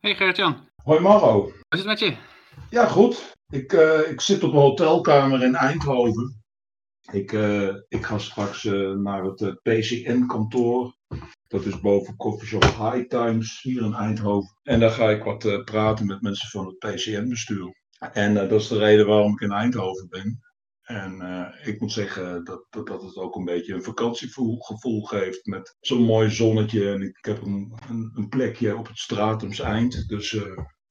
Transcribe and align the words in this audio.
Hey 0.00 0.14
Gert-Jan, 0.14 0.68
Hoi 0.84 1.00
Maro. 1.00 1.42
hoe 1.42 1.52
is 1.68 1.78
het 1.78 1.86
met 1.86 1.98
je? 1.98 2.16
Ja, 2.70 2.86
goed. 2.86 3.34
Ik, 3.48 3.72
eh, 3.72 4.10
ik 4.10 4.20
zit 4.20 4.42
op 4.42 4.52
een 4.52 4.58
hotelkamer 4.58 5.42
in 5.42 5.54
Eindhoven. 5.54 6.42
Ik, 7.12 7.32
eh, 7.32 7.74
ik 7.88 8.04
ga 8.04 8.18
straks 8.18 8.64
eh, 8.64 8.90
naar 8.92 9.24
het 9.24 9.60
PCN-kantoor. 9.62 10.94
Dat 11.46 11.64
is 11.64 11.80
boven 11.80 12.16
Coffeeshop 12.16 12.62
High 12.64 13.08
Times 13.08 13.62
hier 13.62 13.82
in 13.82 13.94
Eindhoven. 13.94 14.56
En 14.62 14.80
daar 14.80 14.90
ga 14.90 15.10
ik 15.10 15.22
wat 15.22 15.64
praten 15.64 16.06
met 16.06 16.22
mensen 16.22 16.48
van 16.48 16.66
het 16.66 16.78
PCN-bestuur. 16.78 17.74
En 18.12 18.34
dat 18.34 18.52
is 18.52 18.68
de 18.68 18.78
reden 18.78 19.06
waarom 19.06 19.32
ik 19.32 19.40
in 19.40 19.52
Eindhoven 19.52 20.08
ben. 20.08 20.40
En 20.90 21.20
eh, 21.20 21.66
ik 21.68 21.80
moet 21.80 21.92
zeggen 21.92 22.44
dat, 22.44 22.66
dat, 22.70 22.86
dat 22.86 23.02
het 23.02 23.16
ook 23.16 23.34
een 23.36 23.44
beetje 23.44 23.74
een 23.74 23.82
vakantiegevoel 23.82 25.02
geeft. 25.02 25.46
Met 25.46 25.76
zo'n 25.80 26.02
mooi 26.02 26.30
zonnetje. 26.30 26.90
En 26.92 27.02
ik 27.02 27.18
heb 27.20 27.42
een, 27.42 27.72
een, 27.88 28.10
een 28.14 28.28
plekje 28.28 28.76
op 28.76 28.86
het 28.86 28.98
Stratums 28.98 29.58
Eind. 29.60 30.08
Dus 30.08 30.34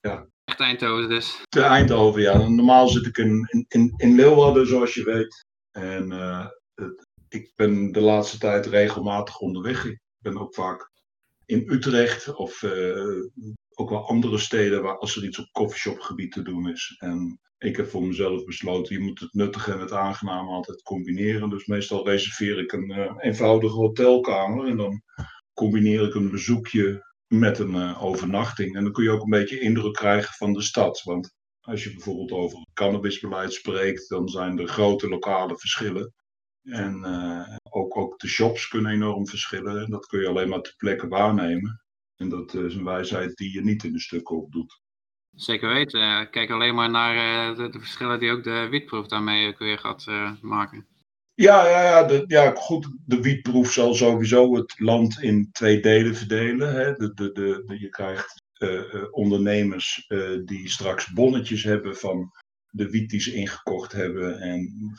eh, 0.02 0.22
Echt 0.46 0.60
Eindhoven 0.60 1.10
dus. 1.10 1.42
te 1.50 1.62
Eindhoven, 1.62 2.22
ja. 2.22 2.48
Normaal 2.48 2.88
zit 2.88 3.06
ik 3.06 3.18
in, 3.18 3.66
in, 3.68 3.94
in, 3.98 4.16
Leeuwarden, 4.16 4.68
zoals 4.68 4.94
je 4.94 5.04
weet. 5.04 5.46
En 5.72 6.12
eh, 6.12 6.48
het- 6.74 7.08
ik 7.30 7.52
ben 7.56 7.92
de 7.92 8.02
laatste 8.02 8.38
tijd 8.38 8.66
regelmatig 8.66 9.40
onderweg. 9.40 9.86
Ik 9.86 10.00
ben 10.18 10.38
ook 10.40 10.54
vaak 10.54 10.92
in 11.46 11.72
Utrecht 11.72 12.34
of 12.36 12.64
ook 13.74 13.90
wel 13.90 14.08
andere 14.08 14.38
steden 14.38 14.82
waar 14.82 14.98
als 14.98 15.16
er 15.16 15.24
iets 15.24 15.40
op 15.40 15.52
coffeeshopgebied 15.52 16.32
te 16.32 16.42
doen 16.42 16.70
is. 16.70 16.96
En 17.00 17.40
ik 17.60 17.76
heb 17.76 17.90
voor 17.90 18.04
mezelf 18.04 18.46
besloten, 18.46 18.96
je 18.96 19.02
moet 19.02 19.20
het 19.20 19.34
nuttige 19.34 19.72
en 19.72 19.80
het 19.80 19.92
aangename 19.92 20.50
altijd 20.50 20.82
combineren. 20.82 21.50
Dus 21.50 21.66
meestal 21.66 22.06
reserveer 22.06 22.60
ik 22.60 22.72
een 22.72 22.92
eh, 22.92 23.16
eenvoudige 23.18 23.76
hotelkamer 23.76 24.68
en 24.68 24.78
dan 24.78 25.02
combineer 25.54 26.04
ik 26.08 26.16
een 26.16 26.32
bezoekje 26.32 27.06
met 27.28 27.60
een 27.60 27.76
eh, 27.76 28.04
overnachting. 28.04 28.76
En 28.76 28.84
dan 28.84 28.92
kun 28.92 29.04
je 29.04 29.12
ook 29.12 29.24
een 29.24 29.30
beetje 29.30 29.60
indruk 29.60 29.94
krijgen 29.94 30.34
van 30.34 30.54
de 30.54 30.62
stad. 30.62 31.02
Want 31.04 31.36
als 31.60 31.84
je 31.84 31.94
bijvoorbeeld 31.94 32.32
over 32.32 32.68
cannabisbeleid 32.74 33.54
spreekt, 33.54 34.10
dan 34.10 34.28
zijn 34.28 34.60
er 34.60 34.68
grote 34.68 35.10
lokale 35.10 35.58
verschillen. 35.58 36.14
En 36.64 37.04
eh, 37.04 37.56
ook, 37.70 37.98
ook 37.98 38.20
de 38.20 38.28
shops 38.28 38.68
kunnen 38.68 38.92
enorm 38.92 39.28
verschillen. 39.28 39.84
En 39.84 39.90
dat 39.90 40.06
kun 40.06 40.20
je 40.20 40.28
alleen 40.28 40.50
maar 40.50 40.62
ter 40.62 40.76
plekke 40.78 41.08
waarnemen. 41.08 41.84
En 42.16 42.30
dat 42.30 42.54
is 42.54 42.76
een 42.76 42.84
wijsheid 42.84 43.36
die 43.36 43.54
je 43.54 43.62
niet 43.62 43.84
in 43.84 43.94
de 43.94 44.00
stukken 44.00 44.36
opdoet. 44.36 44.82
Zeker 45.40 45.74
weten. 45.74 46.30
Kijk 46.30 46.50
alleen 46.50 46.76
maar 46.76 46.90
naar 46.90 47.16
eh, 47.16 47.58
de, 47.58 47.70
de 47.70 47.80
verschillen 47.80 48.20
die 48.20 48.32
ook 48.32 48.44
de 48.44 48.68
wietproef 48.70 49.08
daarmee 49.08 49.56
weer 49.58 49.78
gaat 49.78 50.06
eh, 50.08 50.32
maken. 50.42 50.88
Ja, 51.34 51.68
ja, 51.68 51.84
ja, 51.84 52.04
de, 52.04 52.24
ja, 52.28 52.52
goed. 52.56 52.88
De 53.06 53.22
wietproef 53.22 53.72
zal 53.72 53.94
sowieso 53.94 54.56
het 54.56 54.80
land 54.80 55.22
in 55.22 55.50
twee 55.52 55.80
delen 55.80 56.16
verdelen. 56.16 56.74
Hè. 56.74 56.94
De, 56.94 57.14
de, 57.14 57.32
de, 57.32 57.78
je 57.80 57.90
krijgt 57.90 58.44
eh, 58.54 59.04
ondernemers 59.12 60.06
die 60.46 60.70
straks 60.70 61.14
bonnetjes 61.14 61.64
hebben 61.64 61.96
van 61.96 62.32
de 62.70 62.90
wiet 62.90 63.10
die 63.10 63.22
ze 63.22 63.34
ingekocht 63.34 63.92
hebben. 63.92 64.40
En 64.40 64.94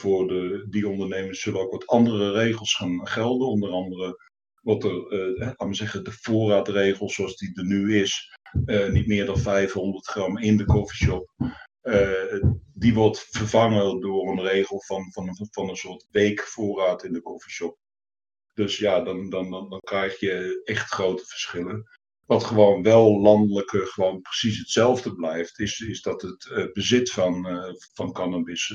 voor 0.00 0.28
de, 0.28 0.66
die 0.70 0.88
ondernemers 0.88 1.40
zullen 1.40 1.60
ook 1.60 1.72
wat 1.72 1.86
andere 1.86 2.32
regels 2.32 2.74
gaan 2.74 3.06
gelden. 3.08 3.48
Onder 3.48 3.70
andere 3.70 4.16
wat 4.62 4.84
er, 4.84 5.06
eh, 5.06 5.38
laten 5.38 5.68
we 5.68 5.74
zeggen, 5.74 6.04
de 6.04 6.12
voorraadregels 6.12 7.14
zoals 7.14 7.36
die 7.36 7.54
er 7.54 7.64
nu 7.64 8.00
is. 8.00 8.30
Eh, 8.64 8.88
niet 8.88 9.06
meer 9.06 9.26
dan 9.26 9.38
500 9.38 10.06
gram 10.06 10.38
in 10.38 10.56
de 10.56 10.64
coffeeshop. 10.64 11.32
Eh, 11.80 12.42
die 12.74 12.94
wordt 12.94 13.26
vervangen 13.30 14.00
door 14.00 14.28
een 14.28 14.42
regel 14.42 14.82
van, 14.86 15.12
van, 15.12 15.48
van 15.50 15.68
een 15.68 15.76
soort 15.76 16.06
weekvoorraad 16.10 17.04
in 17.04 17.12
de 17.12 17.22
coffeeshop. 17.22 17.78
Dus 18.54 18.78
ja, 18.78 19.00
dan, 19.00 19.30
dan, 19.30 19.50
dan, 19.50 19.70
dan 19.70 19.80
krijg 19.80 20.20
je 20.20 20.60
echt 20.64 20.90
grote 20.90 21.24
verschillen. 21.26 21.88
Wat 22.26 22.44
gewoon 22.44 22.82
wel 22.82 23.20
landelijk 23.20 23.70
gewoon 23.70 24.20
precies 24.20 24.58
hetzelfde 24.58 25.14
blijft, 25.14 25.58
is, 25.58 25.80
is 25.80 26.02
dat 26.02 26.22
het 26.22 26.50
eh, 26.50 26.72
bezit 26.72 27.10
van, 27.10 27.46
van 27.94 28.12
cannabis 28.12 28.74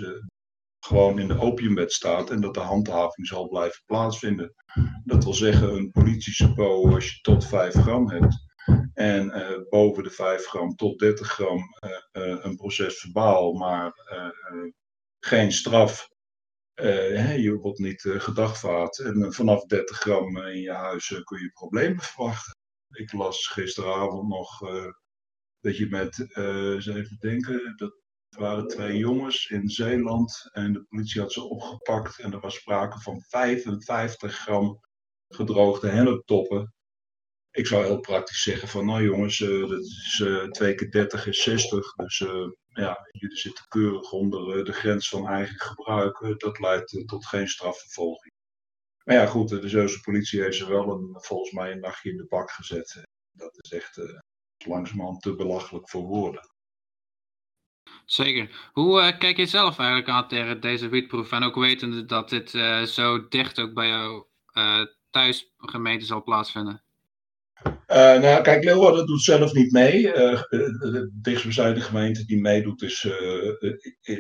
gewoon 0.80 1.20
in 1.20 1.28
de 1.28 1.40
opiumwet 1.40 1.92
staat 1.94 2.30
en 2.30 2.42
dat 2.42 2.54
de 2.54 2.60
handhaving 2.60 3.28
zal 3.28 3.48
blijven 3.48 3.82
plaatsvinden. 3.86 4.54
Dat 5.06 5.24
wil 5.24 5.34
zeggen, 5.34 5.76
een 5.76 5.92
politiebureau 5.92 6.94
als 6.94 7.10
je 7.10 7.22
tot 7.22 7.46
5 7.46 7.74
gram 7.74 8.10
hebt 8.10 8.47
en 8.94 9.32
eh, 9.32 9.62
boven 9.70 10.04
de 10.04 10.10
5 10.10 10.46
gram 10.46 10.76
tot 10.76 11.00
30 11.00 11.28
gram 11.28 11.64
eh, 11.80 11.92
eh, 12.12 12.44
een 12.44 12.56
proces 12.56 13.00
verbaal, 13.00 13.54
maar 13.54 13.94
geen 15.20 15.52
straf. 15.52 16.08
Je 17.38 17.58
wordt 17.62 17.80
niet 17.80 18.06
eh, 18.06 18.20
gedagvaard. 18.20 19.00
En 19.00 19.34
vanaf 19.34 19.66
30 19.66 19.98
gram 19.98 20.38
in 20.38 20.62
je 20.62 20.72
huis 20.72 21.22
kun 21.24 21.42
je 21.42 21.52
problemen 21.54 22.04
verwachten. 22.04 22.56
Ik 22.90 23.14
las 23.14 23.48
gisteravond 23.48 24.28
nog 24.28 24.60
dat 25.60 25.78
je 25.78 25.88
met, 25.90 26.36
eens 26.36 26.88
even 26.88 27.18
denken, 27.20 27.74
dat 27.76 28.02
waren 28.30 28.68
twee 28.68 28.98
jongens 28.98 29.48
in 29.48 29.70
Zeeland 29.70 30.50
en 30.52 30.74
de 30.74 30.84
politie 30.84 31.22
had 31.22 31.32
ze 31.32 31.44
opgepakt 31.44 32.20
en 32.20 32.34
er 32.34 32.40
was 32.40 32.56
sprake 32.56 33.00
van 33.00 33.22
55 33.22 34.36
gram 34.36 34.80
gedroogde 35.28 35.90
henneptoppen. 35.90 36.74
Ik 37.58 37.68
zou 37.68 37.86
heel 37.86 38.00
praktisch 38.00 38.42
zeggen 38.42 38.68
van, 38.68 38.86
nou 38.86 39.04
jongens, 39.04 39.42
eh, 39.42 39.70
dat 39.70 39.80
is 39.80 40.22
eh 40.24 40.44
2 40.44 40.76
keer 40.76 40.92
30 40.92 41.28
is 41.28 41.44
60. 41.44 41.94
Dus 41.94 42.22
eh, 42.22 42.50
ja, 42.68 43.08
jullie 43.12 43.38
zitten 43.38 43.66
keurig 43.68 44.12
onder 44.12 44.66
de 44.66 44.74
grens 44.74 45.10
van 45.10 45.28
eigen 45.28 45.60
gebruik. 45.60 46.36
Dat 46.38 46.60
leidt 46.60 47.04
tot 47.06 47.26
geen 47.26 47.48
strafvervolging. 47.48 48.34
Maar 49.04 49.16
ja, 49.16 49.26
goed, 49.26 49.50
de 49.50 49.70
Zeeuwse 49.70 50.00
politie 50.00 50.42
heeft 50.42 50.58
ze 50.58 50.70
wel 50.70 50.90
een, 50.90 51.16
volgens 51.22 51.52
mij 51.52 51.72
een 51.72 51.80
nachtje 51.80 52.10
in 52.10 52.18
de 52.18 52.26
bak 52.30 52.52
gezet. 52.52 53.06
Dat 53.32 53.64
is 53.64 53.72
echt 53.72 54.02
langzamerhand 54.66 55.22
te 55.22 55.36
belachelijk 55.36 55.90
voor 55.90 56.04
woorden. 56.04 56.50
Zeker. 58.06 58.70
Hoe 58.74 59.18
kijk 59.18 59.38
je 59.38 59.46
zelf 59.46 59.80
eigenlijk 59.80 60.10
aan 60.10 60.28
tegen 60.28 60.62
deze 60.62 60.90
wietproef? 60.90 61.32
En 61.32 61.44
ook 61.44 61.56
wetende 61.56 62.06
dat 62.06 62.30
dit 62.30 62.50
zo 62.90 63.28
dicht 63.28 63.60
ook 63.60 63.74
bij 63.74 63.88
jou 63.88 64.26
eh 64.52 64.86
thuisgemeente 65.10 66.06
zal 66.06 66.24
plaatsvinden. 66.24 66.86
Eh, 67.64 68.20
nou, 68.20 68.44
kijk, 68.44 68.64
Leeuwarden 68.64 69.06
doet 69.06 69.22
zelf 69.22 69.54
niet 69.54 69.72
mee. 69.72 70.12
Eh, 70.14 70.42
de, 70.50 70.78
de 70.80 71.12
dichtstbijzijnde 71.22 71.82
gemeente 71.82 72.26
die 72.26 72.42
meedoet 72.42 72.82
is, 72.82 73.10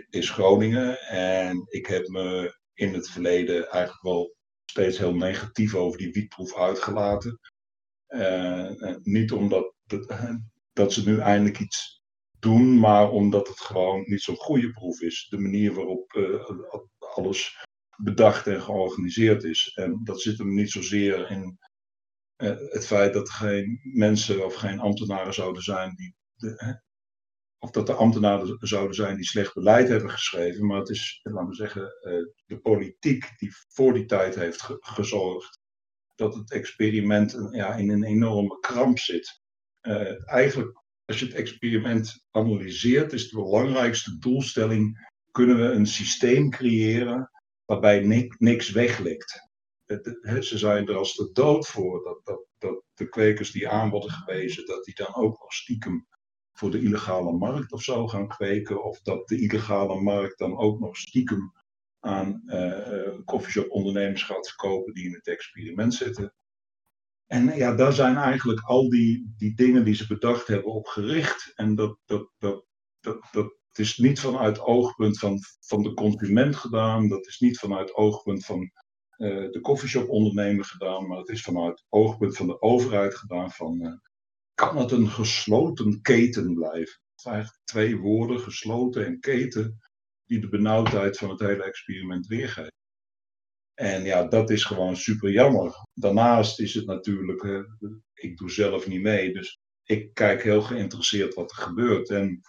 is 0.09 0.29
Groningen. 0.29 0.99
En 0.99 1.65
ik 1.69 1.85
heb 1.85 2.07
me 2.07 2.57
in 2.73 2.93
het 2.93 3.09
verleden 3.09 3.69
eigenlijk 3.69 4.03
wel 4.03 4.35
steeds 4.65 4.97
heel 4.97 5.15
negatief 5.15 5.75
over 5.75 5.97
die 5.97 6.11
wietproef 6.11 6.57
uitgelaten. 6.57 7.39
Niet 9.01 9.31
omdat 9.31 9.73
dat, 10.73 10.93
ze 10.93 11.09
nu 11.09 11.19
eindelijk 11.19 11.59
iets 11.59 12.01
doen, 12.39 12.79
maar 12.79 13.11
omdat 13.11 13.47
het 13.47 13.59
gewoon 13.59 14.03
niet 14.05 14.21
zo'n 14.21 14.35
goede 14.35 14.71
proef 14.71 15.01
is. 15.01 15.27
De 15.29 15.37
manier 15.37 15.73
waarop 15.73 16.17
alles 17.15 17.65
bedacht 17.97 18.47
en 18.47 18.61
georganiseerd 18.61 19.43
is. 19.43 19.71
En 19.75 20.01
dat 20.03 20.21
zit 20.21 20.37
hem 20.37 20.53
niet 20.53 20.71
zozeer 20.71 21.31
in 21.31 21.57
het 22.45 22.85
feit 22.85 23.13
dat 23.13 23.27
er 23.27 23.33
geen 23.33 23.79
mensen 23.83 24.45
of 24.45 24.55
geen 24.55 24.79
ambtenaren 24.79 25.33
zouden 25.33 25.63
zijn 25.63 25.95
die. 25.95 26.15
De, 26.35 26.81
of 27.59 27.71
dat 27.71 27.89
er 27.89 27.95
ambtenaren 27.95 28.57
zouden 28.59 28.95
zijn 28.95 29.15
die 29.15 29.25
slecht 29.25 29.53
beleid 29.53 29.87
hebben 29.87 30.11
geschreven, 30.11 30.65
maar 30.65 30.79
het 30.79 30.89
is, 30.89 31.19
laten 31.23 31.47
we 31.49 31.55
zeggen, 31.55 31.81
eh, 32.01 32.13
de 32.45 32.59
politiek 32.59 33.31
die 33.37 33.51
voor 33.67 33.93
die 33.93 34.05
tijd 34.05 34.35
heeft 34.35 34.61
ge- 34.61 34.77
gezorgd 34.79 35.59
dat 36.15 36.35
het 36.35 36.51
experiment 36.51 37.33
een- 37.33 37.51
ja, 37.55 37.75
in 37.75 37.89
een 37.89 38.03
enorme 38.03 38.59
kramp 38.59 38.99
zit. 38.99 39.41
Eh, 39.81 40.29
eigenlijk, 40.29 40.83
als 41.05 41.19
je 41.19 41.25
het 41.25 41.33
experiment 41.35 42.25
analyseert, 42.31 43.13
is 43.13 43.29
de 43.29 43.35
belangrijkste 43.35 44.17
doelstelling: 44.17 45.09
kunnen 45.31 45.57
we 45.57 45.63
een 45.71 45.87
systeem 45.87 46.49
creëren 46.49 47.31
waarbij 47.65 47.99
ni- 47.99 48.33
niks 48.37 48.69
weglikt? 48.71 49.46
Het- 49.87 50.45
ze 50.45 50.57
zijn 50.57 50.87
er 50.87 50.95
als 50.95 51.15
de 51.15 51.29
dood 51.33 51.67
voor 51.67 52.03
dat, 52.03 52.19
dat, 52.25 52.45
dat 52.57 52.83
de 52.93 53.09
kwekers 53.09 53.51
die 53.51 53.69
aan 53.69 53.89
worden 53.89 54.11
gewezen, 54.11 54.65
dat 54.65 54.83
die 54.83 54.95
dan 54.95 55.15
ook 55.15 55.39
nog 55.39 55.53
stiekem 55.53 56.07
voor 56.53 56.71
de 56.71 56.81
illegale 56.81 57.31
markt 57.31 57.71
of 57.71 57.81
zo 57.83 58.07
gaan 58.07 58.27
kweken. 58.27 58.83
Of 58.83 59.01
dat 59.01 59.27
de 59.27 59.39
illegale 59.41 60.01
markt 60.01 60.37
dan 60.37 60.57
ook 60.57 60.79
nog 60.79 60.97
stiekem 60.97 61.53
aan 61.99 62.41
uh, 62.45 63.15
coffeeshop 63.25 63.69
ondernemers 63.71 64.23
gaat 64.23 64.47
verkopen 64.47 64.93
die 64.93 65.05
in 65.05 65.13
het 65.13 65.27
experiment 65.27 65.93
zitten. 65.93 66.33
En 67.27 67.55
ja, 67.55 67.75
daar 67.75 67.93
zijn 67.93 68.15
eigenlijk 68.15 68.59
al 68.59 68.89
die, 68.89 69.33
die 69.37 69.55
dingen 69.55 69.85
die 69.85 69.95
ze 69.95 70.07
bedacht 70.07 70.47
hebben 70.47 70.73
op 70.73 70.85
gericht. 70.85 71.51
En 71.55 71.75
dat, 71.75 71.97
dat, 72.05 72.31
dat, 72.37 72.65
dat, 72.99 73.27
dat 73.31 73.53
is 73.73 73.97
niet 73.97 74.19
vanuit 74.19 74.59
oogpunt 74.59 75.19
van, 75.19 75.39
van 75.59 75.83
de 75.83 75.93
consument 75.93 76.55
gedaan. 76.55 77.07
Dat 77.07 77.27
is 77.27 77.39
niet 77.39 77.59
vanuit 77.59 77.93
oogpunt 77.93 78.45
van 78.45 78.71
uh, 79.17 79.51
de 79.51 79.59
coffeeshop 79.61 80.09
ondernemer 80.09 80.65
gedaan, 80.65 81.07
maar 81.07 81.17
het 81.17 81.29
is 81.29 81.41
vanuit 81.41 81.83
oogpunt 81.89 82.37
van 82.37 82.47
de 82.47 82.61
overheid 82.61 83.15
gedaan 83.15 83.51
van 83.51 83.81
uh, 83.81 83.93
kan 84.53 84.77
het 84.77 84.91
een 84.91 85.07
gesloten 85.07 86.01
keten 86.01 86.53
blijven? 86.53 87.01
Het 87.11 87.21
zijn 87.21 87.33
eigenlijk 87.33 87.65
twee 87.65 87.97
woorden, 87.97 88.39
gesloten 88.39 89.05
en 89.05 89.19
keten, 89.19 89.79
die 90.25 90.39
de 90.39 90.49
benauwdheid 90.49 91.17
van 91.17 91.29
het 91.29 91.39
hele 91.39 91.63
experiment 91.63 92.27
weergeven. 92.27 92.75
En 93.73 94.03
ja, 94.03 94.27
dat 94.27 94.49
is 94.49 94.63
gewoon 94.63 94.95
super 94.95 95.31
jammer. 95.31 95.73
Daarnaast 95.93 96.59
is 96.59 96.73
het 96.73 96.85
natuurlijk, 96.85 97.43
uh, 97.43 97.63
ik 98.13 98.37
doe 98.37 98.51
zelf 98.51 98.87
niet 98.87 99.01
mee, 99.01 99.33
dus 99.33 99.59
ik 99.83 100.13
kijk 100.13 100.43
heel 100.43 100.61
geïnteresseerd 100.61 101.33
wat 101.33 101.51
er 101.51 101.57
gebeurt. 101.57 102.09
En 102.09 102.41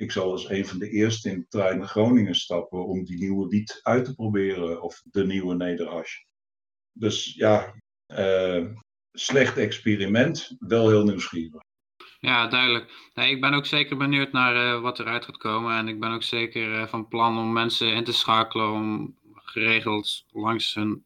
ik 0.00 0.12
zal 0.12 0.30
als 0.30 0.50
een 0.50 0.66
van 0.66 0.78
de 0.78 0.90
eerste 0.90 1.30
in 1.30 1.38
de 1.38 1.46
trein 1.48 1.78
naar 1.78 1.88
Groningen 1.88 2.34
stappen 2.34 2.86
om 2.86 3.04
die 3.04 3.18
nieuwe 3.18 3.48
wiet 3.48 3.80
uit 3.82 4.04
te 4.04 4.14
proberen. 4.14 4.82
Of 4.82 5.02
de 5.04 5.26
nieuwe 5.26 5.54
nederhash. 5.54 6.16
Dus 6.92 7.34
ja, 7.34 7.74
uh, 8.06 8.66
slecht 9.12 9.56
experiment, 9.56 10.56
wel 10.58 10.88
heel 10.88 11.04
nieuwsgierig. 11.04 11.62
Ja, 12.18 12.46
duidelijk. 12.46 13.10
Ik 13.14 13.40
ben 13.40 13.54
ook 13.54 13.66
zeker 13.66 13.96
benieuwd 13.96 14.32
naar 14.32 14.54
uh, 14.56 14.80
wat 14.80 14.98
eruit 14.98 15.24
gaat 15.24 15.36
komen. 15.36 15.76
En 15.76 15.88
ik 15.88 16.00
ben 16.00 16.12
ook 16.12 16.22
zeker 16.22 16.80
uh, 16.80 16.86
van 16.86 17.08
plan 17.08 17.38
om 17.38 17.52
mensen 17.52 17.92
in 17.92 18.04
te 18.04 18.12
schakelen 18.12 18.72
om 18.72 19.18
geregeld 19.34 20.24
langs 20.30 20.74
hun 20.74 21.04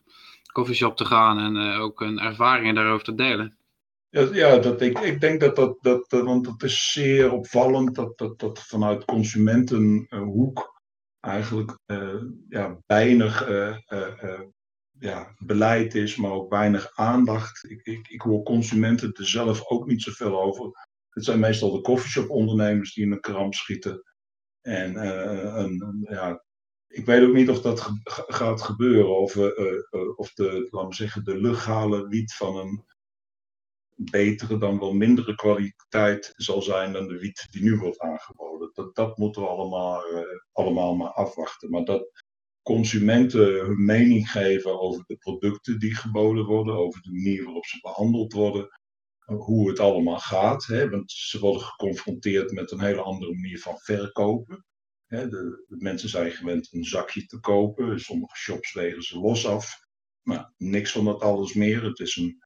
koffieshop 0.52 0.96
te 0.96 1.04
gaan 1.04 1.38
en 1.38 1.76
ook 1.78 2.00
hun 2.00 2.18
ervaringen 2.18 2.74
daarover 2.74 3.04
te 3.04 3.14
delen. 3.14 3.56
Ja, 4.14 4.58
dat, 4.58 4.80
ik, 4.80 4.98
ik 4.98 5.20
denk 5.20 5.40
dat 5.40 5.56
dat, 5.56 5.76
dat, 5.80 6.06
want 6.08 6.46
het 6.46 6.62
is 6.62 6.92
zeer 6.92 7.32
opvallend 7.32 7.94
dat, 7.94 8.18
dat, 8.18 8.38
dat 8.38 8.58
vanuit 8.62 9.04
consumentenhoek 9.04 10.82
eigenlijk 11.20 11.78
ja, 12.48 12.82
weinig 12.86 13.48
ja, 14.98 15.34
beleid 15.38 15.94
is, 15.94 16.16
maar 16.16 16.30
ook 16.30 16.50
weinig 16.50 16.90
aandacht. 16.94 17.70
Ik, 17.70 17.80
ik, 17.82 18.08
ik 18.08 18.20
hoor 18.20 18.42
consumenten 18.42 19.12
er 19.12 19.26
zelf 19.26 19.66
ook 19.66 19.86
niet 19.86 20.02
zoveel 20.02 20.42
over. 20.42 20.88
Het 21.08 21.24
zijn 21.24 21.40
meestal 21.40 21.72
de 21.72 21.80
coffeeshop-ondernemers 21.80 22.94
die 22.94 23.04
in 23.04 23.12
een 23.12 23.20
kramp 23.20 23.54
schieten. 23.54 24.02
En 24.60 25.06
een, 25.58 26.06
ja, 26.10 26.44
ik 26.86 27.06
weet 27.06 27.22
ook 27.28 27.34
niet 27.34 27.50
of 27.50 27.60
dat 27.60 27.90
gaat 28.26 28.62
gebeuren. 28.62 29.18
Of, 29.18 29.36
of 30.16 30.32
de, 30.34 30.68
laten 30.70 30.88
we 30.88 30.94
zeggen, 30.94 31.24
de 31.24 31.40
legale 31.40 32.08
wiet 32.08 32.34
van 32.34 32.56
een 32.56 32.84
betere 33.94 34.58
dan 34.58 34.78
wel 34.78 34.92
mindere 34.92 35.34
kwaliteit 35.34 36.32
zal 36.36 36.62
zijn 36.62 36.92
dan 36.92 37.08
de 37.08 37.18
wiet 37.18 37.46
die 37.50 37.62
nu 37.62 37.76
wordt 37.76 38.00
aangeboden. 38.00 38.70
Dat, 38.72 38.94
dat 38.94 39.18
moeten 39.18 39.42
we 39.42 39.48
allemaal, 39.48 40.02
allemaal 40.52 40.94
maar 40.94 41.12
afwachten. 41.12 41.70
Maar 41.70 41.84
dat 41.84 42.22
consumenten 42.62 43.66
hun 43.66 43.84
mening 43.84 44.30
geven 44.30 44.80
over 44.80 45.04
de 45.06 45.16
producten 45.16 45.78
die 45.78 45.94
geboden 45.94 46.44
worden, 46.44 46.74
over 46.74 47.02
de 47.02 47.12
manier 47.12 47.44
waarop 47.44 47.64
ze 47.64 47.78
behandeld 47.80 48.32
worden, 48.32 48.68
hoe 49.24 49.68
het 49.68 49.80
allemaal 49.80 50.18
gaat. 50.18 50.64
Hè? 50.64 50.90
Want 50.90 51.12
ze 51.12 51.38
worden 51.38 51.62
geconfronteerd 51.62 52.52
met 52.52 52.70
een 52.70 52.80
hele 52.80 53.02
andere 53.02 53.34
manier 53.34 53.58
van 53.58 53.78
verkopen. 53.78 54.64
Hè? 55.06 55.28
De, 55.28 55.64
de, 55.66 55.76
mensen 55.78 56.08
zijn 56.08 56.30
gewend 56.30 56.72
een 56.72 56.84
zakje 56.84 57.26
te 57.26 57.40
kopen. 57.40 58.00
Sommige 58.00 58.36
shops 58.36 58.72
wegen 58.72 59.02
ze 59.02 59.18
los 59.18 59.46
af. 59.46 59.82
Maar 60.22 60.52
niks 60.56 60.92
van 60.92 61.04
dat 61.04 61.20
alles 61.20 61.54
meer. 61.54 61.84
Het 61.84 61.98
is 61.98 62.16
een, 62.16 62.43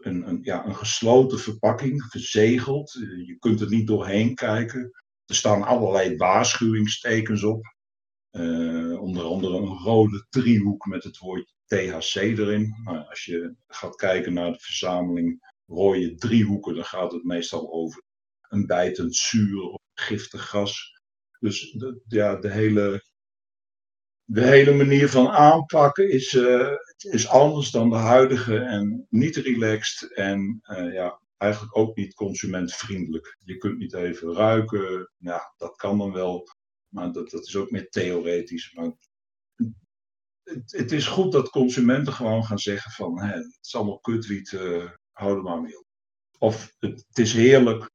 een, 0.00 0.28
een, 0.28 0.38
ja, 0.42 0.66
een 0.66 0.76
gesloten 0.76 1.38
verpakking, 1.38 2.02
verzegeld. 2.02 2.92
Je 3.26 3.36
kunt 3.38 3.60
er 3.60 3.68
niet 3.68 3.86
doorheen 3.86 4.34
kijken. 4.34 4.90
Er 5.26 5.34
staan 5.34 5.62
allerlei 5.62 6.16
waarschuwingstekens 6.16 7.42
op. 7.42 7.74
Uh, 8.30 9.00
onder 9.00 9.24
andere 9.24 9.56
een 9.56 9.78
rode 9.78 10.26
driehoek 10.28 10.86
met 10.86 11.04
het 11.04 11.18
woord 11.18 11.54
THC 11.66 12.14
erin. 12.14 12.80
Nou, 12.84 13.08
als 13.08 13.24
je 13.24 13.54
gaat 13.66 13.96
kijken 13.96 14.32
naar 14.32 14.52
de 14.52 14.58
verzameling 14.58 15.54
rode 15.66 16.14
driehoeken, 16.14 16.74
dan 16.74 16.84
gaat 16.84 17.12
het 17.12 17.24
meestal 17.24 17.72
over 17.72 18.02
een 18.48 18.66
bijtend 18.66 19.16
zuur 19.16 19.62
of 19.62 19.80
giftig 19.94 20.48
gas. 20.48 21.00
Dus 21.38 21.76
ja, 22.06 22.36
de, 22.36 22.50
hele, 22.50 23.04
de 24.32 24.46
hele 24.46 24.72
manier 24.72 25.08
van 25.08 25.28
aanpakken 25.28 26.10
is, 26.10 26.32
uh, 26.32 26.72
is 26.96 27.28
anders 27.28 27.70
dan 27.70 27.90
de 27.90 27.96
huidige 27.96 28.58
en 28.58 29.06
niet 29.10 29.36
relaxed 29.36 30.12
en 30.12 30.60
uh, 30.62 30.92
ja, 30.92 31.20
eigenlijk 31.36 31.76
ook 31.76 31.96
niet 31.96 32.14
consumentvriendelijk. 32.14 33.36
Je 33.38 33.56
kunt 33.56 33.78
niet 33.78 33.92
even 33.92 34.34
ruiken, 34.34 35.10
ja, 35.16 35.52
dat 35.56 35.76
kan 35.76 35.98
dan 35.98 36.12
wel, 36.12 36.48
maar 36.88 37.12
dat, 37.12 37.30
dat 37.30 37.46
is 37.46 37.56
ook 37.56 37.70
meer 37.70 37.88
theoretisch. 37.88 38.72
Maar 38.72 38.92
het, 40.42 40.72
het 40.72 40.92
is 40.92 41.06
goed 41.06 41.32
dat 41.32 41.50
consumenten 41.50 42.12
gewoon 42.12 42.44
gaan 42.44 42.58
zeggen 42.58 42.90
van 42.90 43.20
het 43.20 43.58
is 43.60 43.74
allemaal 43.74 44.00
kutwiet, 44.00 44.52
uh, 44.52 44.90
hou 45.12 45.36
er 45.36 45.42
maar 45.42 45.60
mee 45.60 45.78
op. 45.78 45.86
Of 46.38 46.74
het, 46.78 47.04
het 47.08 47.18
is 47.18 47.32
heerlijk, 47.32 47.90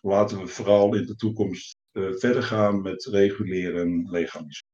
laten 0.00 0.38
we 0.38 0.46
vooral 0.46 0.94
in 0.94 1.06
de 1.06 1.14
toekomst 1.14 1.76
verder 1.92 2.42
gaan 2.42 2.82
met 2.82 3.04
reguleren 3.04 3.80
en 3.80 4.10
legaliseren. 4.10 4.69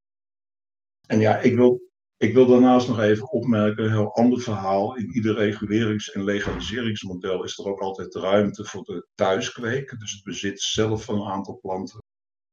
En 1.06 1.20
ja, 1.20 1.38
ik 1.38 1.54
wil, 1.54 1.80
ik 2.16 2.34
wil 2.34 2.46
daarnaast 2.46 2.88
nog 2.88 3.00
even 3.00 3.30
opmerken, 3.30 3.84
een 3.84 3.90
heel 3.90 4.14
ander 4.14 4.40
verhaal. 4.40 4.96
In 4.96 5.10
ieder 5.10 5.34
regulerings- 5.34 6.10
en 6.10 6.24
legaliseringsmodel 6.24 7.44
is 7.44 7.58
er 7.58 7.66
ook 7.66 7.80
altijd 7.80 8.14
ruimte 8.14 8.64
voor 8.64 8.82
de 8.84 9.08
thuiskweek, 9.14 9.98
dus 9.98 10.12
het 10.12 10.22
bezit 10.22 10.60
zelf 10.60 11.04
van 11.04 11.20
een 11.20 11.30
aantal 11.30 11.58
planten. 11.60 12.02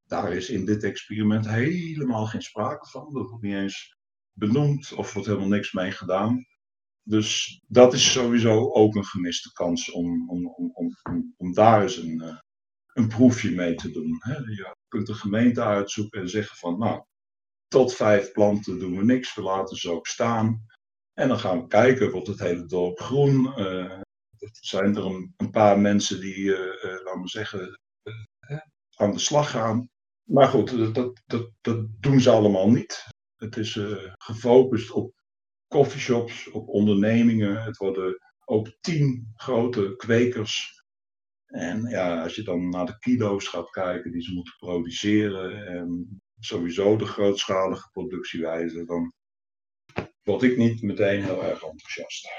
Daar 0.03 0.33
is 0.33 0.50
in 0.50 0.65
dit 0.65 0.83
experiment 0.83 1.50
helemaal 1.50 2.25
geen 2.25 2.41
sprake 2.41 2.89
van. 2.89 3.13
Dat 3.13 3.29
wordt 3.29 3.44
niet 3.44 3.53
eens 3.53 3.97
benoemd 4.33 4.94
of 4.94 5.13
wordt 5.13 5.27
helemaal 5.27 5.47
niks 5.47 5.71
mee 5.71 5.91
gedaan. 5.91 6.45
Dus 7.03 7.61
dat 7.67 7.94
is 7.94 8.11
sowieso 8.11 8.71
ook 8.71 8.95
een 8.95 9.05
gemiste 9.05 9.51
kans 9.53 9.91
om, 9.91 10.29
om, 10.29 10.47
om, 10.47 10.71
om, 11.03 11.33
om 11.38 11.53
daar 11.53 11.81
eens 11.81 11.97
een, 11.97 12.21
uh, 12.23 12.38
een 12.94 13.07
proefje 13.07 13.51
mee 13.51 13.75
te 13.75 13.91
doen. 13.91 14.21
Je 14.55 14.75
kunt 14.88 15.07
de 15.07 15.13
gemeente 15.13 15.63
uitzoeken 15.63 16.21
en 16.21 16.29
zeggen 16.29 16.57
van 16.57 16.79
nou, 16.79 17.03
tot 17.73 17.93
vijf 17.93 18.31
planten 18.31 18.79
doen 18.79 18.97
we 18.97 19.03
niks, 19.03 19.35
we 19.35 19.41
laten 19.41 19.77
ze 19.77 19.91
ook 19.91 20.07
staan. 20.07 20.65
En 21.13 21.27
dan 21.27 21.39
gaan 21.39 21.61
we 21.61 21.67
kijken, 21.67 22.11
wordt 22.11 22.27
het 22.27 22.39
hele 22.39 22.65
dorp 22.65 22.99
groen? 22.99 23.53
Uh, 23.57 24.01
zijn 24.51 24.95
er 24.95 25.05
een, 25.05 25.49
paar 25.51 25.79
mensen 25.79 26.19
die, 26.19 26.37
uh, 26.37 26.57
laten 27.03 27.21
we 27.21 27.27
zeggen, 27.27 27.79
aan 28.95 29.11
de 29.11 29.19
slag 29.19 29.49
gaan. 29.49 29.89
Maar 30.23 30.47
goed, 30.47 30.95
dat, 30.95 31.21
dat, 31.25 31.51
dat 31.61 31.87
doen 31.99 32.19
ze 32.19 32.29
allemaal 32.29 32.69
niet. 32.69 33.05
Het 33.35 33.57
is 33.57 33.79
gefocust 34.17 34.91
op 34.91 35.13
coffeeshops, 35.67 36.51
op 36.51 36.67
ondernemingen. 36.67 37.63
Het 37.63 37.77
worden 37.77 38.17
ook 38.45 38.77
tien 38.81 39.31
grote 39.35 39.93
kwekers. 39.95 40.83
En 41.45 41.83
ja, 41.83 42.23
als 42.23 42.35
je 42.35 42.43
dan 42.43 42.69
naar 42.69 42.85
de 42.85 42.97
kilo's 42.99 43.47
gaat 43.47 43.69
kijken 43.69 44.11
die 44.11 44.21
ze 44.21 44.33
moeten 44.33 44.55
produceren 44.57 45.67
en 45.67 46.21
sowieso 46.45 46.97
de 46.97 47.05
grootschalige 47.05 47.89
productiewijze, 47.91 48.85
dan 48.85 49.13
word 50.23 50.43
ik 50.43 50.57
niet 50.57 50.81
meteen 50.81 51.23
heel 51.23 51.43
erg 51.43 51.63
enthousiast. 51.63 52.29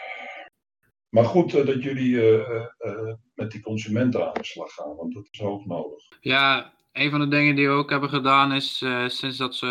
Maar 1.08 1.24
goed 1.24 1.54
uh, 1.54 1.66
dat 1.66 1.82
jullie 1.82 2.10
uh, 2.10 2.66
uh, 2.78 3.14
met 3.34 3.50
die 3.50 3.60
consumenten 3.60 4.26
aan 4.26 4.32
de 4.34 4.44
slag 4.44 4.72
gaan, 4.72 4.96
want 4.96 5.14
dat 5.14 5.28
is 5.30 5.38
hoog 5.38 5.64
nodig. 5.64 6.02
Ja, 6.20 6.72
een 6.92 7.10
van 7.10 7.20
de 7.20 7.28
dingen 7.28 7.56
die 7.56 7.68
we 7.68 7.74
ook 7.74 7.90
hebben 7.90 8.08
gedaan 8.08 8.52
is 8.52 8.84
sinds 9.06 9.36
dat 9.36 9.54
ze 9.54 9.66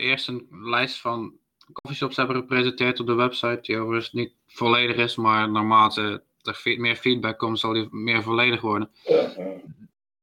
eerst 0.00 0.28
een 0.28 0.46
lijst 0.50 1.00
van 1.00 1.34
coffeeshops 1.72 2.16
hebben 2.16 2.36
gepresenteerd 2.36 3.00
op 3.00 3.06
de 3.06 3.14
website, 3.14 3.58
die 3.62 3.78
overigens 3.78 4.12
niet 4.12 4.34
volledig 4.46 4.96
is, 4.96 5.16
maar 5.16 5.50
naarmate 5.50 6.22
er 6.42 6.62
meer 6.78 6.96
feedback 6.96 7.38
komt, 7.38 7.58
zal 7.58 7.72
die 7.72 7.88
meer 7.90 8.22
volledig 8.22 8.60
worden. 8.60 8.90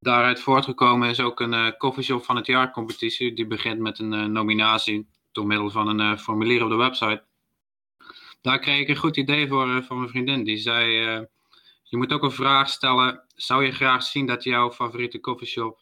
Daaruit 0.04 0.40
voortgekomen 0.40 1.10
is 1.10 1.20
ook 1.20 1.40
een 1.40 1.54
uh, 1.54 1.72
coffeeshop 1.78 2.24
van 2.24 2.36
het 2.36 2.46
jaar 2.46 2.72
competitie. 2.72 3.34
Die 3.34 3.48
begint 3.48 3.80
met 3.80 4.00
een 4.00 4.14
uh, 4.14 4.26
nominatie 4.26 5.08
door 5.32 5.46
middel 5.46 5.70
van 5.70 5.88
een 5.88 6.00
uh, 6.00 6.18
formulier 6.18 6.64
op 6.64 6.70
de 6.70 6.76
website. 6.76 7.24
Daar 8.42 8.60
kreeg 8.60 8.80
ik 8.80 8.88
een 8.88 8.96
goed 8.96 9.18
idee 9.18 9.48
voor 9.48 9.84
van 9.84 9.98
mijn 9.98 10.10
vriendin. 10.10 10.44
Die 10.44 10.58
zei, 10.58 10.92
je 11.84 11.98
moet 11.98 12.14
ook 12.14 12.24
een 12.24 12.32
vraag 12.32 12.70
stellen. 12.70 13.26
Zou 13.36 13.66
je 13.66 13.72
graag 13.72 14.04
zien 14.04 14.26
dat 14.26 14.44
jouw 14.44 14.72
favoriete 14.72 15.20
coffeeshop 15.20 15.80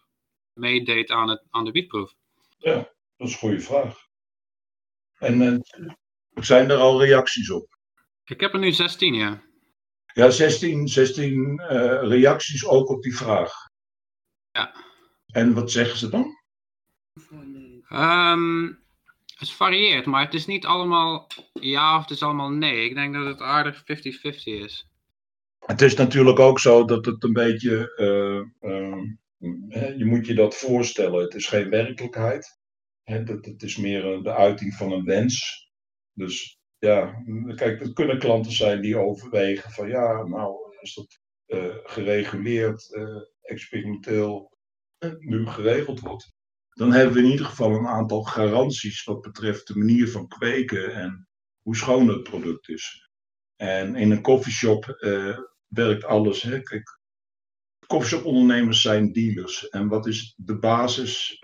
meedeed 0.54 1.12
aan, 1.12 1.30
het, 1.30 1.44
aan 1.50 1.66
de 1.66 1.72
wietproef? 1.72 2.14
Ja, 2.58 2.74
dat 3.18 3.28
is 3.28 3.34
een 3.34 3.40
goede 3.40 3.60
vraag. 3.60 4.08
En 5.18 5.64
zijn 6.34 6.70
er 6.70 6.78
al 6.78 7.06
reacties 7.06 7.50
op? 7.50 7.78
Ik 8.26 8.40
heb 8.40 8.54
er 8.54 8.60
nu 8.60 8.72
16, 8.72 9.14
ja. 9.14 9.42
Ja, 10.14 10.30
16, 10.30 10.88
16 10.88 11.62
uh, 11.62 11.68
reacties 12.02 12.66
ook 12.66 12.90
op 12.90 13.02
die 13.02 13.16
vraag. 13.16 13.71
Ja. 14.52 14.76
En 15.26 15.54
wat 15.54 15.72
zeggen 15.72 15.98
ze 15.98 16.10
dan? 16.10 16.40
Um, 17.90 18.80
het 19.38 19.52
varieert, 19.52 20.06
maar 20.06 20.26
het 20.26 20.34
is 20.34 20.46
niet 20.46 20.66
allemaal 20.66 21.28
ja 21.54 21.96
of 21.96 22.02
het 22.02 22.12
is 22.12 22.24
allemaal 22.24 22.50
nee. 22.50 22.86
Ik 22.86 22.96
denk 22.96 23.14
dat 23.14 23.26
het 23.26 23.42
aardig 23.42 23.82
50-50 23.82 23.84
is. 24.44 24.90
Het 25.60 25.82
is 25.82 25.96
natuurlijk 25.96 26.40
ook 26.40 26.60
zo 26.60 26.86
dat 26.86 27.06
het 27.06 27.24
een 27.24 27.34
beetje. 27.34 27.94
Uh, 27.98 29.00
je 29.98 30.06
moet 30.06 30.26
je 30.28 30.34
dat 30.34 30.56
voorstellen. 30.56 31.22
Het 31.22 31.34
is 31.34 31.48
geen 31.48 31.70
werkelijkheid. 31.70 32.60
Hè, 33.04 33.24
dat, 33.24 33.46
het 33.46 33.64
is 33.64 33.78
meer 33.78 34.24
de 34.24 34.34
uiting 34.34 34.74
van 34.74 34.92
een 34.92 35.06
wens. 35.06 35.70
Dus 36.14 36.60
ja, 36.78 37.24
kijk, 37.56 37.82
er 37.82 37.94
kunnen 37.94 38.20
klanten 38.20 38.52
zijn 38.52 38.82
die 38.82 38.98
overwegen 38.98 39.72
van 39.72 39.88
ja, 39.88 40.24
nou, 40.24 40.78
als 40.80 40.94
dat 40.94 41.20
uh, 41.48 41.76
gereguleerd, 41.84 42.90
uh, 42.92 43.22
experimenteel 43.52 44.52
nu 45.20 45.48
geregeld 45.48 46.00
wordt, 46.00 46.34
dan 46.70 46.92
hebben 46.92 47.14
we 47.14 47.24
in 47.24 47.32
ieder 47.32 47.46
geval 47.46 47.72
een 47.72 47.88
aantal 47.88 48.24
garanties 48.24 49.04
wat 49.04 49.22
betreft 49.22 49.68
de 49.68 49.78
manier 49.78 50.10
van 50.10 50.28
kweken 50.28 50.94
en 50.96 51.28
hoe 51.62 51.76
schoon 51.76 52.08
het 52.08 52.24
product 52.24 52.70
is. 52.70 53.10
En 53.56 53.96
in 53.96 54.12
een 54.12 54.22
coffeeshop 54.22 54.86
werkt 55.68 56.04
alles. 56.04 56.42
Hè? 56.42 56.62
Kijk, 56.62 57.00
Coffeeshop-ondernemers 57.92 58.82
zijn 58.82 59.12
dealers. 59.12 59.70
En 59.70 59.88
wat 59.88 60.08
is 60.08 60.34
de 60.38 60.60
basis, 60.60 61.44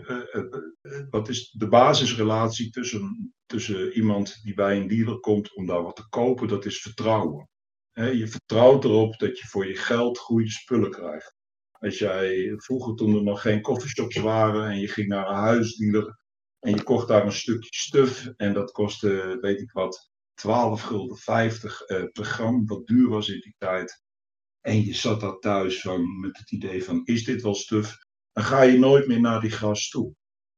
wat 1.09 1.29
is 1.29 1.51
de 1.51 1.67
basisrelatie 1.67 2.69
tussen, 2.69 3.33
tussen 3.45 3.91
iemand 3.91 4.43
die 4.43 4.53
bij 4.53 4.77
een 4.77 4.87
dealer 4.87 5.19
komt 5.19 5.55
om 5.55 5.65
daar 5.65 5.83
wat 5.83 5.95
te 5.95 6.09
kopen? 6.09 6.47
Dat 6.47 6.65
is 6.65 6.81
vertrouwen. 6.81 7.49
je 7.93 8.27
vertrouwt 8.27 8.83
erop 8.83 9.17
dat 9.17 9.39
je 9.39 9.47
voor 9.47 9.67
je 9.67 9.75
geld 9.75 10.17
goede 10.17 10.49
spullen 10.49 10.91
krijgt. 10.91 11.36
Als 11.79 11.97
jij 11.97 12.53
vroeger 12.57 12.95
toen 12.95 13.15
er 13.15 13.23
nog 13.23 13.41
geen 13.41 13.61
coffeeshops 13.61 14.15
waren 14.15 14.69
en 14.69 14.79
je 14.79 14.87
ging 14.87 15.07
naar 15.07 15.29
een 15.29 15.35
huisdealer 15.35 16.19
en 16.59 16.75
je 16.75 16.83
kocht 16.83 17.07
daar 17.07 17.25
een 17.25 17.31
stukje 17.31 17.75
stuf 17.75 18.33
en 18.35 18.53
dat 18.53 18.71
kostte, 18.71 19.37
weet 19.41 19.59
ik 19.59 19.71
wat, 19.71 20.11
12 20.33 20.81
gulden 20.81 21.17
50 21.17 21.89
uh, 21.89 22.03
per 22.11 22.25
gram, 22.25 22.65
wat 22.65 22.87
duur 22.87 23.09
was 23.09 23.29
in 23.29 23.39
die 23.39 23.55
tijd. 23.57 24.03
En 24.61 24.85
je 24.85 24.93
zat 24.93 25.21
daar 25.21 25.39
thuis 25.39 25.81
van, 25.81 26.19
met 26.19 26.37
het 26.37 26.51
idee 26.51 26.83
van, 26.83 27.01
is 27.05 27.23
dit 27.23 27.41
wel 27.41 27.55
stuf? 27.55 27.97
Dan 28.31 28.43
ga 28.43 28.61
je 28.61 28.79
nooit 28.79 29.07
meer 29.07 29.21
naar 29.21 29.41
die 29.41 29.51
gast 29.51 29.91
toe. 29.91 30.13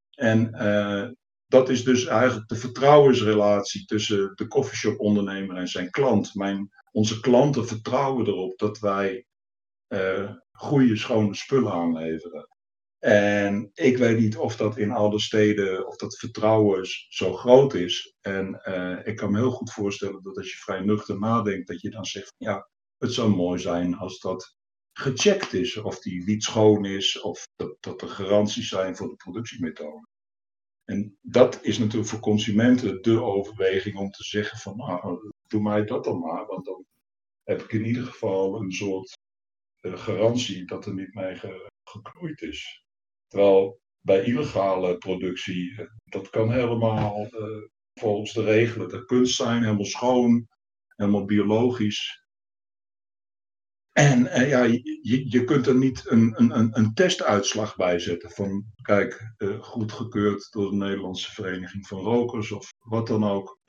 En 0.09 0.49
uh, 0.53 1.09
dat 1.45 1.69
is 1.69 1.83
dus 1.83 2.05
eigenlijk 2.05 2.47
de 2.47 2.55
vertrouwensrelatie 2.55 3.85
tussen 3.85 4.31
de 4.35 4.47
coffeeshop 4.47 4.99
ondernemer 4.99 5.57
en 5.57 5.67
zijn 5.67 5.89
klant. 5.89 6.35
Mijn, 6.35 6.69
onze 6.91 7.19
klanten 7.19 7.67
vertrouwen 7.67 8.27
erop 8.27 8.57
dat 8.57 8.79
wij 8.79 9.25
uh, 9.88 10.31
goede, 10.60 10.98
schone 10.98 11.36
spullen 11.36 11.72
aanleveren. 11.72 12.48
En 13.00 13.72
ik 13.74 13.98
weet 13.98 14.20
niet 14.20 14.38
of 14.38 14.56
dat 14.56 14.78
in 14.78 14.92
alle 14.92 15.20
steden, 15.20 15.88
of 15.88 15.96
dat 15.96 16.18
vertrouwen 16.18 16.88
zo 17.10 17.34
groot 17.34 17.74
is. 17.74 18.16
En 18.22 18.62
uh, 18.66 19.08
ik 19.08 19.16
kan 19.16 19.32
me 19.32 19.38
heel 19.38 19.51
goed 19.51 19.72
voorstellen 19.72 20.24
dat 20.24 20.38
als 20.38 20.51
je 20.51 20.58
vrij 20.58 20.80
nuchter 20.80 21.20
nadenkt, 21.20 21.68
dat 21.68 21.82
je 21.82 21.89
dan 21.89 22.06
zegt, 22.06 22.34
ja, 22.38 22.70
het 22.98 23.13
zou 23.13 23.30
mooi 23.30 23.60
zijn 23.60 23.96
als 23.96 24.20
dat 24.20 24.56
gecheckt 24.94 25.54
is. 25.54 25.78
Of 25.78 26.00
die 26.00 26.25
wiet 26.25 26.44
schoon 26.44 26.86
is, 26.86 27.22
of 27.22 27.48
dat, 27.56 27.78
dat 27.80 28.01
er 28.01 28.10
garanties 28.10 28.70
zijn 28.70 28.96
voor 28.96 29.10
de 29.10 29.16
productiemethode. 29.16 30.08
En 30.86 31.18
dat 31.22 31.60
is 31.62 31.78
natuurlijk 31.78 32.10
voor 32.10 32.20
consumenten 32.20 33.01
de 33.01 33.22
overweging 33.22 33.98
om 33.98 34.12
te 34.12 34.24
zeggen 34.24 34.58
van, 34.58 34.78
nou, 34.78 35.32
doe 35.48 35.62
mij 35.62 35.86
dat 35.86 36.04
dan 36.04 36.20
maar, 36.20 36.46
want 36.46 36.66
dan 36.66 36.86
heb 37.44 37.62
ik 37.62 37.72
in 37.72 37.86
ieder 37.86 38.04
geval 38.04 38.62
een 38.62 38.72
soort 38.72 39.18
garantie 39.81 40.65
dat 40.65 40.86
er 40.86 40.93
niet 40.93 41.13
mee 41.13 41.36
ge 41.36 41.69
geknoeid 41.83 42.41
is. 42.41 42.83
Terwijl 43.27 43.81
bij 44.01 44.24
illegale 44.24 44.98
productie, 44.98 45.81
eh, 45.81 45.86
dat 46.03 46.29
kan 46.29 46.51
helemaal 46.51 47.27
uh, 47.31 47.63
volgens 47.93 48.33
de 48.33 48.43
regelen 48.43 48.89
de 48.89 49.05
kunst 49.05 49.36
zijn, 49.36 49.63
helemaal 49.63 49.86
schoon, 49.86 50.48
helemaal 50.95 51.25
biologisch. 51.25 52.24
En 53.91 54.21
uh, 54.21 54.50
ja, 54.50 54.63
je, 54.63 55.29
je 55.29 55.43
kunt 55.43 55.67
er 55.67 55.75
niet 55.75 56.12
een, 56.12 56.41
een, 56.41 56.77
een 56.77 56.93
testuitslag 56.93 57.75
bij 57.75 58.00
zetten 58.00 58.29
van, 58.29 58.65
kijk, 58.81 59.33
uh, 59.38 59.63
goedgekeurd 59.63 60.51
door 60.51 60.69
de 60.69 60.75
Nederlandse 60.75 61.31
Vereniging 61.31 61.88
van 61.88 62.00
Rokers 62.00 62.51
of 62.51 62.74
wat 62.79 63.07
dan 63.07 63.24
ook. 63.24 63.59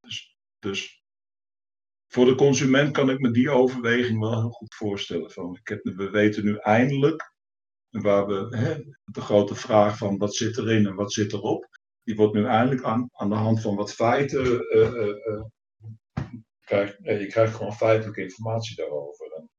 dus, 0.00 0.36
dus 0.58 0.97
voor 2.08 2.24
de 2.24 2.34
consument 2.34 2.92
kan 2.92 3.10
ik 3.10 3.18
me 3.18 3.30
die 3.30 3.50
overweging 3.50 4.20
wel 4.20 4.40
heel 4.40 4.50
goed 4.50 4.74
voorstellen. 4.74 5.30
Van, 5.30 5.56
ik 5.60 5.68
heb, 5.68 5.80
we 5.82 6.10
weten 6.10 6.44
nu 6.44 6.56
eindelijk 6.56 7.32
waar 7.90 8.26
we 8.26 8.56
hè, 8.56 8.82
de 9.04 9.20
grote 9.20 9.54
vraag 9.54 9.96
van 9.98 10.18
wat 10.18 10.34
zit 10.34 10.58
erin 10.58 10.86
en 10.86 10.94
wat 10.94 11.12
zit 11.12 11.32
erop, 11.32 11.66
die 12.02 12.16
wordt 12.16 12.34
nu 12.34 12.44
eindelijk 12.44 12.84
aan, 12.84 13.08
aan 13.12 13.28
de 13.28 13.34
hand 13.34 13.60
van 13.60 13.76
wat 13.76 13.94
feiten, 13.94 14.44
uh, 14.44 14.92
uh, 14.92 15.06
uh, 15.06 15.42
krijg, 16.60 16.96
je 17.02 17.26
krijgt 17.26 17.54
gewoon 17.54 17.72
feitelijke 17.72 18.22
informatie 18.22 18.76
daarover. 18.76 19.32
En 19.32 19.50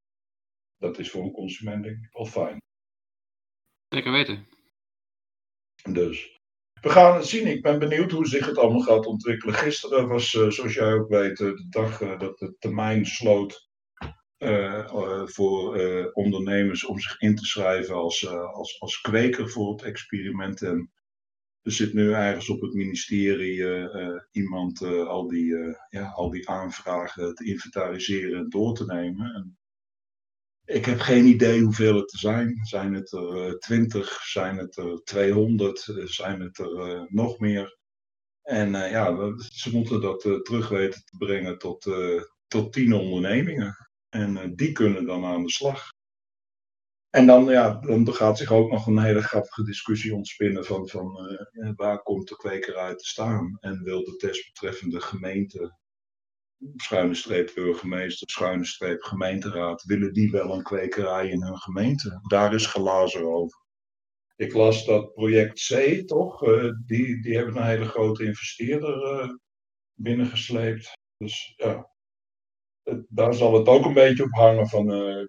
dat 0.77 0.99
is 0.99 1.11
voor 1.11 1.23
een 1.23 1.31
consument 1.31 1.83
denk 1.83 1.97
ik 1.97 2.11
wel 2.11 2.25
fijn. 2.25 2.61
Zeker 3.87 4.11
weten. 4.11 4.45
Dus. 5.91 6.38
We 6.81 6.89
gaan 6.89 7.15
het 7.15 7.25
zien. 7.25 7.47
Ik 7.47 7.61
ben 7.61 7.79
benieuwd 7.79 8.11
hoe 8.11 8.27
zich 8.27 8.45
het 8.45 8.57
allemaal 8.57 8.81
gaat 8.81 9.05
ontwikkelen. 9.05 9.55
Gisteren 9.55 10.07
was, 10.07 10.29
zoals 10.29 10.73
jij 10.73 10.93
ook 10.93 11.09
weet, 11.09 11.37
de 11.37 11.65
dag 11.69 11.97
dat 12.17 12.37
de 12.37 12.55
termijn 12.59 13.05
sloot 13.05 13.67
voor 15.25 15.77
ondernemers 16.13 16.85
om 16.85 16.99
zich 16.99 17.19
in 17.19 17.35
te 17.35 17.45
schrijven 17.45 17.95
als, 17.95 18.27
als, 18.29 18.79
als 18.79 19.01
kweker 19.01 19.49
voor 19.49 19.71
het 19.71 19.81
experiment. 19.81 20.61
En 20.61 20.91
er 21.61 21.71
zit 21.71 21.93
nu 21.93 22.13
ergens 22.13 22.49
op 22.49 22.61
het 22.61 22.73
ministerie 22.73 23.63
iemand 24.31 24.81
al, 24.83 25.27
die, 25.27 25.55
ja, 25.89 26.09
al 26.09 26.29
die 26.29 26.49
aanvragen 26.49 27.35
te 27.35 27.45
inventariseren 27.45 28.39
en 28.39 28.49
door 28.49 28.75
te 28.75 28.85
nemen. 28.85 29.33
En 29.33 29.58
ik 30.69 30.85
heb 30.85 30.99
geen 30.99 31.25
idee 31.25 31.61
hoeveel 31.61 31.95
het 31.95 32.13
er 32.13 32.19
zijn. 32.19 32.59
Zijn 32.61 32.93
het 32.93 33.11
er 33.11 33.59
20? 33.59 34.21
Zijn 34.23 34.57
het 34.57 34.77
er 34.77 35.03
200? 35.03 35.93
Zijn 36.03 36.41
het 36.41 36.57
er 36.57 37.05
nog 37.09 37.39
meer? 37.39 37.77
En 38.41 38.71
ja, 38.71 39.33
ze 39.37 39.69
moeten 39.71 40.01
dat 40.01 40.21
terug 40.21 40.69
weten 40.69 41.01
te 41.05 41.17
brengen 41.17 41.57
tot, 41.57 41.87
tot 42.47 42.73
tien 42.73 42.93
ondernemingen. 42.93 43.89
En 44.09 44.35
uh, 44.35 44.43
die 44.55 44.71
kunnen 44.71 45.05
dan 45.05 45.25
aan 45.25 45.43
de 45.43 45.51
slag. 45.51 45.89
En 47.09 47.25
dan, 47.25 47.45
ja, 47.45 47.79
dan 47.79 48.13
gaat 48.13 48.37
zich 48.37 48.51
ook 48.51 48.71
nog 48.71 48.87
een 48.87 48.99
hele 48.99 49.21
grappige 49.21 49.63
discussie 49.63 50.15
ontspinnen 50.15 50.65
van, 50.65 50.87
van 50.87 51.17
uh, 51.51 51.71
waar 51.75 52.01
komt 52.01 52.27
de 52.27 52.35
kwekerij 52.35 52.95
te 52.95 53.05
staan? 53.05 53.57
En 53.59 53.83
wil 53.83 54.03
de 54.03 54.15
desbetreffende 54.17 55.01
gemeente, 55.01 55.78
schuine 56.75 57.15
streep 57.15 57.51
burgemeester, 57.55 58.29
schuine 58.29 58.65
streep 58.65 59.01
gemeenteraad, 59.01 59.83
willen 59.83 60.13
die 60.13 60.31
wel 60.31 60.53
een 60.53 60.63
kwekerij 60.63 61.29
in 61.29 61.43
hun 61.43 61.57
gemeente? 61.57 62.19
Daar 62.27 62.53
is 62.53 62.65
glazen 62.65 63.23
over. 63.23 63.67
Ik 64.35 64.53
las 64.53 64.85
dat 64.85 65.13
project 65.13 65.67
C, 65.67 66.03
toch? 66.07 66.47
Uh, 66.47 66.71
die, 66.85 67.21
die 67.21 67.35
hebben 67.35 67.57
een 67.57 67.67
hele 67.67 67.85
grote 67.85 68.23
investeerder 68.23 69.39
binnengesleept. 69.93 70.91
Dus 71.17 71.53
ja, 71.55 71.89
daar 73.09 73.33
zal 73.33 73.53
het 73.53 73.67
ook 73.67 73.85
een 73.85 73.93
beetje 73.93 74.23
op 74.23 74.31
hangen 74.31 74.67
van 74.67 74.91
uh, 74.91 75.25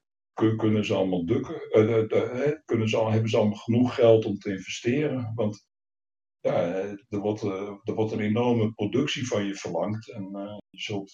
kunnen 0.57 0.85
ze 0.85 0.95
allemaal 0.95 1.27
dukken, 1.27 1.61
uh, 1.71 2.53
kunnen 2.65 2.89
ze, 2.89 3.05
hebben 3.05 3.31
ze 3.31 3.37
allemaal 3.37 3.59
genoeg 3.59 3.95
geld 3.95 4.25
om 4.25 4.39
te 4.39 4.51
investeren? 4.51 5.33
Want 5.35 5.69
ja, 6.41 6.53
er, 7.09 7.19
wordt, 7.19 7.43
er 7.43 7.95
wordt 7.95 8.13
een 8.13 8.21
enorme 8.21 8.73
productie 8.73 9.27
van 9.27 9.45
je 9.45 9.55
verlangd 9.55 10.11
en 10.11 10.31
je 10.71 10.81
zult 10.81 11.13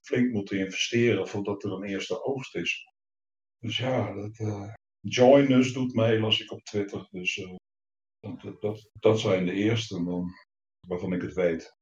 flink 0.00 0.32
moeten 0.32 0.58
investeren 0.58 1.28
voordat 1.28 1.64
er 1.64 1.72
een 1.72 1.84
eerste 1.84 2.24
oogst 2.24 2.54
is. 2.54 2.84
Dus 3.58 3.78
ja, 3.78 4.12
dat, 4.12 4.38
Join 5.06 5.50
us 5.50 5.72
doet 5.72 5.94
mee, 5.94 6.20
las 6.20 6.40
ik 6.40 6.52
op 6.52 6.64
Twitter. 6.64 7.08
Dus 7.10 7.46
dat, 8.20 8.60
dat, 8.60 8.90
dat 8.92 9.20
zijn 9.20 9.46
de 9.46 9.52
eerste 9.52 10.04
dan, 10.04 10.30
waarvan 10.88 11.12
ik 11.12 11.22
het 11.22 11.32
weet. 11.34 11.76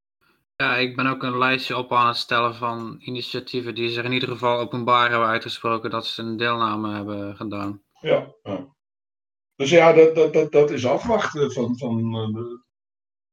Ja, 0.57 0.77
ik 0.77 0.97
ben 0.97 1.07
ook 1.07 1.23
een 1.23 1.39
lijstje 1.39 1.77
op 1.77 1.93
aan 1.93 2.07
het 2.07 2.17
stellen 2.17 2.55
van 2.55 2.97
initiatieven 3.01 3.75
die 3.75 3.89
zich 3.89 4.05
in 4.05 4.13
ieder 4.13 4.29
geval 4.29 4.59
openbaar 4.59 5.11
hebben 5.11 5.29
uitgesproken 5.29 5.91
dat 5.91 6.07
ze 6.07 6.23
een 6.23 6.37
deelname 6.37 6.95
hebben 6.95 7.37
gedaan. 7.37 7.83
Ja, 8.01 8.35
ja. 8.43 8.75
dus 9.55 9.71
ja, 9.71 9.93
dat, 9.93 10.15
dat, 10.15 10.33
dat, 10.33 10.53
dat 10.53 10.71
is 10.71 10.87
afwachten 10.87 11.53
van, 11.53 11.79
van, 11.79 12.15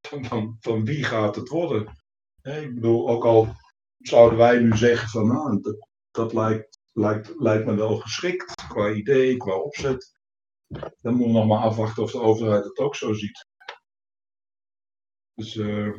van, 0.01 0.57
van, 0.59 0.85
wie 0.85 1.03
gaat 1.03 1.35
het 1.35 1.49
worden. 1.49 1.97
ik 2.41 2.73
bedoel, 2.73 3.09
ook 3.09 3.25
al 3.25 3.55
zouden 3.97 4.37
wij 4.37 4.59
nu 4.59 4.77
zeggen 4.77 5.09
van 5.09 5.27
nou, 5.27 5.61
dat, 5.61 5.87
dat 6.11 6.33
lijkt, 6.33 6.79
lijkt, 6.93 7.33
lijkt 7.37 7.65
me 7.65 7.75
wel 7.75 7.97
geschikt 7.97 8.67
qua 8.67 8.91
idee, 8.91 9.37
qua 9.37 9.55
opzet. 9.55 10.17
Dan 11.01 11.13
moeten 11.13 11.25
we 11.25 11.39
nog 11.39 11.47
maar 11.47 11.63
afwachten 11.63 12.03
of 12.03 12.11
de 12.11 12.21
overheid 12.21 12.63
het 12.63 12.77
ook 12.77 12.95
zo 12.95 13.13
ziet. 13.13 13.47
Dus 15.33 15.55
uh, 15.55 15.93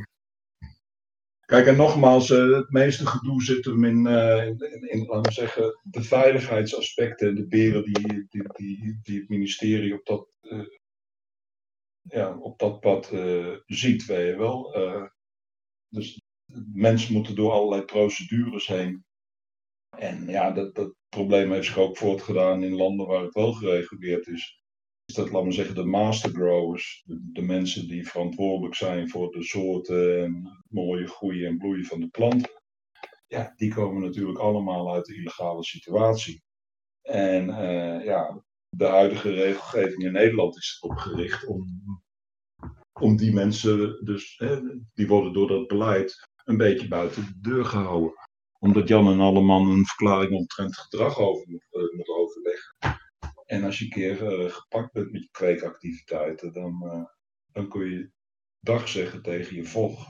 Kijk, 1.51 1.67
en 1.67 1.77
nogmaals, 1.77 2.31
uh, 2.31 2.57
het 2.57 2.71
meeste 2.71 3.07
gedoe 3.07 3.43
zit 3.43 3.65
hem 3.65 3.85
in, 3.85 4.07
uh, 4.07 4.47
in, 4.47 4.89
in, 4.91 5.07
laten 5.07 5.23
we 5.23 5.33
zeggen, 5.33 5.81
de 5.83 6.03
veiligheidsaspecten, 6.03 7.35
de 7.35 7.47
beren 7.47 7.85
die, 7.85 8.27
die, 8.29 8.43
die, 8.53 8.99
die 9.03 9.19
het 9.19 9.29
ministerie 9.29 9.95
op 9.95 10.07
dat, 10.07 10.29
ja, 12.03 12.39
op 12.39 12.59
dat 12.59 12.81
pad 12.81 13.07
ziet, 13.67 14.05
weet 14.05 14.27
je 14.27 14.37
wel. 14.37 14.73
dus 15.89 16.21
mensen 16.73 17.13
moeten 17.13 17.35
door 17.35 17.53
allerlei 17.53 17.83
procedures 17.83 18.67
heen. 18.67 19.05
En 19.97 20.27
ja, 20.27 20.51
dat, 20.51 20.75
dat 20.75 20.95
probleem 21.09 21.53
heeft 21.53 21.67
zich 21.67 21.79
ook 21.79 21.97
voortgedaan 21.97 22.63
in 22.63 22.75
landen 22.75 23.07
waar 23.07 23.23
het 23.23 23.35
wel 23.35 23.53
gereguleerd 23.53 24.27
is 24.27 24.61
is 25.11 25.17
dat, 25.17 25.31
laten 25.31 25.49
we 25.49 25.55
zeggen, 25.55 25.75
de 25.75 25.85
master 25.85 26.31
growers, 26.31 27.05
de, 27.07 27.43
mensen 27.43 27.89
die 27.89 28.09
verantwoordelijk 28.09 28.75
zijn 28.75 29.09
voor 29.09 29.31
de 29.31 29.43
soorten 29.43 30.23
en 30.23 30.63
mooie 30.69 31.07
groeien 31.07 31.49
en 31.49 31.59
bloeien 31.59 31.85
van 31.85 32.01
de 32.01 32.09
planten. 32.09 32.51
Ja, 33.27 33.53
die 33.57 33.75
komen 33.75 34.03
natuurlijk 34.03 34.39
allemaal 34.39 34.93
uit 34.93 35.05
de 35.05 35.15
illegale 35.15 35.65
situatie. 35.65 36.43
En 37.03 37.49
uh, 37.49 38.05
ja, 38.05 38.45
de 38.71 38.87
huidige 38.87 39.31
regelgeving 39.31 40.03
in 40.03 40.13
Nederland 40.13 40.57
is 40.57 40.79
erop 40.81 40.99
gericht 40.99 41.47
om, 41.47 41.67
om 43.01 43.17
die 43.17 43.33
mensen, 43.33 44.05
dus, 44.05 44.35
hè, 44.37 44.61
die 44.95 45.09
worden 45.09 45.33
door 45.33 45.49
dat 45.49 45.67
beleid 45.67 46.29
een 46.45 46.57
beetje 46.57 46.89
buiten 46.89 47.25
de 47.25 47.41
deur 47.41 47.65
gehouden. 47.65 48.13
Omdat 48.59 48.89
Jan 48.89 49.09
en 49.13 49.21
Alleman 49.21 49.69
een 49.69 49.87
verklaring 49.87 50.33
omtrent 50.33 50.77
gedrag 50.77 51.19
over 51.19 51.49
moet, 51.49 51.67
uh, 51.71 51.97
moet 51.97 52.09
overleggen 52.09 52.77
En 53.47 53.65
als 53.65 53.79
je 53.79 53.85
een 53.85 53.91
keer 53.91 54.17
gepakt 54.51 54.93
bent 54.93 55.13
met 55.13 55.23
je 55.23 55.31
kweekactiviteiten, 55.31 56.53
dan, 56.53 57.09
dan 57.53 57.69
kun 57.69 57.91
je 57.91 58.11
dag 58.61 58.89
zeggen 58.89 59.23
tegen 59.23 59.57
je 59.57 59.65
vocht. 59.65 60.09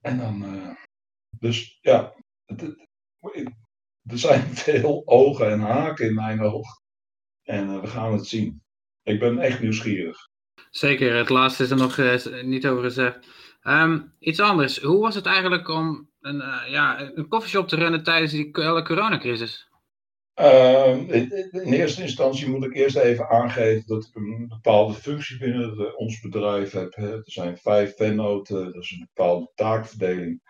En 0.00 0.18
dan, 0.18 0.44
dus 1.38 1.78
ja, 1.80 2.14
het, 2.44 2.62
er 4.06 4.18
zijn 4.18 4.42
veel 4.66 5.02
ogen 5.06 5.50
en 5.50 5.60
haken 5.60 6.06
in 6.06 6.14
mijn 6.14 6.40
oog. 6.40 6.82
En 7.44 7.80
we 7.80 7.86
gaan 7.86 8.12
het 8.12 8.26
zien. 8.26 8.62
Ik 9.02 9.18
ben 9.18 9.38
echt 9.38 9.60
nieuwsgierig. 9.60 10.28
Zeker, 10.70 11.16
het 11.16 11.28
laatste 11.28 11.62
is 11.62 11.70
er 11.70 11.76
nog 11.76 11.96
uh, 11.96 12.42
niet 12.42 12.66
over 12.66 12.82
gezegd. 12.82 13.26
Um, 13.62 14.12
iets 14.18 14.40
anders, 14.40 14.80
hoe 14.80 15.00
was 15.00 15.14
het 15.14 15.26
eigenlijk 15.26 15.68
om 15.68 16.10
een, 16.20 16.36
uh, 16.36 16.62
ja, 16.68 17.10
een 17.14 17.28
koffieshop 17.28 17.68
te 17.68 17.76
runnen 17.76 18.02
tijdens 18.02 18.32
die 18.32 18.50
coronacrisis? 18.50 19.68
Uh, 20.40 21.08
in 21.52 21.72
eerste 21.72 22.02
instantie 22.02 22.48
moet 22.48 22.64
ik 22.64 22.74
eerst 22.74 22.96
even 22.96 23.28
aangeven 23.28 23.86
dat 23.86 24.04
ik 24.04 24.14
een 24.14 24.46
bepaalde 24.48 24.94
functie 24.94 25.38
binnen 25.38 25.76
de, 25.76 25.96
ons 25.96 26.20
bedrijf 26.20 26.72
heb. 26.72 26.92
Er 26.96 27.22
zijn 27.24 27.56
vijf 27.58 27.96
vennoten, 27.96 28.64
dat 28.64 28.82
is 28.82 28.90
een 28.90 29.08
bepaalde 29.14 29.50
taakverdeling. 29.54 30.40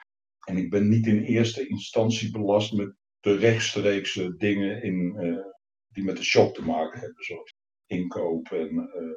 En 0.47 0.57
ik 0.57 0.71
ben 0.71 0.89
niet 0.89 1.07
in 1.07 1.23
eerste 1.23 1.69
instantie 1.69 2.31
belast 2.31 2.73
met 2.73 2.95
de 3.21 3.37
rechtstreekse 3.37 4.37
dingen 4.37 4.83
in, 4.83 5.17
uh, 5.21 5.37
die 5.95 6.05
met 6.05 6.17
de 6.17 6.25
shop 6.25 6.55
te 6.55 6.63
maken 6.63 7.01
hebben, 7.01 7.25
zoals 7.25 7.55
inkoop 7.87 8.51
en 8.51 8.75
uh, 8.75 9.17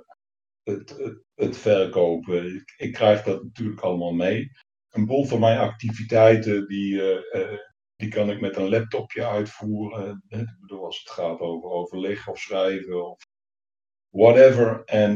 het, 0.63 1.15
het, 1.35 1.57
verkopen. 1.57 2.55
Ik, 2.55 2.73
ik, 2.77 2.93
krijg 2.93 3.23
dat 3.23 3.43
natuurlijk 3.43 3.81
allemaal 3.81 4.13
mee. 4.13 4.51
Een 4.89 5.05
boel 5.05 5.25
van 5.25 5.39
mijn 5.39 5.59
activiteiten, 5.59 6.67
die, 6.67 6.93
uh, 6.93 7.57
die 7.95 8.09
kan 8.09 8.29
ik 8.29 8.41
met 8.41 8.55
een 8.55 8.69
laptopje 8.69 9.25
uitvoeren. 9.25 10.23
Ik 10.27 10.57
bedoel, 10.59 10.85
als 10.85 10.99
het 10.99 11.09
gaat 11.09 11.39
over 11.39 11.69
overleg 11.69 12.27
of 12.27 12.39
schrijven 12.39 13.09
of 13.09 13.25
whatever. 14.09 14.83
En 14.83 15.13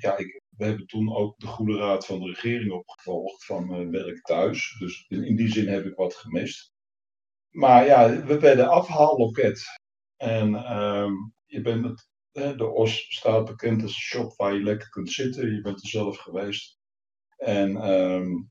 ja, 0.00 0.16
ik, 0.16 0.42
we 0.56 0.64
hebben 0.64 0.86
toen 0.86 1.14
ook 1.14 1.38
de 1.38 1.46
goede 1.46 1.76
raad 1.76 2.06
van 2.06 2.20
de 2.20 2.26
regering 2.26 2.72
opgevolgd 2.72 3.44
van 3.44 3.90
werk 3.90 4.20
thuis. 4.20 4.76
Dus 4.78 5.04
in, 5.08 5.24
in, 5.24 5.36
die 5.36 5.52
zin 5.52 5.68
heb 5.68 5.84
ik 5.84 5.94
wat 5.94 6.14
gemist. 6.14 6.72
Maar 7.50 7.86
ja, 7.86 8.24
we 8.24 8.38
werden 8.38 8.68
afhaalloket. 8.68 9.62
En 10.24 10.54
ehm, 10.54 11.12
je 11.46 11.60
bent 11.60 11.84
het 11.84 12.08
de 12.34 12.66
OS 12.66 13.06
staat 13.08 13.44
bekend 13.44 13.82
als 13.82 13.94
een 13.94 14.00
shop 14.00 14.36
waar 14.36 14.54
je 14.54 14.62
lekker 14.62 14.88
kunt 14.88 15.10
zitten. 15.10 15.54
Je 15.54 15.60
bent 15.60 15.82
er 15.82 15.88
zelf 15.88 16.16
geweest. 16.16 16.78
En 17.36 17.76
ehm, 17.76 18.42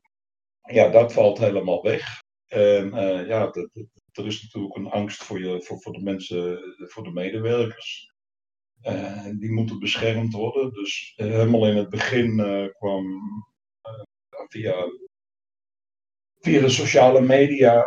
ja, 0.62 0.90
dat 0.90 1.14
valt 1.14 1.38
helemaal 1.38 1.84
weg. 1.84 2.22
En 2.48 2.88
uh, 2.88 3.28
ja, 3.28 3.52
er 4.12 4.26
is 4.26 4.44
natuurlijk 4.44 4.76
een 4.76 4.90
angst 4.90 5.24
voor, 5.24 5.40
je, 5.40 5.62
voor, 5.62 5.82
voor 5.82 5.94
de 5.94 6.02
mensen, 6.02 6.60
voor 6.78 7.04
de 7.04 7.12
medewerkers. 7.12 8.12
Uh, 8.82 9.26
die 9.40 9.52
moeten 9.52 9.80
beschermd 9.80 10.34
worden. 10.34 10.74
Dus 10.74 11.14
uh, 11.18 11.28
helemaal 11.28 11.68
in 11.68 11.78
het 11.78 11.90
begin 11.90 12.36
kwam 12.78 13.22
via, 14.48 14.76
via 16.40 16.62
de 16.62 16.70
sociale 16.70 17.22
media 17.22 17.86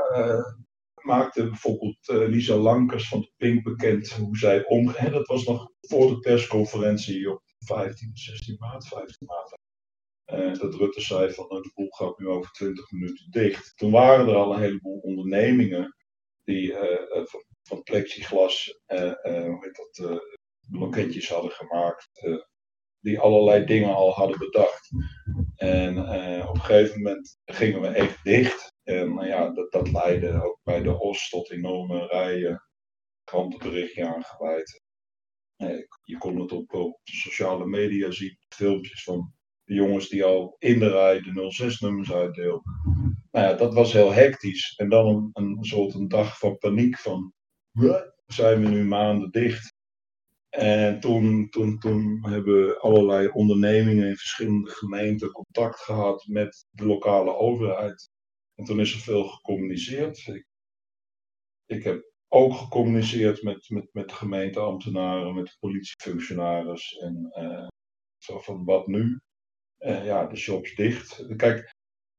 maakte 1.07 1.49
bijvoorbeeld 1.49 2.09
uh, 2.09 2.29
Lisa 2.29 2.57
Lankers 2.57 3.09
van 3.09 3.21
de 3.21 3.33
Pink 3.37 3.63
bekend 3.63 4.11
hoe 4.11 4.37
zij 4.37 4.67
omging. 4.67 5.13
Dat 5.13 5.27
was 5.27 5.45
nog 5.45 5.71
voor 5.81 6.09
de 6.09 6.19
persconferentie 6.19 7.31
op 7.31 7.43
15, 7.59 8.11
16 8.15 8.57
maart, 8.59 8.89
15 8.89 9.27
maart. 9.27 9.55
Uh, 10.33 10.61
dat 10.61 10.75
Rutte 10.75 11.01
zei 11.01 11.33
van 11.33 11.47
nou, 11.49 11.63
de 11.63 11.71
boel 11.75 11.91
gaat 11.91 12.19
nu 12.19 12.29
over 12.29 12.51
20 12.51 12.91
minuten 12.91 13.31
dicht. 13.31 13.73
Toen 13.77 13.91
waren 13.91 14.29
er 14.29 14.35
al 14.35 14.55
een 14.55 14.61
heleboel 14.61 14.99
ondernemingen 14.99 15.97
die 16.45 16.73
uh, 16.73 17.27
van, 17.63 17.83
plexiglas, 17.83 18.81
hoe 18.87 19.59
heet 19.61 19.91
dat, 19.97 20.21
blokketjes 20.71 21.29
hadden 21.29 21.51
gemaakt. 21.51 22.09
die 23.01 23.19
allerlei 23.19 23.65
dingen 23.65 23.95
al 23.95 24.13
hadden 24.13 24.39
bedacht. 24.39 24.89
En 25.57 25.99
op 26.49 26.55
een 26.55 26.61
gegeven 26.61 27.03
moment 27.03 27.39
gingen 27.45 27.81
we 27.81 27.89
echt 27.89 28.25
dicht. 28.25 28.75
En 28.87 29.15
nou 29.15 29.27
ja, 29.27 29.51
dat, 29.51 29.73
dat 29.73 29.93
leidde 29.93 30.43
ook 30.43 30.61
bij 30.63 30.83
de 30.83 31.01
OS 31.01 31.29
tot 31.29 31.51
enorme 31.51 32.07
rijen 32.07 32.63
krantenberichtje 33.25 34.07
aangeweid. 34.07 34.83
Je 36.03 36.19
kon 36.19 36.41
het 36.41 36.53
op, 36.53 36.75
op 36.75 37.01
sociale 37.03 37.67
media 37.67 38.11
zien, 38.11 38.39
filmpjes 38.49 39.03
van 39.03 39.33
de 39.65 39.75
jongens 39.75 40.09
die 40.09 40.25
al 40.25 40.57
in 40.59 40.79
de 40.79 40.89
rij 40.89 41.21
de 41.21 41.53
06-nummers 41.63 42.13
uitdeelden. 42.13 42.81
Nou 43.31 43.47
ja, 43.47 43.55
dat 43.55 43.75
was 43.75 43.93
heel 43.93 44.13
hectisch. 44.13 44.75
En 44.77 44.89
dan 44.89 45.31
een, 45.33 45.57
een 45.59 45.65
soort 45.65 45.95
een 45.95 46.09
dag 46.09 46.39
van 46.39 46.59
paniek 46.59 46.99
van, 46.99 47.33
zijn 48.27 48.61
we 48.61 48.69
nu 48.69 48.85
maanden 48.85 49.31
dicht? 49.31 49.75
En 50.49 51.01
toen, 51.01 51.49
toen, 51.49 51.79
toen 51.79 52.27
hebben 52.29 52.81
allerlei 52.81 53.29
ondernemingen 53.29 54.09
in 54.09 54.17
verschillende 54.17 54.71
gemeenten 54.71 55.33
contact 55.33 55.81
gehad 55.81 56.27
met 56.27 56.67
de 56.71 56.87
lokale 56.87 57.37
overheid. 57.37 58.15
En 58.57 58.65
toen 58.65 58.81
is 58.81 58.93
er 58.93 59.01
veel 59.01 59.25
gecommuniceerd. 59.25 60.27
Ik, 60.27 60.47
ik 61.67 61.85
heb 61.85 62.13
ook 62.29 62.55
gecommuniceerd 62.55 63.43
met, 63.43 63.71
met, 63.71 63.89
met 63.93 64.13
gemeenteambtenaren, 64.13 65.35
met 65.35 65.57
politiefunctionaris. 65.61 66.97
En 66.97 67.33
uh, 67.39 67.67
zo 68.19 68.39
van 68.39 68.65
wat 68.65 68.87
nu? 68.87 69.21
Uh, 69.79 70.05
ja, 70.05 70.27
de 70.27 70.37
shops 70.37 70.75
dicht. 70.75 71.37
Kijk, 71.37 71.75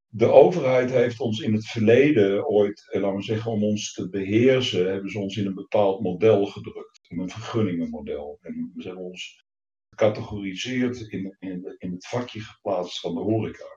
de 0.07 0.31
overheid 0.31 0.91
heeft 0.91 1.19
ons 1.19 1.39
in 1.39 1.53
het 1.53 1.67
verleden 1.67 2.47
ooit, 2.47 2.87
eh, 2.91 3.01
laten 3.01 3.17
we 3.17 3.23
zeggen, 3.23 3.51
om 3.51 3.63
ons 3.63 3.93
te 3.93 4.09
beheersen, 4.09 4.91
hebben 4.91 5.11
ze 5.11 5.19
ons 5.19 5.37
in 5.37 5.45
een 5.45 5.53
bepaald 5.53 6.01
model 6.01 6.45
gedrukt. 6.45 6.99
In 7.07 7.19
een 7.19 7.29
vergunningenmodel. 7.29 8.37
En 8.41 8.73
ze 8.77 8.87
hebben 8.87 9.05
ons 9.05 9.43
gecategoriseerd 9.89 10.99
in, 10.99 11.35
in, 11.39 11.75
in 11.77 11.91
het 11.91 12.07
vakje 12.07 12.39
geplaatst 12.39 12.99
van 12.99 13.15
de 13.15 13.21
horeca. 13.21 13.76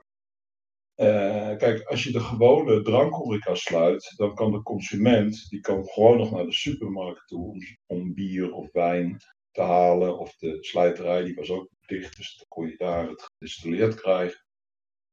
Uh, 1.00 1.56
kijk, 1.56 1.82
als 1.82 2.04
je 2.04 2.12
de 2.12 2.20
gewone 2.20 2.82
drankhoreca 2.82 3.54
sluit, 3.54 4.12
dan 4.16 4.34
kan 4.34 4.52
de 4.52 4.62
consument, 4.62 5.48
die 5.48 5.60
kan 5.60 5.86
gewoon 5.86 6.18
nog 6.18 6.30
naar 6.30 6.44
de 6.44 6.52
supermarkt 6.52 7.26
toe 7.26 7.76
om, 7.86 8.14
bier 8.14 8.52
of 8.52 8.72
wijn 8.72 9.16
te 9.50 9.60
halen. 9.60 10.18
Of 10.18 10.36
de 10.36 10.56
slijterij, 10.60 11.24
die 11.24 11.34
was 11.34 11.50
ook 11.50 11.68
dicht, 11.86 12.16
dus 12.16 12.36
dan 12.36 12.46
kon 12.48 12.66
je 12.68 12.76
daar 12.76 13.08
het 13.08 13.22
gedistilleerd 13.22 13.94
krijgen. 13.94 14.44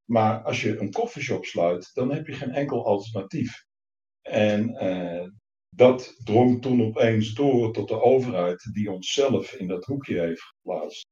Maar 0.06 0.44
als 0.44 0.62
je 0.62 0.78
een 0.78 0.92
koffieshop 0.92 1.46
sluit, 1.46 1.92
dan 1.94 2.12
heb 2.12 2.28
je 2.28 2.34
geen 2.34 2.52
enkel 2.52 2.86
alternatief. 2.86 3.66
En 4.22 4.70
uh, 4.70 5.28
dat 5.70 6.16
drong 6.24 6.62
toen 6.62 6.82
opeens 6.82 7.34
door 7.34 7.74
tot 7.74 7.88
de 7.88 8.02
overheid, 8.02 8.70
die 8.74 8.92
ons 8.92 9.14
zelf 9.14 9.54
in 9.54 9.68
dat 9.68 9.86
hoekje 9.86 10.20
heeft 10.20 10.42
geplaatst. 10.42 11.06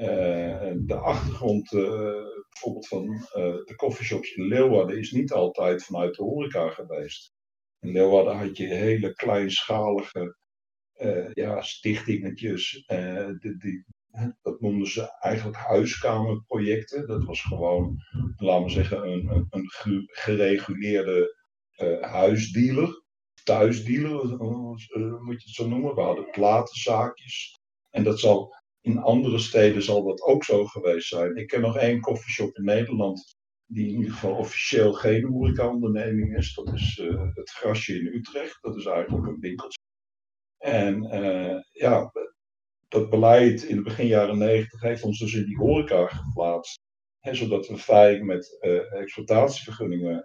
Uh, 0.00 0.72
de 0.76 0.94
achtergrond 0.94 1.70
bijvoorbeeld 1.70 2.88
van 2.88 3.08
uh, 3.12 3.20
de 3.64 3.74
coffeeshops 3.76 4.34
in 4.34 4.46
Leeuwarden 4.46 4.98
is 4.98 5.10
niet 5.10 5.32
altijd 5.32 5.84
vanuit 5.84 6.14
de 6.14 6.22
horeca 6.22 6.68
geweest. 6.68 7.32
In 7.80 7.92
Leeuwarden 7.92 8.36
had 8.36 8.56
je 8.56 8.66
hele 8.66 9.14
kleinschalige 9.14 10.36
uh, 10.96 11.32
ja, 11.32 11.62
stichtingetjes. 11.62 12.84
Uh, 12.86 13.28
die, 13.40 13.84
dat 14.42 14.60
noemden 14.60 14.88
ze 14.88 15.18
eigenlijk 15.18 15.58
huiskamerprojecten. 15.58 17.06
Dat 17.06 17.24
was 17.24 17.42
gewoon, 17.42 17.96
laten 18.36 18.64
we 18.64 18.70
zeggen, 18.70 19.08
een, 19.08 19.28
een, 19.30 19.46
een 19.50 20.08
gereguleerde 20.12 21.36
huisdealer. 22.00 23.02
Thuisdealer, 23.44 24.36
moet 25.22 25.42
je 25.42 25.46
het 25.46 25.54
zo 25.54 25.68
noemen. 25.68 25.94
We 25.94 26.00
hadden 26.00 26.30
platenzaakjes. 26.30 27.58
En 27.90 28.04
dat 28.04 28.20
zal 28.20 28.54
in 28.80 28.98
andere 28.98 29.38
steden 29.38 29.82
zal 29.82 30.04
dat 30.04 30.22
ook 30.22 30.44
zo 30.44 30.64
geweest 30.64 31.08
zijn. 31.08 31.36
Ik 31.36 31.46
ken 31.46 31.60
nog 31.60 31.76
één 31.76 32.00
koffieshop 32.00 32.56
in 32.56 32.64
Nederland 32.64 33.38
die 33.66 33.88
in 33.88 33.96
ieder 33.96 34.12
geval 34.12 34.34
officieel 34.34 34.92
geen 34.92 35.24
horeca-onderneming 35.24 36.36
is. 36.36 36.54
Dat 36.54 36.72
is 36.72 36.98
uh, 36.98 37.22
het 37.34 37.50
Grasje 37.50 37.98
in 37.98 38.06
Utrecht. 38.06 38.58
Dat 38.62 38.76
is 38.76 38.86
eigenlijk 38.86 39.26
een 39.26 39.40
winkeltje. 39.40 39.78
En 40.58 41.04
uh, 41.04 41.60
ja, 41.70 42.12
dat 42.88 43.10
beleid 43.10 43.62
in 43.62 43.76
de 43.76 43.82
begin 43.82 44.06
jaren 44.06 44.38
negentig 44.38 44.80
heeft 44.80 45.02
ons 45.02 45.18
dus 45.18 45.34
in 45.34 45.44
die 45.44 45.56
horeca 45.56 46.06
geplaatst. 46.06 46.78
Zodat 47.20 47.66
we 47.68 47.78
fijn 47.78 48.26
met 48.26 48.58
uh, 48.60 48.92
exploitatievergunningen, 48.92 50.24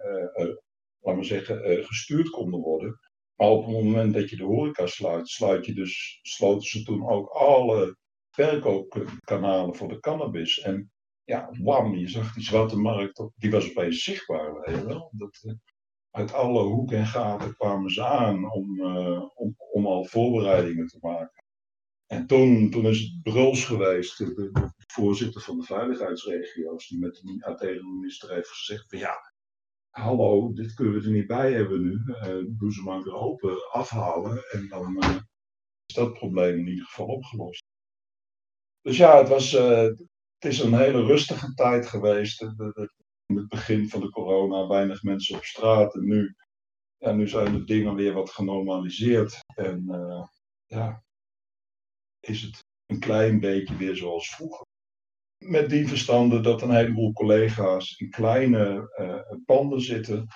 laten 1.00 1.20
we 1.20 1.26
zeggen, 1.26 1.84
gestuurd 1.84 2.30
konden 2.30 2.60
worden. 2.60 2.98
Maar 3.34 3.48
op 3.48 3.66
het 3.66 3.74
moment 3.74 4.14
dat 4.14 4.30
je 4.30 4.36
de 4.36 4.44
horeca 4.44 4.86
sluit, 4.86 5.28
sluit 5.28 5.66
je 5.66 5.74
dus, 5.74 6.18
sloten 6.22 6.68
ze 6.68 6.82
toen 6.82 7.08
ook 7.08 7.28
alle 7.28 7.96
verkoopkanalen 8.36 9.74
voor 9.74 9.88
de 9.88 10.00
cannabis. 10.00 10.60
En 10.60 10.92
ja, 11.24 11.50
wam, 11.62 11.94
je 11.94 12.08
zag 12.08 12.34
die 12.34 12.44
zwarte 12.44 12.76
markt, 12.76 13.22
die 13.36 13.50
was 13.50 13.70
opeens 13.70 14.02
zichtbaar. 14.02 14.60
Weet? 14.60 14.84
Dat, 15.10 15.40
uh, 15.42 15.52
uit 16.10 16.32
alle 16.32 16.62
hoeken 16.62 16.98
en 16.98 17.06
gaten 17.06 17.54
kwamen 17.56 17.90
ze 17.90 18.04
aan 18.04 18.52
om, 18.52 18.80
uh, 18.80 19.22
om, 19.34 19.54
om 19.72 19.86
al 19.86 20.04
voorbereidingen 20.04 20.86
te 20.86 20.98
maken. 21.00 21.44
En 22.06 22.26
toen, 22.26 22.70
toen 22.70 22.86
is 22.86 23.00
het 23.00 23.22
Bruls 23.22 23.64
geweest, 23.64 24.18
de, 24.18 24.34
de, 24.34 24.70
voorzitter 24.86 25.40
van 25.40 25.58
de 25.58 25.64
veiligheidsregio's, 25.64 26.88
die 26.88 26.98
met 26.98 27.14
de, 27.14 27.54
tegen 27.56 27.82
de 27.82 27.96
minister 27.98 28.34
heeft 28.34 28.48
gezegd 28.48 28.88
van 28.88 28.98
ja, 28.98 29.32
hallo, 29.90 30.52
dit 30.52 30.74
kunnen 30.74 30.94
we 30.94 31.06
er 31.06 31.12
niet 31.12 31.26
bij 31.26 31.52
hebben 31.52 31.82
nu. 31.82 32.00
Uh, 32.06 32.44
doe 32.58 32.72
ze 32.72 32.82
maar 32.82 33.02
weer 33.02 33.14
open, 33.14 33.70
afhalen 33.72 34.42
en 34.50 34.68
dan 34.68 34.98
is 35.86 35.94
dat 35.94 36.12
probleem 36.12 36.58
in 36.58 36.66
ieder 36.66 36.84
geval 36.84 37.06
opgelost. 37.06 37.65
Dus 38.86 38.96
ja, 38.96 39.18
het, 39.18 39.28
was, 39.28 39.50
het 39.50 40.04
is 40.38 40.58
een 40.58 40.74
hele 40.74 41.04
rustige 41.04 41.54
tijd 41.54 41.86
geweest. 41.86 42.42
In 43.26 43.36
het 43.36 43.48
begin 43.48 43.88
van 43.88 44.00
de 44.00 44.10
corona 44.10 44.66
weinig 44.66 45.02
mensen 45.02 45.36
op 45.36 45.44
straat. 45.44 45.94
En 45.94 46.04
nu, 46.04 46.34
ja, 46.96 47.12
nu 47.12 47.28
zijn 47.28 47.52
de 47.52 47.64
dingen 47.64 47.94
weer 47.94 48.12
wat 48.12 48.30
genormaliseerd. 48.30 49.38
En 49.54 49.84
ja, 50.66 51.02
is 52.20 52.42
het 52.42 52.58
een 52.86 53.00
klein 53.00 53.40
beetje 53.40 53.76
weer 53.76 53.96
zoals 53.96 54.34
vroeger. 54.34 54.66
Met 55.44 55.70
die 55.70 55.88
verstande 55.88 56.40
dat 56.40 56.62
een 56.62 56.74
heleboel 56.74 57.12
collega's 57.12 57.98
in 57.98 58.10
kleine 58.10 58.94
uh, 59.00 59.38
panden 59.44 59.80
zitten. 59.80 60.26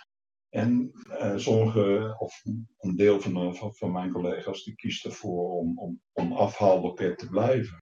En 0.48 0.92
sommige, 1.36 2.14
of 2.18 2.42
een 2.78 2.96
deel 2.96 3.20
van, 3.20 3.56
van, 3.56 3.74
van, 3.74 3.92
mijn 3.92 4.12
collega's, 4.12 4.64
die 4.64 4.74
kiest 4.74 5.04
ervoor 5.04 5.50
om, 5.50 5.78
om, 5.78 6.00
om 6.12 6.32
afhaalloket 6.32 7.18
te 7.18 7.28
blijven. 7.28 7.78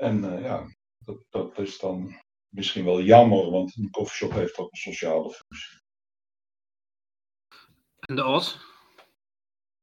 En 0.00 0.24
uh, 0.24 0.42
ja, 0.42 0.66
dat, 0.98 1.24
dat 1.30 1.58
is 1.58 1.78
dan 1.78 2.14
misschien 2.48 2.84
wel 2.84 3.00
jammer, 3.02 3.50
want 3.50 3.76
een 3.76 3.90
koffieshop 3.90 4.32
heeft 4.32 4.58
ook 4.58 4.70
een 4.70 4.78
sociale 4.78 5.30
functie. 5.30 5.78
En 7.98 8.16
de 8.16 8.24
OS? 8.24 8.58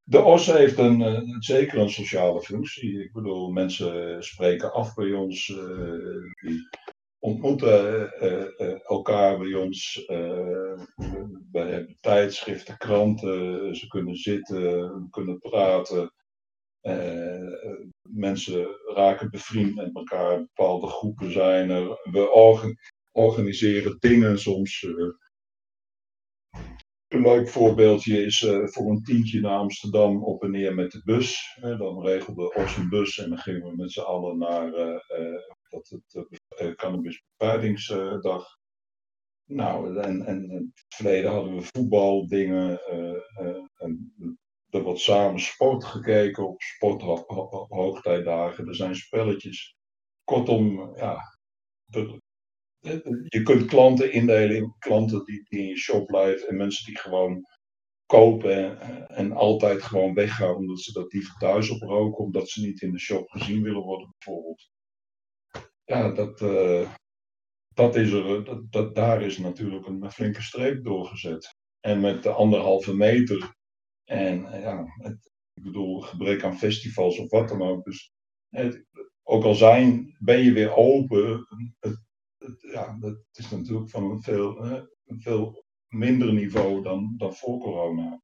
De 0.02 0.22
OS 0.22 0.46
heeft 0.46 0.78
een, 0.78 1.00
een, 1.00 1.42
zeker 1.42 1.78
een 1.78 1.90
sociale 1.90 2.40
functie. 2.40 3.02
Ik 3.04 3.12
bedoel, 3.12 3.50
mensen 3.50 4.22
spreken 4.24 4.72
af 4.72 4.94
bij 4.94 5.12
ons, 5.12 5.48
uh, 5.48 6.32
die 6.42 6.68
ontmoeten 7.18 8.12
uh, 8.22 8.88
elkaar 8.88 9.38
bij 9.38 9.54
ons. 9.54 10.04
we 11.52 11.58
hebben 11.58 11.96
tijdschriften, 12.00 12.76
kranten, 12.76 13.76
ze 13.76 13.86
kunnen 13.86 14.16
zitten, 14.16 15.08
kunnen 15.10 15.38
praten. 15.38 16.12
Mensen 18.02 18.66
raken 18.94 19.30
bevriend 19.30 19.74
met 19.74 19.90
elkaar, 19.94 20.38
bepaalde 20.38 20.86
groepen 20.86 21.32
zijn 21.32 21.70
er. 21.70 22.00
We 22.10 22.32
organiseren 23.12 23.96
dingen 23.98 24.38
soms 24.38 24.86
een 27.08 27.22
leuk 27.22 27.48
voorbeeldje 27.48 28.24
is 28.24 28.40
uh, 28.40 28.66
voor 28.66 28.90
een 28.90 29.02
tientje 29.02 29.40
naar 29.40 29.58
Amsterdam 29.58 30.24
op 30.24 30.42
en 30.42 30.50
neer 30.50 30.74
met 30.74 30.90
de 30.90 31.00
bus. 31.04 31.58
Uh, 31.64 31.78
dan 31.78 32.02
regelde 32.06 32.54
Os 32.54 32.76
een 32.76 32.88
bus 32.88 33.18
en 33.18 33.28
dan 33.28 33.38
gingen 33.38 33.70
we 33.70 33.76
met 33.76 33.92
z'n 33.92 34.00
allen 34.00 34.38
naar 34.38 34.66
uh, 34.66 35.00
dat 35.68 35.88
het 35.88 36.74
cannabisbevrijdingsdag. 36.76 38.56
Nou, 39.44 39.98
en, 39.98 40.26
en 40.26 40.50
in 40.50 40.72
het 40.74 40.84
verleden 40.88 41.30
hadden 41.30 41.54
we 41.54 41.62
voetbaldingen. 41.62 42.80
en 43.76 44.12
er 44.70 44.82
wordt 44.82 45.00
samen 45.00 45.40
sport 45.40 45.84
gekeken 45.84 46.48
op 46.48 46.62
sporthoogtijdagen. 46.62 48.66
Er 48.66 48.74
zijn 48.74 48.96
spelletjes. 48.96 49.76
Kortom, 50.24 50.96
ja, 50.96 51.20
je 53.28 53.42
kunt 53.42 53.66
klanten 53.66 54.12
indelen 54.12 54.56
in 54.56 54.74
klanten 54.78 55.24
die, 55.24 55.42
die, 55.48 55.58
in 55.58 55.66
je 55.66 55.76
shop 55.76 56.06
blijven 56.06 56.48
en 56.48 56.56
mensen 56.56 56.84
die 56.84 56.98
gewoon 56.98 57.44
kopen 58.06 58.80
en, 59.08 59.32
altijd 59.32 59.82
gewoon 59.82 60.14
weggaan 60.14 60.54
omdat 60.54 60.80
ze 60.80 60.92
dat 60.92 61.12
liever 61.12 61.38
thuis 61.38 61.70
oproken, 61.70 62.24
omdat 62.24 62.48
ze 62.48 62.60
niet 62.60 62.82
in 62.82 62.92
de 62.92 62.98
shop 62.98 63.30
gezien 63.30 63.62
willen 63.62 63.82
worden 63.82 64.14
bijvoorbeeld. 64.18 64.68
Ja, 65.84 66.12
dat, 66.12 66.40
uh, 66.40 66.90
dat 67.74 67.96
is 67.96 68.12
er, 68.12 68.44
dat, 68.44 68.72
dat, 68.72 68.94
daar 68.94 69.22
is 69.22 69.38
natuurlijk 69.38 69.86
een 69.86 70.10
flinke 70.10 70.42
streep 70.42 70.84
doorgezet. 70.84 71.56
En 71.80 72.00
met 72.00 72.22
de 72.22 72.30
anderhalve 72.30 72.96
meter 72.96 73.56
en 74.08 74.60
ja, 74.60 74.84
het, 74.96 75.32
ik 75.54 75.62
bedoel, 75.62 76.00
gebrek 76.00 76.44
aan 76.44 76.58
festivals 76.58 77.18
of 77.18 77.30
wat 77.30 77.48
dan 77.48 77.62
ook. 77.62 77.84
Dus 77.84 78.12
het, 78.48 78.84
ook 79.22 79.44
al 79.44 79.54
zijn, 79.54 80.16
ben 80.18 80.42
je 80.42 80.52
weer 80.52 80.76
open, 80.76 81.46
het, 81.78 81.98
ja, 82.72 82.96
dat 83.00 83.18
is 83.32 83.50
natuurlijk 83.50 83.90
van 83.90 84.10
een 84.10 84.22
veel, 84.22 84.64
een 85.04 85.20
veel 85.20 85.64
minder 85.88 86.32
niveau 86.32 86.82
dan, 86.82 87.14
dan 87.16 87.34
voor 87.34 87.58
corona. 87.58 88.22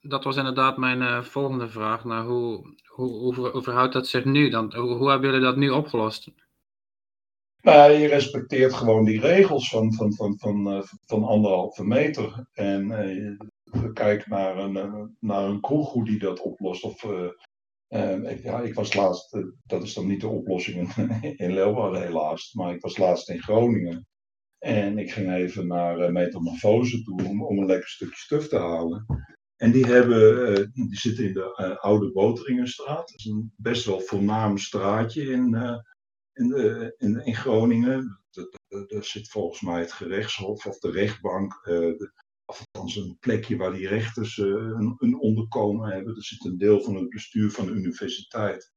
Dat 0.00 0.24
was 0.24 0.36
inderdaad 0.36 0.76
mijn 0.76 1.00
uh, 1.00 1.22
volgende 1.22 1.68
vraag. 1.68 2.04
Nou, 2.04 2.28
hoe, 2.28 2.76
hoe, 2.86 3.34
hoe, 3.50 3.62
verhoudt 3.62 3.92
dat 3.92 4.06
zich 4.06 4.24
nu 4.24 4.50
dan? 4.50 4.74
Hoe, 4.74 4.96
hoe 4.96 5.10
hebben 5.10 5.30
jullie 5.30 5.44
dat 5.44 5.56
nu 5.56 5.70
opgelost? 5.70 6.30
Nou, 7.60 7.92
je 7.92 8.06
respecteert 8.06 8.74
gewoon 8.74 9.04
die 9.04 9.20
regels 9.20 9.68
van, 9.68 9.94
van, 9.94 10.14
van, 10.14 10.38
van, 10.38 10.84
van 11.06 11.24
anderhalve 11.24 11.84
meter. 11.84 12.46
En 12.52 12.86
we 13.72 13.92
kijken 13.92 14.30
naar 14.30 14.58
een, 14.58 15.16
naar 15.20 15.44
een 15.44 15.60
kroeg 15.60 15.92
hoe 15.92 16.04
die 16.04 16.18
dat 16.18 16.40
oplost. 16.40 16.84
Of 16.84 17.04
Ehm, 17.92 18.24
ik, 18.24 18.42
ja, 18.42 18.60
ik 18.60 18.74
was 18.74 18.94
laatst, 18.94 19.34
eh, 19.34 19.44
dat 19.64 19.82
is 19.82 19.94
dan 19.94 20.06
niet 20.06 20.20
de 20.20 20.28
oplossing 20.28 20.94
in 21.44 21.52
Leeuwarden 21.52 22.02
helaas, 22.02 22.52
maar 22.52 22.74
ik 22.74 22.80
was 22.80 22.96
laatst 22.96 23.28
in 23.28 23.42
Groningen. 23.42 24.06
En 24.58 24.98
ik 24.98 25.12
ging 25.12 25.32
even 25.32 25.66
naar 25.66 25.98
uh, 25.98 26.08
Metamorfose 26.08 27.02
toe 27.02 27.24
om, 27.24 27.44
om, 27.44 27.58
een 27.58 27.66
lekker 27.66 27.88
stukje 27.88 28.16
stuf 28.16 28.48
te 28.48 28.58
halen. 28.58 29.06
En 29.56 29.72
die, 29.72 29.86
hebben, 29.86 30.70
die 30.72 30.96
zitten 30.96 31.24
in 31.24 31.32
de 31.32 31.78
Oude 31.80 32.12
Boteringenstraat. 32.12 33.08
Dat 33.08 33.18
is 33.18 33.24
een 33.24 33.52
best 33.56 33.84
wel 33.84 34.00
voornaam 34.00 34.58
straatje 34.58 35.22
in, 35.22 35.54
in, 36.32 36.54
in, 36.98 37.24
in, 37.24 37.34
Groningen. 37.34 38.20
Daar 38.68 39.04
zit 39.04 39.30
volgens 39.30 39.60
mij 39.60 39.80
het 39.80 39.92
gerechtshof 39.92 40.66
of 40.66 40.78
de 40.78 40.90
rechtbank. 40.90 41.52
Althans 42.44 42.96
een 42.96 43.16
plekje 43.20 43.56
waar 43.56 43.72
die 43.72 43.88
rechters 43.88 44.36
uh, 44.36 44.46
een, 44.46 44.94
een, 44.98 45.18
onderkomen 45.18 45.92
hebben. 45.92 46.16
Er 46.16 46.24
zit 46.24 46.44
een 46.44 46.58
deel 46.58 46.82
van 46.82 46.94
het 46.94 47.08
bestuur 47.08 47.50
van 47.50 47.66
de 47.66 47.72
universiteit. 47.72 48.72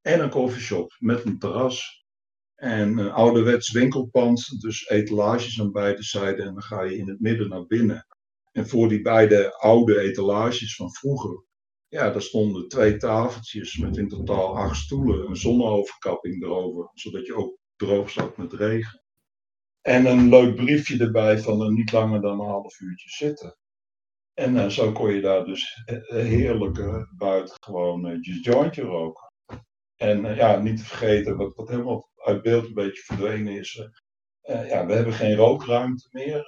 En 0.00 0.20
een 0.20 0.30
koffieshop 0.30 0.96
met 0.98 1.24
een 1.24 1.38
terras. 1.38 2.04
En 2.54 2.98
een 2.98 3.10
ouderwets 3.10 3.70
winkelpand, 3.70 4.60
dus 4.60 4.88
etalages 4.88 5.60
aan 5.60 5.72
beide 5.72 6.02
zijden. 6.02 6.46
En 6.46 6.52
dan 6.52 6.62
ga 6.62 6.82
je 6.82 6.96
in 6.96 7.08
het 7.08 7.20
midden 7.20 7.48
naar 7.48 7.66
binnen. 7.66 8.06
En 8.52 8.68
voor 8.68 8.88
die 8.88 9.02
beide 9.02 9.56
oude 9.58 10.00
etalages 10.00 10.74
van 10.74 10.94
vroeger, 10.94 11.44
ja, 11.88 12.10
daar 12.10 12.22
stonden 12.22 12.68
twee 12.68 12.96
tafeltjes 12.96 13.76
met 13.76 13.96
in 13.96 14.08
totaal 14.08 14.56
acht 14.56 14.76
stoelen. 14.76 15.28
Een 15.28 15.36
zonneoverkapping 15.36 16.42
erover, 16.42 16.90
zodat 16.94 17.26
je 17.26 17.34
ook 17.34 17.58
droog 17.76 18.10
zat 18.10 18.36
met 18.36 18.52
regen. 18.52 18.99
En 19.80 20.06
een 20.06 20.28
leuk 20.28 20.54
briefje 20.54 20.98
erbij 20.98 21.38
van 21.38 21.60
een 21.60 21.74
niet 21.74 21.92
langer 21.92 22.20
dan 22.20 22.40
een 22.40 22.46
half 22.46 22.80
uurtje 22.80 23.08
zitten. 23.08 23.56
En 24.34 24.54
uh, 24.54 24.66
zo 24.68 24.92
kon 24.92 25.14
je 25.14 25.20
daar 25.20 25.44
dus 25.44 25.82
eh, 25.84 25.96
eh, 25.96 26.26
heerlijk 26.26 27.06
buiten 27.16 27.56
gewoon 27.64 28.06
uh, 28.06 28.18
je 28.20 28.40
jointje 28.40 28.82
roken. 28.82 29.32
En 29.96 30.34
ja, 30.34 30.56
niet 30.56 30.76
te 30.76 30.84
vergeten, 30.84 31.36
wat, 31.36 31.54
wat 31.54 31.68
helemaal 31.68 32.10
uit 32.16 32.42
beeld 32.42 32.64
een 32.64 32.74
beetje 32.74 33.02
verdwenen 33.02 33.58
is. 33.58 33.90
ja, 34.42 34.86
we 34.86 34.92
hebben 34.92 35.12
geen 35.12 35.36
rookruimte 35.36 36.08
meer. 36.10 36.44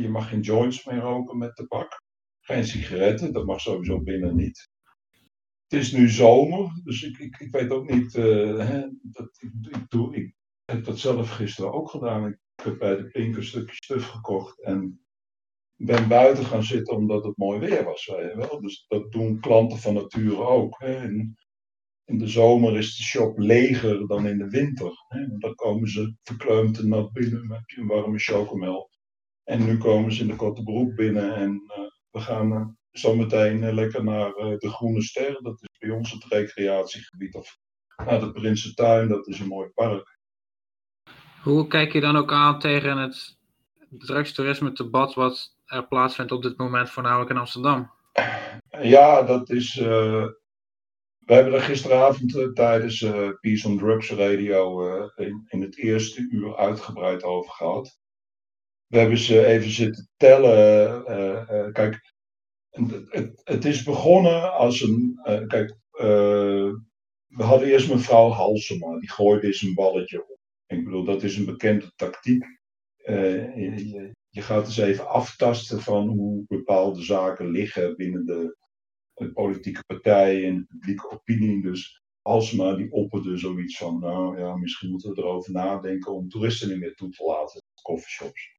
je 0.00 0.08
mag 0.08 0.28
geen 0.28 0.40
joints 0.40 0.84
meer 0.84 1.00
roken 1.00 1.38
met 1.38 1.56
tabak. 1.56 2.02
Geen 2.40 2.64
sigaretten, 2.64 3.32
dat 3.32 3.46
mag 3.46 3.60
sowieso 3.60 4.02
binnen 4.02 4.36
niet. 4.36 4.68
Het 5.68 5.80
is 5.80 5.92
nu 5.92 6.08
zomer, 6.08 6.80
dus 6.84 7.02
ik, 7.02 7.18
ik, 7.18 7.36
ik 7.38 7.52
weet 7.52 7.70
ook 7.70 7.90
niet. 7.90 8.12
Hè, 8.12 8.88
dat, 9.02 9.38
ik, 9.40 9.52
ik, 9.70 9.88
doe, 9.88 10.16
ik 10.16 10.34
heb 10.70 10.84
dat 10.84 10.98
zelf 10.98 11.30
gisteren 11.30 11.72
ook 11.72 11.90
gedaan. 11.90 12.26
Ik 12.26 12.64
heb 12.64 12.78
bij 12.78 12.96
de 12.96 13.10
Pink 13.10 13.36
een 13.36 13.44
stukje 13.44 13.74
stuf 13.74 14.06
gekocht 14.06 14.62
en 14.62 15.04
ben 15.76 16.08
buiten 16.08 16.44
gaan 16.44 16.62
zitten 16.62 16.96
omdat 16.96 17.24
het 17.24 17.36
mooi 17.36 17.58
weer 17.58 17.84
was. 17.84 18.06
Weet 18.06 18.32
je 18.32 18.36
wel. 18.36 18.60
Dus 18.60 18.84
dat 18.88 19.12
doen 19.12 19.40
klanten 19.40 19.78
van 19.78 19.94
nature 19.94 20.42
ook. 20.42 20.78
Hè. 20.78 21.02
In, 21.02 21.36
in, 22.04 22.18
de 22.18 22.26
zomer 22.26 22.76
is 22.76 22.96
de 22.96 23.02
shop 23.02 23.38
leger 23.38 24.06
dan 24.06 24.26
in 24.26 24.38
de 24.38 24.48
winter. 24.48 25.04
Hè. 25.08 25.38
Dan 25.38 25.54
komen 25.54 25.88
ze 25.88 26.14
verkleumd 26.22 26.78
en 26.78 26.88
nat 26.88 27.12
binnen 27.12 27.46
met 27.46 27.62
een 27.66 27.86
warme 27.86 28.18
chocomel. 28.18 28.90
En 29.44 29.64
nu 29.64 29.78
komen 29.78 30.12
ze 30.12 30.22
in 30.22 30.28
de 30.28 30.36
korte 30.36 30.62
broek 30.62 30.94
binnen 30.94 31.34
en 31.34 31.50
uh, 31.50 31.84
we 32.10 32.20
gaan 32.20 32.78
uh, 32.92 33.72
lekker 33.72 34.04
naar 34.04 34.32
de 34.32 34.68
Groene 34.68 35.02
Ster. 35.02 35.42
Dat 35.42 35.62
is 35.62 35.78
bij 35.78 35.90
ons 35.90 36.12
het 36.12 36.24
recreatiegebied. 36.24 37.34
Of 37.34 37.58
naar 37.96 38.20
de 38.20 38.32
Prinsentuin, 38.32 39.08
dat 39.08 39.26
is 39.28 39.40
een 39.40 39.48
mooi 39.48 39.68
park. 39.68 40.19
Hoe 41.42 41.66
kijk 41.66 41.92
je 41.92 42.00
dan 42.00 42.16
ook 42.16 42.32
aan 42.32 42.58
tegen 42.58 42.98
het 42.98 43.36
drugstoerisme 43.88 44.72
debat 44.72 45.14
wat 45.14 45.54
er 45.66 45.86
plaatsvindt 45.86 46.32
op 46.32 46.42
dit 46.42 46.56
moment 46.56 46.90
voornamelijk 46.90 47.30
in 47.30 47.36
Amsterdam? 47.36 47.90
Ja, 48.82 49.22
dat 49.22 49.50
is. 49.50 49.76
Uh, 49.76 50.26
we 51.18 51.34
hebben 51.34 51.52
er 51.52 51.60
gisteravond 51.60 52.34
uh, 52.34 52.52
tijdens 52.52 53.00
uh, 53.00 53.28
Peace 53.40 53.68
on 53.68 53.78
Drugs 53.78 54.10
Radio 54.10 54.82
in, 55.16 55.44
in, 55.48 55.60
het 55.60 55.76
eerste 55.76 56.28
uur 56.30 56.56
uitgebreid 56.56 57.22
over 57.22 57.50
gehad. 57.50 57.98
We 58.86 58.98
hebben 58.98 59.18
ze 59.18 59.46
even 59.46 59.70
zitten 59.70 60.08
tellen. 60.16 61.72
kijk, 61.72 62.14
het, 62.70 62.90
het, 63.08 63.40
het, 63.44 63.64
is 63.64 63.82
begonnen 63.82 64.52
als 64.52 64.80
een. 64.80 65.20
kijk, 65.46 65.76
we 67.26 67.42
hadden 67.42 67.68
eerst 67.68 67.92
mevrouw 67.92 68.28
Halsema, 68.28 68.98
die 68.98 69.10
gooide 69.10 69.46
eens 69.46 69.62
een 69.62 69.74
balletje 69.74 70.30
op. 70.30 70.39
Ik 70.70 70.84
bedoel, 70.84 71.04
dat 71.04 71.22
is 71.22 71.36
een 71.36 71.44
bekende 71.44 71.92
tactiek. 71.96 72.44
Uh, 73.04 73.56
je, 74.30 74.42
gaat 74.42 74.66
eens 74.66 74.76
even 74.76 75.08
aftasten 75.08 75.80
van 75.80 76.08
hoe 76.08 76.44
bepaalde 76.46 77.02
zaken 77.02 77.50
liggen 77.50 77.96
binnen 77.96 78.26
de 78.26 78.56
politieke 79.32 79.84
partijen 79.86 80.48
en 80.48 80.56
de 80.56 80.66
publieke 80.66 81.10
opinie. 81.10 81.62
Dus 81.62 82.02
Alsma 82.22 82.74
die 82.74 82.92
opperde 82.92 83.36
zoiets 83.36 83.76
van, 83.76 83.98
nou 83.98 84.38
ja, 84.38 84.56
misschien 84.56 84.90
moeten 84.90 85.10
we 85.10 85.20
erover 85.20 85.52
nadenken 85.52 86.14
om 86.14 86.28
toeristen 86.28 86.68
niet 86.68 86.78
meer 86.78 86.94
toe 86.94 87.10
te 87.10 87.24
laten, 87.24 87.62
coffeeshops. 87.82 88.58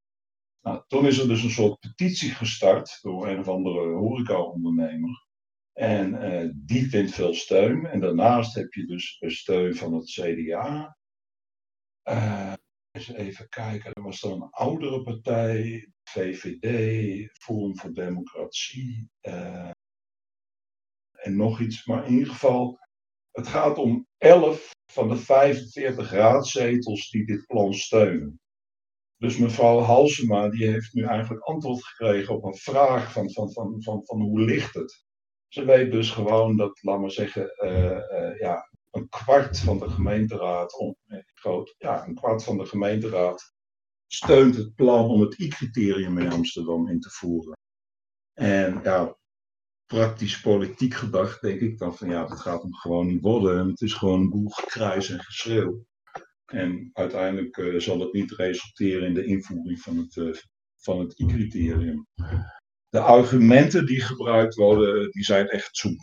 Nou, 0.61 0.83
toen 0.87 1.05
is 1.05 1.19
er 1.19 1.27
dus 1.27 1.43
een 1.43 1.49
soort 1.49 1.79
petitie 1.79 2.29
gestart 2.29 2.99
door 3.01 3.27
een 3.27 3.39
of 3.39 3.47
andere 3.47 3.93
horecaondernemer. 3.93 5.25
En 5.73 6.13
uh, 6.13 6.51
die 6.55 6.89
vindt 6.89 7.11
veel 7.11 7.33
steun. 7.33 7.85
En 7.85 7.99
daarnaast 7.99 8.55
heb 8.55 8.73
je 8.73 8.85
dus 8.85 9.17
steun 9.19 9.75
van 9.75 9.93
het 9.93 10.05
CDA. 10.05 10.97
Uh, 12.11 12.53
eens 12.91 13.11
even 13.11 13.49
kijken, 13.49 13.93
er 13.93 14.01
was 14.01 14.19
dan 14.19 14.31
een 14.31 14.49
oudere 14.49 15.03
partij, 15.03 15.91
VVD, 16.03 17.29
Forum 17.33 17.77
voor 17.77 17.93
Democratie. 17.93 19.09
Uh, 19.21 19.69
en 21.11 21.35
nog 21.35 21.59
iets. 21.59 21.85
Maar 21.85 22.05
in 22.05 22.13
ieder 22.13 22.33
geval, 22.33 22.79
het 23.31 23.47
gaat 23.47 23.77
om 23.77 24.07
11 24.17 24.71
van 24.91 25.09
de 25.09 25.17
45 25.17 26.11
raadzetels 26.11 27.09
die 27.09 27.25
dit 27.25 27.45
plan 27.45 27.73
steunen. 27.73 28.39
Dus 29.17 29.37
mevrouw 29.37 29.79
Halsema 29.79 30.49
die 30.49 30.67
heeft 30.67 30.93
nu 30.93 31.03
eigenlijk 31.03 31.43
antwoord 31.43 31.83
gekregen 31.85 32.35
op 32.35 32.43
een 32.43 32.55
vraag 32.55 33.11
van, 33.11 33.31
van, 33.31 33.51
van, 33.51 33.83
van, 33.83 34.05
van 34.05 34.21
hoe 34.21 34.39
ligt 34.39 34.73
het? 34.73 35.05
Ze 35.47 35.65
weet 35.65 35.91
dus 35.91 36.11
gewoon 36.11 36.57
dat, 36.57 36.83
laat 36.83 36.99
maar 36.99 37.11
zeggen, 37.11 37.53
uh, 37.63 38.39
ja, 38.39 38.69
een 38.91 39.09
kwart 39.09 39.59
van 39.59 39.79
de 39.79 39.89
gemeenteraad, 39.89 40.77
om, 40.77 40.95
groot, 41.33 41.75
ja, 41.77 42.07
een 42.07 42.15
kwart 42.15 42.43
van 42.43 42.57
de 42.57 42.65
gemeenteraad 42.65 43.53
steunt 44.07 44.55
het 44.55 44.75
plan 44.75 45.09
om 45.09 45.21
het 45.21 45.39
I-criterium 45.39 46.17
in 46.17 46.31
Amsterdam 46.31 46.89
in 46.89 46.99
te 46.99 47.09
voeren. 47.09 47.57
En 48.33 48.79
ja, 48.83 49.17
praktisch 49.85 50.41
politiek 50.41 50.93
gedacht 50.93 51.41
denk 51.41 51.59
ik 51.59 51.77
dan 51.77 51.95
van 51.95 52.09
ja, 52.09 52.25
dat 52.25 52.39
gaat 52.39 52.61
hem 52.61 52.73
gewoon 52.73 53.07
niet 53.07 53.21
worden. 53.21 53.59
En 53.59 53.67
het 53.67 53.81
is 53.81 53.93
gewoon 53.93 54.19
een 54.19 54.29
boel 54.29 54.49
gekruis 54.49 55.09
en 55.09 55.23
geschreeuw. 55.23 55.85
En 56.45 56.89
uiteindelijk 56.93 57.57
uh, 57.57 57.79
zal 57.79 57.99
het 57.99 58.13
niet 58.13 58.31
resulteren 58.31 59.07
in 59.07 59.13
de 59.13 59.25
invoering 59.25 59.79
van 59.79 59.97
het, 59.97 60.15
uh, 60.15 60.35
van 60.75 60.99
het 60.99 61.19
I-criterium. 61.19 62.07
De 62.89 62.99
argumenten 62.99 63.85
die 63.85 64.01
gebruikt 64.01 64.55
worden, 64.55 65.11
die 65.11 65.23
zijn 65.23 65.47
echt 65.47 65.77
zo'n. 65.77 65.97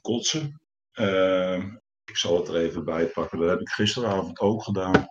Uh, 1.00 1.64
ik 2.08 2.16
zal 2.16 2.36
het 2.36 2.48
er 2.48 2.56
even 2.56 2.84
bij 2.84 3.06
pakken. 3.06 3.38
Dat 3.38 3.48
heb 3.48 3.60
ik 3.60 3.68
gisteravond 3.68 4.40
ook 4.40 4.62
gedaan. 4.62 5.06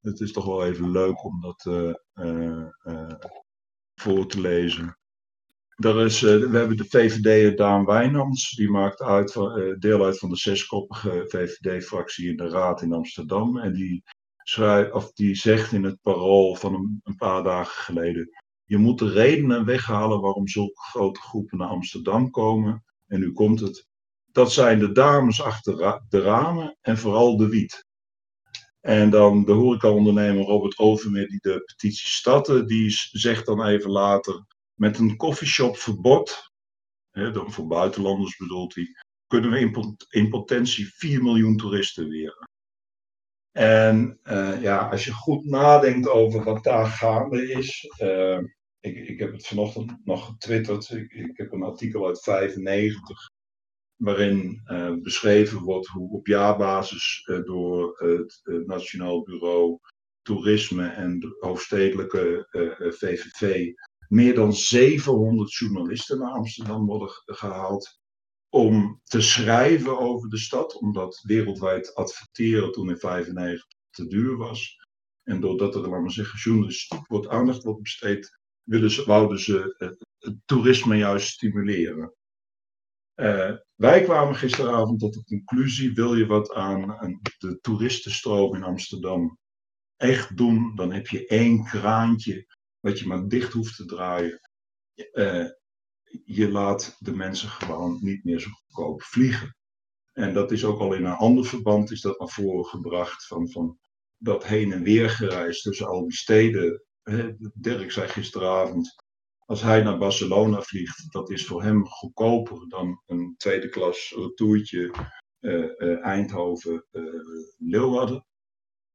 Het 0.00 0.20
is 0.20 0.32
toch 0.32 0.44
wel 0.44 0.64
even 0.64 0.90
leuk 0.90 1.24
om 1.24 1.40
dat 1.40 1.62
voor 3.94 4.26
te 4.26 4.40
lezen. 4.40 4.96
Er 5.76 6.04
is, 6.04 6.20
we 6.20 6.48
hebben 6.52 6.76
de 6.76 6.88
VVD 6.88 7.56
Daan 7.56 7.84
Wijnands, 7.84 8.50
die 8.50 8.70
maakt 8.70 9.00
uit 9.00 9.32
deel 9.78 10.04
uit 10.04 10.18
van 10.18 10.28
de 10.28 10.36
zeskoppige 10.36 11.24
VVD-fractie 11.28 12.28
in 12.28 12.36
de 12.36 12.48
Raad 12.48 12.82
in 12.82 12.92
Amsterdam. 12.92 13.58
En 13.58 13.72
die, 13.72 14.02
schrijft, 14.42 14.92
of 14.92 15.12
die 15.12 15.34
zegt 15.34 15.72
in 15.72 15.84
het 15.84 15.98
parool 16.02 16.54
van 16.54 16.74
een, 16.74 17.00
een, 17.02 17.16
paar 17.16 17.42
dagen 17.42 17.82
geleden: 17.82 18.28
Je 18.64 18.76
moet 18.76 18.98
de 18.98 19.10
redenen 19.10 19.64
weghalen 19.64 20.20
waarom 20.20 20.48
zulke 20.48 20.80
grote 20.80 21.20
groepen 21.20 21.58
naar 21.58 21.68
Amsterdam 21.68 22.30
komen. 22.30 22.84
En 23.06 23.20
nu 23.20 23.32
komt 23.32 23.60
het. 23.60 23.90
Dat 24.32 24.52
zijn 24.52 24.78
de 24.78 24.92
dames 24.92 25.42
achter 25.42 26.00
de 26.08 26.20
ramen 26.20 26.76
en 26.80 26.98
vooral 26.98 27.36
de 27.36 27.48
wiet. 27.48 27.84
En 28.80 29.10
dan 29.10 29.44
de 29.44 29.52
horecaondernemer 29.52 30.44
Robert 30.44 30.78
Overmeer, 30.78 31.28
die 31.28 31.40
de 31.40 31.62
petitie 31.64 32.08
startte, 32.08 32.64
die 32.64 32.90
zegt 33.10 33.46
dan 33.46 33.66
even 33.66 33.90
later 33.90 34.44
met 34.74 34.98
een 34.98 35.16
coffeeshopverbod, 35.16 36.50
hè, 37.10 37.30
dan 37.30 37.52
voor 37.52 37.66
buitenlanders 37.66 38.36
bedoelt 38.36 38.74
hij, 38.74 38.86
kunnen 39.26 39.50
we 39.50 39.98
in, 40.08 40.28
potentie 40.28 40.92
4 40.94 41.22
miljoen 41.22 41.56
toeristen 41.56 42.08
weren. 42.08 42.50
En 43.52 44.18
uh, 44.24 44.62
ja, 44.62 44.88
als 44.88 45.04
je 45.04 45.12
goed 45.12 45.44
nadenkt 45.44 46.08
over 46.08 46.44
wat 46.44 46.64
daar 46.64 46.86
gaande 46.86 47.52
is. 47.52 47.94
Uh, 47.98 48.38
ik, 48.80 49.08
ik 49.08 49.18
heb 49.18 49.32
het 49.32 49.46
vanochtend 49.46 50.04
nog 50.04 50.26
getwitterd. 50.26 50.90
Ik, 50.90 51.12
ik 51.12 51.36
heb 51.36 51.52
een 51.52 51.62
artikel 51.62 52.06
uit 52.06 52.22
95. 52.22 53.30
Waarin 54.02 54.62
uh, 54.66 54.94
beschreven 55.02 55.60
wordt 55.60 55.86
hoe 55.86 56.12
op 56.12 56.26
jaarbasis 56.26 57.30
door 57.44 57.98
het 57.98 58.40
Nationaal 58.66 59.22
Bureau 59.22 59.78
Toerisme 60.22 60.88
en 60.88 61.18
de 61.18 61.36
hoofdstedelijke 61.40 62.46
VVV 62.98 63.72
meer 64.08 64.34
dan 64.34 64.52
700 64.54 65.54
journalisten 65.54 66.18
naar 66.18 66.30
Amsterdam 66.30 66.86
worden 66.86 67.08
gehaald 67.24 68.00
om 68.48 69.00
te 69.04 69.20
schrijven 69.20 69.98
over 69.98 70.28
de 70.28 70.38
stad, 70.38 70.74
omdat 70.74 71.22
wereldwijd 71.26 71.94
adverteren 71.94 72.72
toen 72.72 72.88
in 72.88 72.98
1995 73.00 73.66
te 73.90 74.06
duur 74.06 74.36
was. 74.36 74.76
En 75.22 75.40
doordat 75.40 75.74
er, 75.74 75.80
laten 75.80 76.02
we 76.02 76.10
zeggen, 76.10 76.38
journalistiek 76.38 77.06
wordt 77.06 77.28
aandacht 77.28 77.62
wordt 77.62 77.82
besteed, 77.82 78.38
willen 78.62 78.90
ze, 78.90 79.04
wouden 79.04 79.38
ze 79.38 79.74
het 80.18 80.36
toerisme 80.44 80.96
juist 80.96 81.28
stimuleren. 81.28 82.14
Uh, 83.16 83.56
wij 83.82 84.02
kwamen 84.02 84.34
gisteravond 84.34 85.00
tot 85.00 85.14
de 85.14 85.24
conclusie: 85.24 85.94
wil 85.94 86.14
je 86.14 86.26
wat 86.26 86.52
aan, 86.52 87.20
de 87.38 87.58
toeristenstroom 87.60 88.54
in 88.54 88.62
Amsterdam 88.62 89.38
echt 89.96 90.36
doen, 90.36 90.74
dan 90.74 90.92
heb 90.92 91.06
je 91.06 91.26
één 91.26 91.64
kraantje 91.64 92.46
wat 92.80 92.98
je 92.98 93.06
maar 93.06 93.28
dicht 93.28 93.52
hoeft 93.52 93.76
te 93.76 93.84
draaien. 93.84 94.40
Uh, 95.12 95.46
je 96.24 96.50
laat 96.50 96.96
de 96.98 97.16
mensen 97.16 97.48
gewoon 97.48 97.98
niet 98.00 98.24
meer 98.24 98.40
zo 98.40 98.50
goedkoop 98.50 99.02
vliegen. 99.02 99.56
En 100.12 100.34
dat 100.34 100.52
is 100.52 100.64
ook 100.64 100.80
al 100.80 100.94
in 100.94 101.04
een 101.04 101.12
ander 101.12 101.44
verband 101.44 101.90
is 101.90 102.00
dat 102.00 102.18
naar 102.18 102.28
voren 102.28 102.64
gebracht 102.64 103.26
van, 103.26 103.50
van 103.50 103.78
dat 104.16 104.44
heen 104.44 104.72
en 104.72 104.82
weer 104.82 105.10
gereisd 105.10 105.62
tussen 105.62 105.86
al 105.86 106.02
die 106.02 106.16
steden. 106.16 106.84
Dirk 107.54 107.92
zei 107.92 108.08
gisteravond, 108.08 109.01
als 109.52 109.62
hij 109.62 109.82
naar 109.82 109.98
Barcelona 109.98 110.60
vliegt, 110.60 111.12
dat 111.12 111.30
is 111.30 111.46
voor 111.46 111.62
hem 111.62 111.86
goedkoper 111.86 112.68
dan 112.68 113.02
een 113.06 113.34
tweede 113.36 113.68
klas 113.68 114.12
retourtje 114.16 114.94
uh, 115.40 115.70
uh, 115.78 116.04
Eindhoven-Leeuwarden. 116.04 118.26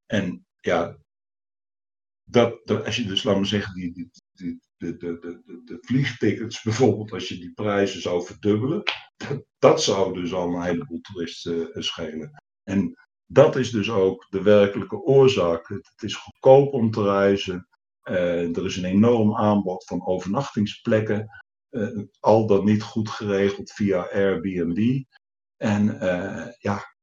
en 0.05 0.45
ja, 0.59 0.97
dat, 2.23 2.59
dat, 2.63 2.85
als 2.85 2.95
je 2.95 3.05
dus, 3.05 3.23
laat 3.23 3.35
maar 3.35 3.45
zeggen, 3.45 3.73
die, 3.73 3.93
die, 3.93 4.09
die, 4.31 4.61
de, 4.77 4.97
de, 4.97 5.19
de, 5.19 5.61
de, 5.65 5.77
vliegtickets 5.81 6.63
bijvoorbeeld, 6.63 7.11
als 7.11 7.27
je 7.27 7.37
die 7.37 7.53
prijzen 7.53 8.01
zou 8.01 8.25
verdubbelen, 8.25 8.83
dat, 9.17 9.43
dat 9.57 9.83
zou 9.83 10.13
dus 10.13 10.33
al 10.33 10.53
een 10.53 10.61
heleboel 10.61 11.01
toeristen 11.01 11.83
schelen. 11.83 12.43
En 12.63 12.93
dat 13.25 13.55
is 13.55 13.71
dus 13.71 13.89
ook 13.89 14.25
de 14.29 14.41
werkelijke 14.41 15.01
oorzaak. 15.01 15.67
Het, 15.67 15.89
het 15.95 16.03
is 16.03 16.15
goedkoop 16.15 16.73
om 16.73 16.91
te 16.91 17.03
reizen. 17.03 17.67
Uh, 18.09 18.57
er 18.57 18.65
is 18.65 18.77
een 18.77 18.85
enorm 18.85 19.35
aanbod 19.35 19.85
van 19.85 20.05
overnachtingsplekken. 20.05 21.27
Uh, 21.69 22.03
al 22.19 22.47
dan 22.47 22.65
niet 22.65 22.83
goed 22.83 23.09
geregeld 23.09 23.71
via 23.71 24.09
Airbnb. 24.11 25.03
En 25.57 25.97
ja, 26.59 26.95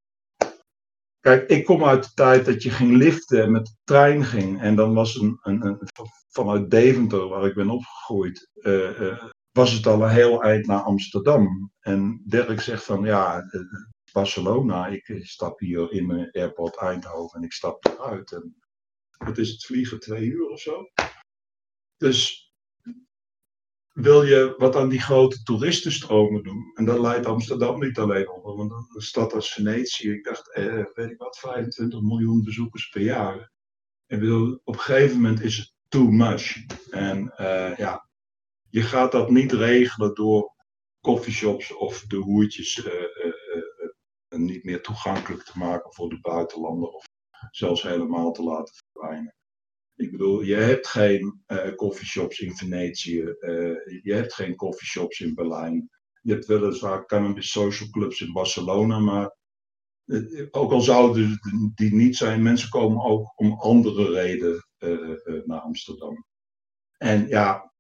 Kijk, 1.21 1.49
ik 1.49 1.65
kom 1.65 1.85
uit 1.85 2.05
de 2.05 2.11
tijd 2.15 2.45
dat 2.45 2.63
je 2.63 2.71
ging 2.71 2.97
liften 2.97 3.43
en 3.43 3.53
met 3.53 3.67
de 3.67 3.77
trein 3.85 4.25
ging. 4.25 4.61
En 4.61 4.77
dan 4.77 4.95
was 4.95 5.17
een, 5.17 5.39
een, 5.43 5.67
een 5.67 5.79
vanuit 6.29 6.71
Deventer, 6.71 7.29
waar 7.29 7.47
ik 7.47 7.55
ben 7.55 7.71
opgegroeid, 7.71 8.51
was 9.53 9.73
het 9.73 9.87
al 9.87 10.03
een 10.03 10.11
heel 10.11 10.43
eind 10.43 10.67
naar 10.67 10.83
Amsterdam. 10.83 11.71
En 11.81 12.23
Dirk 12.25 12.61
zegt 12.61 12.85
van 12.85 13.05
ja, 13.05 13.43
Barcelona, 14.13 14.87
ik 14.87 15.21
stap 15.23 15.59
hier 15.59 15.93
in 15.93 16.07
mijn 16.07 16.31
airport 16.33 16.77
Eindhoven 16.77 17.39
en 17.39 17.45
ik 17.45 17.53
stap 17.53 17.85
eruit. 17.85 18.33
En 18.33 18.57
wat 19.19 19.39
is 19.39 19.51
het 19.51 19.65
vliegen, 19.65 20.01
twee 20.01 20.25
uur 20.25 20.49
of 20.49 20.61
zo? 20.61 20.91
Dus 21.97 22.53
wil 23.93 24.23
je 24.23 24.55
wat 24.59 24.77
aan 24.77 24.89
die 24.89 25.01
grote 25.01 25.43
toeristenstromen 25.43 26.43
doen. 26.43 26.71
En 26.75 26.85
dat 26.85 26.99
leidt 26.99 27.27
Amsterdam 27.27 27.81
niet 27.81 27.99
alleen 27.99 28.31
onder, 28.31 28.57
want 28.57 28.73
een 28.73 29.03
stad 29.03 29.33
als 29.33 29.53
Venetië, 29.53 30.11
ik 30.11 30.25
dacht, 30.25 30.53
eh, 30.53 30.85
weet 30.95 31.11
ik 31.11 31.19
wat, 31.19 31.39
25 31.39 32.01
miljoen 32.01 32.45
bezoekers 32.45 32.89
per 32.89 33.01
jaar. 33.01 33.53
Ik 34.07 34.19
bedoel, 34.19 34.61
op 34.65 34.75
een 34.75 34.81
gegeven 34.81 35.17
moment 35.17 35.41
is 35.41 35.57
het 35.57 35.73
too 35.89 36.11
much. 36.11 36.67
En 36.91 37.35
uh, 37.41 37.77
ja, 37.77 38.09
je 38.69 38.83
gaat 38.83 39.13
dat 39.13 39.31
niet 39.31 39.53
regelen 39.53 40.15
door 40.15 40.55
coffeeshops 41.01 41.75
of 41.75 42.05
de 42.07 42.17
hoertjes 42.17 42.77
uh, 42.77 42.93
niet 44.29 44.65
meer 44.65 44.83
toegankelijk 44.83 45.43
te 45.43 45.59
maken 45.59 45.93
voor 45.93 46.09
de 46.09 46.21
buitenlander 46.21 46.89
of 46.89 47.05
zelfs 47.51 47.83
helemaal 47.83 48.33
te 48.33 48.43
laten 48.43 48.75
verdwijnen. 48.75 49.35
Ik 49.97 50.11
bedoel, 50.11 50.43
je 50.43 50.55
hebt 50.55 50.87
geen 50.87 51.45
uh, 51.47 51.75
coffeeshops 51.75 52.41
in 52.41 52.57
Venetië, 52.57 53.21
uh, 53.21 53.77
je 54.03 54.13
hebt 54.13 54.35
geen 54.35 54.57
coffeeshops 54.57 55.21
in 55.21 55.35
Berlijn. 55.35 55.91
Je 56.23 56.33
hebt 56.33 56.47
weliswaar 56.47 57.07
cannabis 57.07 57.51
social 57.51 57.91
clubs 57.91 58.21
in 58.21 58.33
Barcelona, 58.33 58.99
maar 58.99 59.37
uh, 60.05 60.47
ook 60.51 60.73
al 60.73 60.81
zouden 60.81 61.39
die 61.75 61.95
niet 61.95 62.17
zijn, 62.17 62.43
mensen 62.43 62.69
komen 62.69 63.05
ook 63.05 63.33
om 63.35 63.53
andere 63.53 64.13
redenen 64.13 64.67
naar 65.47 65.61
Amsterdam. 65.61 66.25
En 66.97 67.29
ja, 67.29 67.73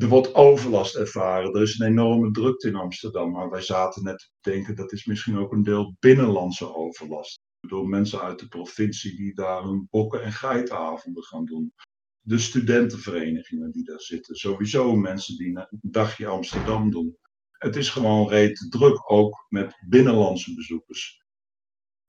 er 0.00 0.08
wordt 0.08 0.34
overlast 0.34 0.96
ervaren. 0.96 1.54
Er 1.54 1.62
is 1.62 1.78
een 1.78 1.86
enorme 1.86 2.30
drukte 2.30 2.68
in 2.68 2.74
Amsterdam. 2.74 3.30
Maar 3.30 3.50
wij 3.50 3.62
zaten 3.62 4.04
net 4.04 4.18
te 4.18 4.50
denken 4.50 4.76
dat 4.76 4.92
is 4.92 5.04
misschien 5.04 5.38
ook 5.38 5.52
een 5.52 5.62
deel 5.62 5.96
binnenlandse 5.98 6.74
overlast. 6.74 7.40
Door 7.60 7.88
mensen 7.88 8.20
uit 8.20 8.38
de 8.38 8.48
provincie 8.48 9.16
die 9.16 9.34
daar 9.34 9.62
hun 9.62 9.86
bokken- 9.90 10.22
en 10.22 10.32
geitenavonden 10.32 11.22
gaan 11.22 11.44
doen. 11.44 11.74
De 12.20 12.38
studentenverenigingen 12.38 13.70
die 13.70 13.84
daar 13.84 14.00
zitten. 14.00 14.36
Sowieso 14.36 14.96
mensen 14.96 15.36
die 15.36 15.56
een 15.56 15.66
dagje 15.80 16.26
Amsterdam 16.26 16.90
doen. 16.90 17.16
Het 17.50 17.76
is 17.76 17.88
gewoon 17.88 18.28
reet 18.28 18.66
druk, 18.70 19.12
ook 19.12 19.46
met 19.48 19.74
binnenlandse 19.88 20.54
bezoekers. 20.54 21.24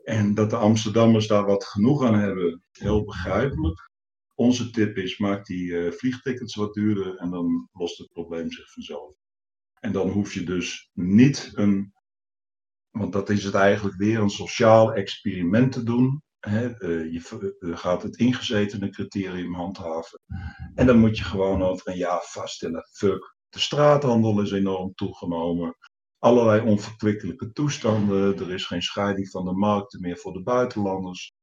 En 0.03 0.33
dat 0.33 0.49
de 0.49 0.55
Amsterdammers 0.55 1.27
daar 1.27 1.45
wat 1.45 1.65
genoeg 1.65 2.03
aan 2.03 2.19
hebben, 2.19 2.63
heel 2.71 3.03
begrijpelijk. 3.03 3.89
Onze 4.35 4.69
tip 4.69 4.97
is, 4.97 5.17
maak 5.17 5.45
die 5.45 5.65
uh, 5.65 5.91
vliegtickets 5.91 6.55
wat 6.55 6.73
duurder 6.73 7.17
en 7.17 7.29
dan 7.29 7.69
lost 7.71 7.97
het 7.97 8.11
probleem 8.11 8.51
zich 8.51 8.71
vanzelf. 8.71 9.13
En 9.79 9.91
dan 9.91 10.09
hoef 10.09 10.33
je 10.33 10.43
dus 10.43 10.89
niet 10.93 11.51
een, 11.53 11.93
want 12.91 13.13
dat 13.13 13.30
is 13.30 13.43
het 13.43 13.54
eigenlijk 13.54 13.97
weer, 13.97 14.19
een 14.19 14.30
sociaal 14.30 14.93
experiment 14.93 15.71
te 15.71 15.84
doen. 15.84 16.23
Uh, 16.47 16.62
je 17.12 17.54
uh, 17.60 17.77
gaat 17.77 18.04
het 18.04 18.17
ingezetene 18.17 18.89
criterium 18.89 19.54
handhaven. 19.54 20.19
En 20.75 20.86
dan 20.86 20.99
moet 20.99 21.17
je 21.17 21.23
gewoon 21.23 21.63
over 21.63 21.88
een 21.88 21.97
jaar 21.97 22.21
vaststellen, 22.23 22.88
fuck, 22.91 23.36
de 23.49 23.60
straathandel 23.60 24.41
is 24.41 24.51
enorm 24.51 24.93
toegenomen. 24.93 25.75
Allerlei 26.19 26.62
onverkwikkelijke 26.62 27.51
toestanden. 27.51 28.39
Er 28.39 28.51
is 28.51 28.65
geen 28.65 28.82
scheiding 28.82 29.30
van 29.30 29.45
de 29.45 29.51
markten 29.51 30.01
meer 30.01 30.17
voor 30.17 30.34
de 30.34 30.43
buitenlanders 30.43 31.34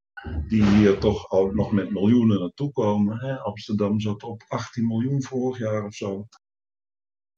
die 0.47 0.65
hier 0.65 0.99
toch 0.99 1.31
ook 1.31 1.53
nog 1.53 1.71
met 1.71 1.91
miljoenen 1.91 2.39
naartoe 2.39 2.71
komen. 2.71 3.41
Amsterdam 3.43 3.99
zat 3.99 4.23
op 4.23 4.43
18 4.47 4.87
miljoen 4.87 5.23
vorig 5.23 5.57
jaar 5.57 5.85
of 5.85 5.93
zo. 5.93 6.27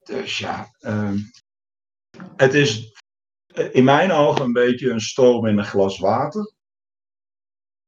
Dus 0.02 0.38
ja, 0.38 0.76
uh, 0.80 1.14
het 2.36 2.54
is 2.54 2.92
in 3.52 3.84
mijn 3.84 4.10
ogen 4.12 4.44
een 4.44 4.52
beetje 4.52 4.90
een 4.90 5.00
storm 5.00 5.46
in 5.46 5.58
een 5.58 5.64
glas 5.64 5.98
water. 5.98 6.52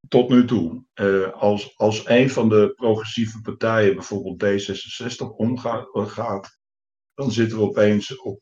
Tot 0.09 0.29
nu 0.29 0.45
toe. 0.45 0.85
Uh, 0.95 1.33
als, 1.33 1.77
als 1.77 2.09
een 2.09 2.31
van 2.31 2.49
de 2.49 2.73
progressieve 2.77 3.41
partijen, 3.41 3.95
bijvoorbeeld 3.95 4.45
D66, 4.45 5.37
omgaat, 5.93 6.59
dan 7.15 7.33
zitten 7.33 7.59
we 7.59 7.65
opeens 7.65 8.17
op, 8.17 8.41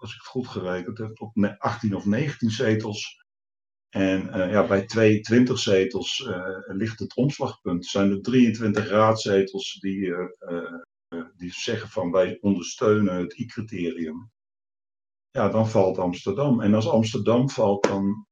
als 0.00 0.10
ik 0.12 0.18
het 0.18 0.26
goed 0.26 0.48
gerekend 0.48 0.98
heb, 0.98 1.20
op 1.20 1.54
18 1.58 1.94
of 1.94 2.04
19 2.04 2.50
zetels 2.50 3.22
en 3.88 4.50
ja, 4.50 4.66
bij 4.66 4.86
22 4.86 5.58
zetels 5.58 6.28
ligt 6.66 6.98
het 6.98 7.16
omslagpunt. 7.16 7.86
Zijn 7.86 8.10
er 8.10 8.22
23 8.22 8.88
raadzetels 8.88 9.78
die, 9.80 10.14
die 11.36 11.52
zeggen 11.52 11.88
van 11.88 12.10
wij 12.10 12.38
ondersteunen 12.40 13.16
het 13.16 13.38
I-criterium. 13.38 14.32
Ja, 15.36 15.48
dan 15.48 15.68
valt 15.68 15.98
Amsterdam. 15.98 16.60
En 16.60 16.74
als 16.74 16.88
Amsterdam 16.88 17.50
valt, 17.50 17.82
dan, 17.84 18.26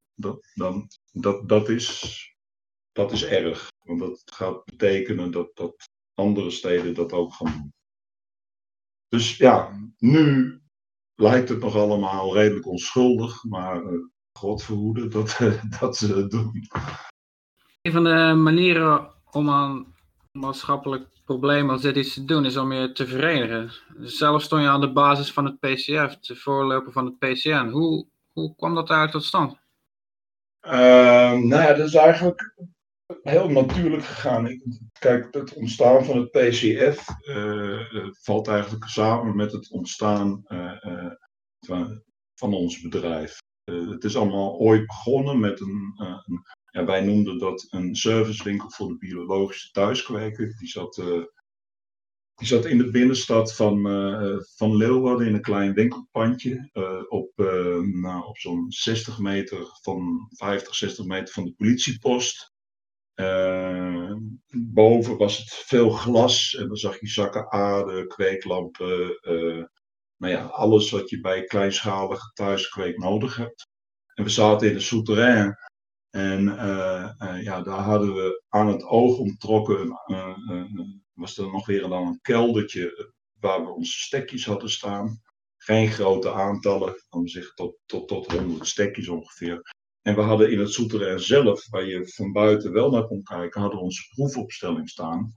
dan 0.54 0.88
dat, 1.12 1.48
dat, 1.48 1.68
is, 1.68 2.34
dat 2.92 3.12
is 3.12 3.24
erg. 3.24 3.68
Want 3.84 4.00
dat 4.00 4.22
gaat 4.24 4.64
betekenen 4.64 5.30
dat, 5.30 5.56
dat 5.56 5.74
andere 6.14 6.50
steden 6.50 6.94
dat 6.94 7.12
ook 7.12 7.34
gaan 7.34 7.52
doen. 7.52 7.72
Dus 9.08 9.36
ja, 9.36 9.78
nu 9.98 10.60
lijkt 11.14 11.48
het 11.48 11.60
nog 11.60 11.76
allemaal 11.76 12.34
redelijk 12.34 12.66
onschuldig, 12.66 13.44
maar 13.44 13.82
God 14.38 14.62
verhoede 14.62 15.08
dat, 15.08 15.38
dat 15.80 15.96
ze 15.96 16.16
het 16.16 16.30
doen. 16.30 16.68
Een 17.80 17.92
van 17.92 18.04
de 18.04 18.34
manieren 18.36 19.14
om 19.30 19.50
aan 19.50 19.91
maatschappelijk 20.32 21.08
probleem 21.24 21.70
als 21.70 21.82
dit 21.82 21.96
iets 21.96 22.14
te 22.14 22.24
doen, 22.24 22.44
is 22.44 22.56
om 22.56 22.72
je 22.72 22.92
te 22.92 23.06
verenigen. 23.06 23.70
Zelf 23.98 24.42
stond 24.42 24.62
je 24.62 24.68
aan 24.68 24.80
de 24.80 24.92
basis 24.92 25.32
van 25.32 25.44
het 25.44 25.58
PCF, 25.60 26.18
de 26.18 26.36
voorloper 26.36 26.92
van 26.92 27.04
het 27.04 27.18
PCN. 27.18 27.68
Hoe, 27.68 28.06
hoe 28.32 28.54
kwam 28.56 28.74
dat 28.74 28.90
eigenlijk 28.90 29.12
tot 29.12 29.24
stand? 29.24 29.60
Uh, 30.66 30.72
nou 31.32 31.48
ja, 31.48 31.74
dat 31.74 31.86
is 31.86 31.94
eigenlijk 31.94 32.54
heel 33.22 33.48
natuurlijk 33.48 34.04
gegaan. 34.04 34.46
Ik, 34.46 34.62
kijk, 34.98 35.34
het 35.34 35.54
ontstaan 35.54 36.04
van 36.04 36.16
het 36.16 36.30
PCF 36.30 37.08
uh, 37.28 37.96
eh, 37.96 38.08
valt 38.12 38.48
eigenlijk 38.48 38.84
samen 38.84 39.36
met 39.36 39.52
het 39.52 39.70
ontstaan 39.70 40.44
uh, 40.48 41.12
van, 41.66 42.02
van 42.34 42.54
ons 42.54 42.80
bedrijf. 42.80 43.38
Het 43.64 44.04
is 44.04 44.16
allemaal 44.16 44.58
ooit 44.58 44.86
begonnen 44.86 45.40
met 45.40 45.60
een, 45.60 45.94
een, 45.96 46.42
ja, 46.72 46.84
wij 46.84 47.00
noemden 47.00 47.38
dat 47.38 47.66
een 47.70 47.94
servicewinkel 47.96 48.70
voor 48.70 48.88
de 48.88 48.96
biologische 48.98 49.70
thuiskweker. 49.70 50.56
Die 50.58 50.68
zat, 50.68 50.96
uh, 50.96 51.24
die 52.34 52.46
zat 52.46 52.64
in 52.64 52.78
de 52.78 52.90
binnenstad 52.90 53.54
van, 53.54 53.82
van 54.56 54.76
Leeuwarden 54.76 55.26
in 55.26 55.34
een 55.34 55.42
klein 55.42 55.74
winkelpandje. 55.74 56.70
op 57.08 57.32
nou, 57.92 58.26
op 58.26 58.38
zo'n 58.38 58.64
60 58.68 59.18
meter 59.18 59.78
van 59.82 60.28
50, 60.30 60.74
60 60.74 61.04
meter 61.04 61.34
van 61.34 61.44
de 61.44 61.54
politiepost. 61.54 62.52
boven 64.50 65.16
was 65.16 65.38
het 65.38 65.48
veel 65.48 65.90
glas 65.90 66.54
en 66.54 66.66
dan 66.66 66.76
zag 66.76 67.00
je 67.00 67.06
zakken 67.06 67.52
aarde, 67.52 68.06
kweeklampen, 68.06 69.18
nou 70.22 70.34
ja, 70.34 70.44
alles 70.44 70.90
wat 70.90 71.10
je 71.10 71.20
bij 71.20 71.44
kleinschalige 71.44 72.30
thuiskweek 72.32 72.98
nodig 72.98 73.36
hebt. 73.36 73.68
En 74.14 74.24
we 74.24 74.30
zaten 74.30 74.68
in 74.68 74.74
de 74.74 74.80
souterrain. 74.80 75.56
En 76.12 76.42
uh, 76.46 77.10
uh, 77.18 77.42
ja, 77.42 77.62
daar 77.62 77.78
hadden 77.78 78.14
we 78.14 78.42
aan 78.48 78.68
het 78.68 78.84
oog 78.84 79.18
onttrokken, 79.18 80.00
uh, 80.06 80.36
was 81.12 81.38
er 81.38 81.50
nog 81.50 81.66
weer 81.66 81.80
dan 81.80 82.06
een 82.06 82.20
keldertje 82.20 83.12
waar 83.40 83.64
we 83.64 83.70
onze 83.70 83.98
stekjes 83.98 84.44
hadden 84.44 84.70
staan. 84.70 85.20
Geen 85.56 85.88
grote 85.88 86.32
aantallen, 86.32 86.94
om 87.08 87.28
zich 87.28 87.54
tot, 87.54 87.76
tot, 87.86 88.08
tot 88.08 88.32
100 88.32 88.66
stekjes 88.66 89.08
ongeveer. 89.08 89.60
En 90.02 90.14
we 90.14 90.20
hadden 90.20 90.50
in 90.50 90.58
het 90.58 90.72
souterrain 90.72 91.20
zelf, 91.20 91.68
waar 91.70 91.86
je 91.86 92.08
van 92.08 92.32
buiten 92.32 92.72
wel 92.72 92.90
naar 92.90 93.06
kon 93.06 93.22
kijken, 93.22 93.60
hadden 93.60 93.78
we 93.78 93.84
onze 93.84 94.08
proefopstelling 94.14 94.88
staan. 94.88 95.32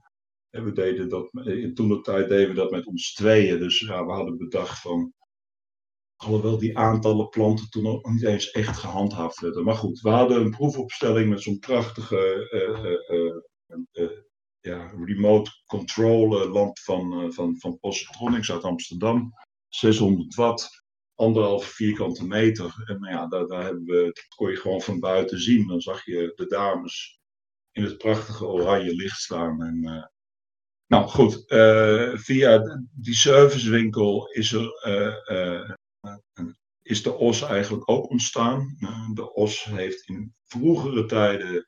En 0.50 0.64
we 0.64 0.72
deden 0.72 1.08
dat, 1.08 1.30
in 1.32 1.74
toen 1.74 1.88
de 1.88 2.00
tijd 2.00 2.28
deden 2.28 2.48
we 2.48 2.54
dat 2.54 2.70
met 2.70 2.86
ons 2.86 3.12
tweeën. 3.12 3.58
Dus 3.58 3.78
ja, 3.78 4.06
we 4.06 4.12
hadden 4.12 4.36
bedacht 4.36 4.80
van, 4.80 5.12
alhoewel 6.16 6.58
die 6.58 6.78
aantallen 6.78 7.28
planten 7.28 7.70
toen 7.70 7.86
ook 7.86 8.10
niet 8.10 8.24
eens 8.24 8.50
echt 8.50 8.78
gehandhaafd 8.78 9.40
werden. 9.40 9.64
Maar 9.64 9.74
goed, 9.74 10.00
we 10.00 10.08
hadden 10.08 10.40
een 10.40 10.50
proefopstelling 10.50 11.28
met 11.28 11.42
zo'n 11.42 11.58
prachtige 11.58 12.48
uh, 13.10 13.38
uh, 13.92 14.10
ja, 14.60 14.92
remote 15.04 15.50
control 15.66 16.48
lamp 16.48 16.78
van, 16.78 17.32
van, 17.32 17.58
van 17.58 17.78
Positronics 17.78 18.52
uit 18.52 18.62
Amsterdam. 18.62 19.32
600 19.68 20.34
watt, 20.34 20.84
anderhalve 21.14 21.74
vierkante 21.74 22.26
meter. 22.26 22.84
En 22.86 23.00
nou 23.00 23.12
ja, 23.12 23.26
daar, 23.26 23.46
daar 23.46 23.64
hebben 23.64 23.84
we, 23.84 24.02
dat 24.04 24.34
kon 24.36 24.50
je 24.50 24.56
gewoon 24.56 24.80
van 24.80 25.00
buiten 25.00 25.40
zien. 25.40 25.66
Dan 25.66 25.80
zag 25.80 26.04
je 26.04 26.32
de 26.34 26.46
dames 26.46 27.20
in 27.72 27.84
het 27.84 27.98
prachtige 27.98 28.46
oranje 28.46 28.94
licht 28.94 29.20
staan. 29.20 29.62
En 29.62 30.10
nou 30.86 31.08
goed, 31.08 31.44
via 32.20 32.80
die 32.92 33.14
servicewinkel 33.14 34.26
is, 34.26 34.52
er, 34.52 35.76
is 36.82 37.02
de 37.02 37.12
OS 37.12 37.42
eigenlijk 37.42 37.90
ook 37.90 38.10
ontstaan. 38.10 38.76
de 39.14 39.32
OS 39.34 39.64
heeft 39.64 40.08
in 40.08 40.34
vroegere 40.44 41.06
tijden, 41.06 41.66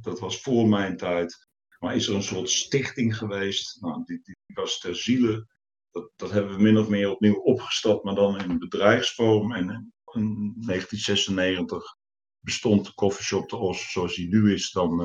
dat 0.00 0.20
was 0.20 0.40
voor 0.40 0.68
mijn 0.68 0.96
tijd, 0.96 1.48
maar 1.78 1.96
is 1.96 2.06
er 2.06 2.14
een 2.14 2.22
soort 2.22 2.50
stichting 2.50 3.16
geweest. 3.16 3.80
Nou, 3.80 4.04
die, 4.04 4.36
was 4.54 4.78
ter 4.78 4.96
ziele. 4.96 5.46
Dat, 5.90 6.10
dat 6.16 6.30
hebben 6.30 6.56
we 6.56 6.62
min 6.62 6.78
of 6.78 6.88
meer 6.88 7.10
opnieuw 7.10 7.40
opgestart, 7.40 8.02
maar 8.02 8.14
dan 8.14 8.40
in 8.40 8.58
bedrijfsvorm. 8.58 9.52
En 9.52 9.92
in 10.12 10.54
1996 10.66 11.96
bestond 12.40 12.86
de 12.86 12.94
coffeeshop 12.94 13.48
de 13.48 13.56
OS 13.56 13.92
zoals 13.92 14.14
die 14.14 14.28
nu 14.28 14.52
is 14.52 14.70
dan 14.70 15.00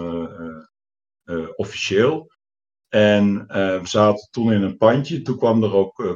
officieel. 1.56 2.32
En 2.90 3.48
we 3.48 3.80
zaten 3.84 4.28
toen 4.32 4.54
in 4.54 4.62
een 4.62 4.78
pandje. 4.78 5.22
Toen 5.22 5.38
kwam 5.38 5.64
er 5.64 5.74
ook 5.74 6.00
uh, 6.00 6.12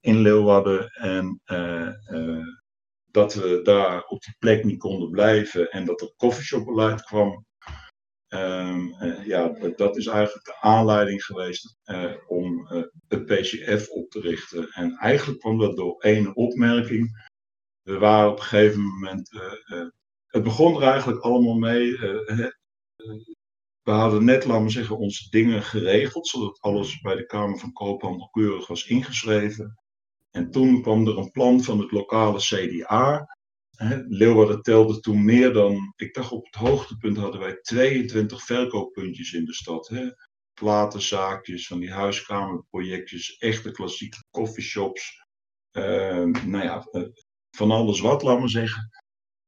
in 0.00 0.18
Leeuwarden. 0.18 0.88
En 0.88 1.40
uh, 1.46 1.88
dat 3.10 3.34
we 3.34 3.60
daar 3.62 4.04
op 4.04 4.22
die 4.22 4.36
plek 4.38 4.64
niet 4.64 4.78
konden 4.78 5.10
blijven. 5.10 5.70
En 5.70 5.84
dat 5.84 6.00
er 6.00 6.74
Light 6.74 7.02
kwam. 7.02 7.46
Ehm, 8.28 8.80
ja, 9.24 9.48
dat 9.76 9.96
is 9.96 10.06
eigenlijk 10.06 10.46
de 10.46 10.60
aanleiding 10.60 11.24
geweest 11.24 11.76
om 12.26 12.68
het 13.08 13.24
PCF 13.26 13.88
op 13.88 14.10
te 14.10 14.20
richten. 14.20 14.68
En 14.68 14.96
eigenlijk 14.96 15.40
kwam 15.40 15.58
dat 15.58 15.76
door 15.76 16.00
één 16.00 16.36
opmerking. 16.36 17.30
We 17.82 17.98
waren 17.98 18.30
op 18.30 18.38
een 18.38 18.44
gegeven 18.44 18.82
moment. 18.82 19.30
het 20.26 20.42
begon 20.42 20.76
er 20.76 20.88
eigenlijk 20.88 21.20
allemaal 21.20 21.58
mee 21.58 21.96
we 23.82 23.90
hadden 23.90 24.24
net, 24.24 24.44
laten 24.44 24.64
we 24.64 24.70
zeggen, 24.70 24.98
onze 24.98 25.30
dingen 25.30 25.62
geregeld, 25.62 26.26
zodat 26.26 26.60
alles 26.60 27.00
bij 27.00 27.14
de 27.14 27.26
Kamer 27.26 27.58
van 27.58 27.72
Koophandel 27.72 28.28
keurig 28.28 28.66
was 28.66 28.86
ingeschreven. 28.86 29.78
En 30.30 30.50
toen 30.50 30.82
kwam 30.82 31.06
er 31.06 31.18
een 31.18 31.30
plan 31.30 31.62
van 31.62 31.78
het 31.78 31.90
lokale 31.90 32.38
CDA. 32.38 33.36
Leeuwarden 34.08 34.62
telde 34.62 35.00
toen 35.00 35.24
meer 35.24 35.52
dan, 35.52 35.92
ik 35.96 36.14
dacht 36.14 36.32
op 36.32 36.44
het 36.44 36.54
hoogtepunt 36.54 37.16
hadden 37.16 37.40
wij 37.40 37.58
22 37.60 38.44
verkooppuntjes 38.44 39.32
in 39.32 39.44
de 39.44 39.54
stad. 39.54 39.88
Hè. 39.88 40.10
platenzaakjes, 40.54 41.66
van 41.66 41.78
die 41.78 41.92
huiskamerprojectjes, 41.92 43.36
echte 43.36 43.70
klassieke 43.70 44.24
coffeeshops. 44.30 45.26
Uh, 45.72 46.24
nou 46.24 46.64
ja, 46.64 46.86
van 47.50 47.70
alles 47.70 48.00
wat, 48.00 48.22
laat 48.22 48.38
maar 48.38 48.48
zeggen. 48.48 49.01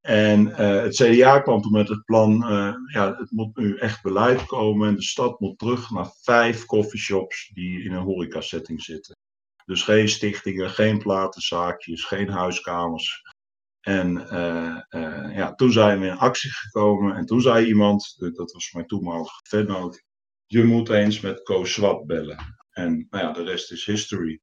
En 0.07 0.46
uh, 0.46 0.57
het 0.57 0.94
CDA 0.94 1.40
kwam 1.40 1.62
toen 1.62 1.72
met 1.72 1.88
het 1.88 2.05
plan, 2.05 2.52
uh, 2.52 2.74
ja, 2.92 3.16
het 3.16 3.30
moet 3.30 3.57
nu 3.57 3.76
echt 3.76 4.02
beleid 4.02 4.46
komen 4.46 4.88
en 4.88 4.94
de 4.94 5.02
stad 5.02 5.40
moet 5.40 5.59
terug 5.59 5.90
naar 5.90 6.12
vijf 6.22 6.64
coffeeshops 6.64 7.50
die 7.55 7.84
in 7.84 7.92
een 7.92 8.02
horecasetting 8.02 8.82
zitten. 8.82 9.16
Dus 9.64 9.82
geen 9.82 10.09
stichtingen, 10.09 10.70
geen 10.70 10.98
platenzaakjes, 10.98 12.05
geen 12.05 12.28
huiskamers. 12.28 13.22
En 13.80 14.16
uh, 14.16 15.36
ja, 15.36 15.55
toen 15.55 15.72
zijn 15.72 16.00
we 16.00 16.07
in 16.07 16.16
actie 16.16 16.50
gekomen 16.50 17.16
en 17.16 17.26
toen 17.26 17.40
zei 17.40 17.66
iemand, 17.66 18.14
dat 18.18 18.52
was 18.52 18.72
mijn 18.72 18.86
toenmalige 18.86 19.40
vennoot, 19.48 20.02
je 20.46 20.64
moet 20.64 20.88
eens 20.88 21.20
met 21.20 21.42
Koos 21.42 21.72
Swat 21.72 22.07
bellen. 22.07 22.57
En 22.70 23.07
nou 23.11 23.24
ja, 23.24 23.32
de 23.32 23.42
rest 23.42 23.72
is 23.72 23.84
history. 23.84 24.40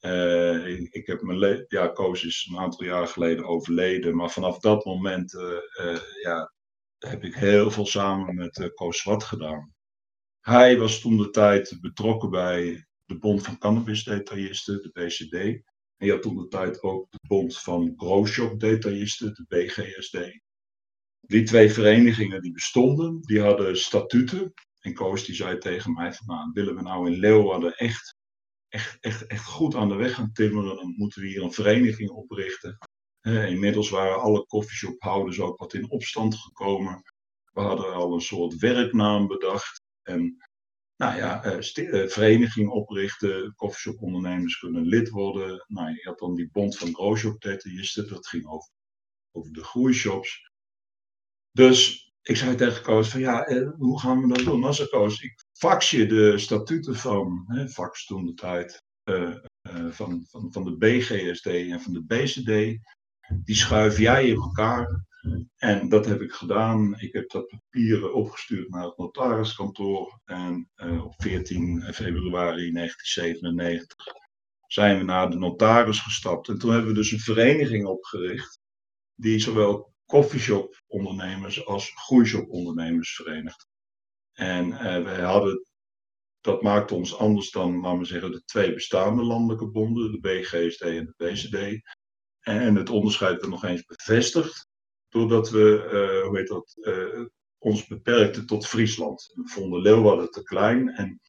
Uh, 0.00 0.80
ik, 0.80 1.06
heb 1.06 1.22
mijn 1.22 1.64
ja, 1.68 1.88
Koos 1.88 2.24
is 2.24 2.48
een 2.50 2.58
aantal 2.58 2.84
jaar 2.86 3.06
geleden 3.06 3.44
overleden, 3.44 4.16
maar 4.16 4.30
vanaf 4.30 4.58
dat 4.58 4.84
moment 4.84 5.34
uh, 5.34 5.42
uh, 5.80 6.00
ja, 6.22 6.52
heb 6.98 7.24
ik 7.24 7.34
heel 7.34 7.70
veel 7.70 7.86
samen 7.86 8.34
met 8.34 8.72
Koos 8.74 8.98
Swat 8.98 9.24
gedaan. 9.24 9.74
Hij 10.40 10.78
was 10.78 11.00
toen 11.00 11.16
de 11.16 11.30
tijd 11.30 11.78
betrokken 11.80 12.30
bij 12.30 12.86
de 13.04 13.18
Bond 13.18 13.42
van 13.42 13.58
Cannabis-detailisten, 13.58 14.82
de 14.82 14.90
BCD. 14.92 15.34
En 15.96 16.06
je 16.06 16.12
had 16.12 16.22
toen 16.22 16.36
de 16.36 16.48
tijd 16.48 16.82
ook 16.82 17.10
de 17.10 17.18
Bond 17.28 17.58
van 17.58 17.92
Grootshop-detailisten, 17.96 19.34
de 19.34 19.44
BGSD. 19.48 20.18
Die 21.20 21.42
twee 21.42 21.70
verenigingen 21.70 22.42
die 22.42 22.52
bestonden, 22.52 23.20
die 23.20 23.40
hadden 23.40 23.78
statuten. 23.78 24.52
En 24.80 24.94
Koos 24.94 25.24
die 25.24 25.34
zei 25.34 25.58
tegen 25.58 25.92
mij 25.92 26.12
van, 26.12 26.26
nou, 26.26 26.50
willen 26.52 26.74
we 26.74 26.82
nou 26.82 27.10
in 27.10 27.18
Leeuwarden 27.18 27.76
echt 27.76 28.16
echt, 28.68 28.96
echt, 29.00 29.26
echt 29.26 29.44
goed 29.44 29.74
aan 29.74 29.88
de 29.88 29.94
weg 29.94 30.14
gaan 30.14 30.32
timmeren, 30.32 30.76
dan 30.76 30.94
moeten 30.96 31.22
we 31.22 31.28
hier 31.28 31.42
een 31.42 31.52
vereniging 31.52 32.10
oprichten. 32.10 32.78
inmiddels 33.22 33.90
waren 33.90 34.20
alle 34.20 34.46
koffieshophouders 34.46 35.40
ook 35.40 35.58
wat 35.58 35.74
in 35.74 35.90
opstand 35.90 36.34
gekomen. 36.36 37.02
We 37.52 37.60
hadden 37.60 37.94
al 37.94 38.14
een 38.14 38.20
soort 38.20 38.56
werknaam 38.56 39.26
bedacht. 39.26 39.82
En 40.02 40.36
nou 40.96 41.16
ja, 41.16 41.44
uh, 41.44 42.08
vereniging 42.08 42.68
oprichten, 42.70 43.54
koffieshopondernemers 43.54 44.58
kunnen 44.58 44.86
lid 44.86 45.08
worden. 45.08 45.64
Nou, 45.66 45.90
je 45.90 46.00
had 46.02 46.18
dan 46.18 46.34
die 46.34 46.50
bond 46.50 46.76
van 46.78 46.94
grootshop-detailisten, 46.94 48.08
dat 48.08 48.26
ging 48.26 48.46
over, 48.46 48.70
over 49.32 49.52
de 49.52 49.64
groeishops. 49.64 50.50
Dus 51.52 52.08
ik 52.22 52.36
zei 52.36 52.54
tegen 52.54 52.82
Koos 52.82 53.08
van 53.08 53.20
ja, 53.20 53.44
eh, 53.44 53.70
hoe 53.76 54.00
gaan 54.00 54.20
we 54.20 54.28
dat 54.28 54.44
doen? 54.44 54.64
Als 54.64 54.80
ik 54.80 54.88
Koos, 54.88 55.20
ik 55.20 55.44
fax 55.58 55.90
je 55.90 56.06
de 56.06 56.38
statuten 56.38 56.96
van, 56.96 57.44
hè, 57.46 57.68
fax 57.68 58.06
toen 58.06 58.26
de 58.26 58.34
tijd, 58.34 58.82
uh, 59.04 59.36
uh, 59.62 59.90
van, 59.90 60.26
van, 60.28 60.52
van 60.52 60.64
de 60.64 60.76
BGSD 60.76 61.46
en 61.46 61.80
van 61.80 61.92
de 61.92 62.04
BCD. 62.04 62.78
Die 63.44 63.56
schuif 63.56 63.98
jij 63.98 64.26
in 64.28 64.36
elkaar. 64.36 65.06
En 65.56 65.88
dat 65.88 66.06
heb 66.06 66.20
ik 66.20 66.32
gedaan. 66.32 67.00
Ik 67.00 67.12
heb 67.12 67.30
dat 67.30 67.46
papieren 67.46 68.14
opgestuurd 68.14 68.68
naar 68.68 68.84
het 68.84 68.98
notariskantoor. 68.98 70.20
En 70.24 70.70
uh, 70.76 71.04
op 71.04 71.14
14 71.16 71.82
februari 71.82 72.72
1997 72.72 73.96
zijn 74.66 74.98
we 74.98 75.04
naar 75.04 75.30
de 75.30 75.36
notaris 75.36 76.00
gestapt. 76.00 76.48
En 76.48 76.58
toen 76.58 76.70
hebben 76.70 76.88
we 76.88 76.96
dus 76.96 77.12
een 77.12 77.18
vereniging 77.18 77.86
opgericht. 77.86 78.60
Die 79.14 79.38
zowel 79.38 79.94
coffeeshop 80.06 80.82
ondernemers 80.86 81.66
als 81.66 81.92
groeishop 81.94 82.50
ondernemers 82.50 83.14
verenigt. 83.14 83.66
En 84.38 84.68
uh, 84.68 85.02
wij 85.02 85.20
hadden, 85.20 85.66
dat 86.40 86.62
maakte 86.62 86.94
ons 86.94 87.16
anders 87.16 87.50
dan, 87.50 87.80
laten 87.80 87.98
we 87.98 88.04
zeggen, 88.04 88.32
de 88.32 88.44
twee 88.44 88.74
bestaande 88.74 89.22
landelijke 89.22 89.70
bonden, 89.70 90.12
de 90.12 90.20
BGSD 90.20 90.80
en 90.80 91.04
de 91.04 91.14
BCD. 91.16 91.80
En 92.40 92.74
het 92.74 92.90
onderscheid 92.90 93.40
werd 93.40 93.48
nog 93.48 93.64
eens 93.64 93.84
bevestigd, 93.84 94.68
doordat 95.08 95.50
we, 95.50 95.84
uh, 95.84 96.26
hoe 96.26 96.38
heet 96.38 96.48
dat, 96.48 96.76
uh, 96.76 97.24
ons 97.58 97.86
beperkten 97.86 98.46
tot 98.46 98.66
Friesland. 98.66 99.32
We 99.34 99.48
vonden 99.48 99.80
Leeuwarden 99.80 100.30
te 100.30 100.42
klein 100.42 100.88
en 100.88 101.20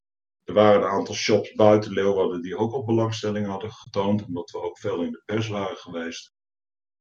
er 0.44 0.54
waren 0.54 0.82
een 0.82 0.90
aantal 0.90 1.16
shops 1.16 1.54
buiten 1.54 1.92
Leeuwarden 1.92 2.42
die 2.42 2.58
ook 2.58 2.74
op 2.74 2.86
belangstelling 2.86 3.48
hadden 3.48 3.72
getoond, 3.72 4.26
omdat 4.26 4.52
we 4.52 4.62
ook 4.62 4.80
veel 4.80 5.04
in 5.04 5.12
de 5.12 5.22
pers 5.26 5.48
waren 5.48 5.78
geweest. 5.78 6.34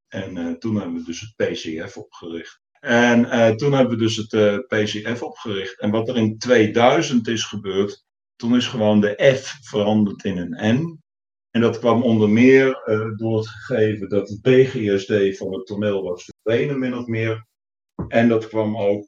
En 0.09 0.59
toen 0.59 0.77
hebben 0.77 0.95
we 0.95 1.05
dus 1.05 1.21
het 1.21 1.35
PCF 1.37 1.97
opgericht. 1.97 2.61
En 2.81 3.25
uh, 3.25 3.51
toen 3.51 3.73
hebben 3.73 3.99
we 3.99 4.03
dus 4.03 4.17
het 4.17 4.33
eh, 4.33 4.59
PCF 4.59 5.23
opgericht. 5.23 5.81
En 5.81 5.91
wat 5.91 6.09
er 6.09 6.17
in 6.17 6.39
2000 6.39 7.29
is 7.29 7.45
gebeurd, 7.45 8.05
toen 8.37 8.57
is 8.57 8.67
gewoon 8.67 9.01
de 9.01 9.35
F 9.37 9.59
veranderd 9.61 10.25
in 10.25 10.39
een 10.39 10.77
N. 10.77 11.03
En 11.51 11.61
dat 11.61 11.79
kwam 11.79 12.03
onder 12.03 12.29
meer 12.29 12.89
uh, 12.89 13.17
door 13.17 13.37
het 13.37 13.49
gegeven 13.49 14.09
dat 14.09 14.29
het 14.29 14.43
BGSD 14.43 15.37
van 15.37 15.53
het 15.53 15.67
toneel 15.67 16.03
was 16.03 16.25
verdwenen, 16.25 16.79
min 16.79 16.95
of 16.95 17.07
meer. 17.07 17.47
En 18.09 18.29
dat 18.29 18.49
kwam 18.49 18.77
ook 18.77 19.07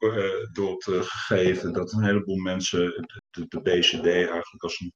door 0.52 0.72
het 0.72 1.06
gegeven 1.06 1.72
dat 1.72 1.92
een 1.92 2.04
heleboel 2.04 2.36
mensen 2.36 3.08
de, 3.30 3.46
de, 3.48 3.60
BCD 3.60 4.06
eigenlijk 4.06 4.62
als 4.62 4.80
een 4.80 4.92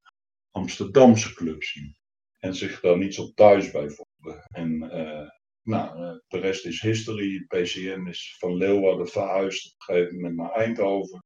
Amsterdamse 0.51 1.35
club 1.35 1.63
zien. 1.63 1.97
En 2.39 2.55
zich 2.55 2.81
daar 2.81 2.99
niet 2.99 3.15
zo 3.15 3.33
thuis 3.35 3.71
bij 3.71 3.91
vonden. 3.91 4.43
En 4.49 4.79
nou, 5.65 6.03
eh, 6.03 6.19
de 6.29 6.39
rest 6.39 6.67
is 6.67 6.81
history. 6.81 7.45
PCM 7.49 8.07
is 8.07 8.37
van 8.39 8.57
Leeuwarden 8.57 9.09
verhuisd 9.09 9.67
op 9.67 9.89
een 9.89 9.95
gegeven 9.95 10.15
moment 10.15 10.37
naar 10.37 10.53
Eindhoven. 10.53 11.25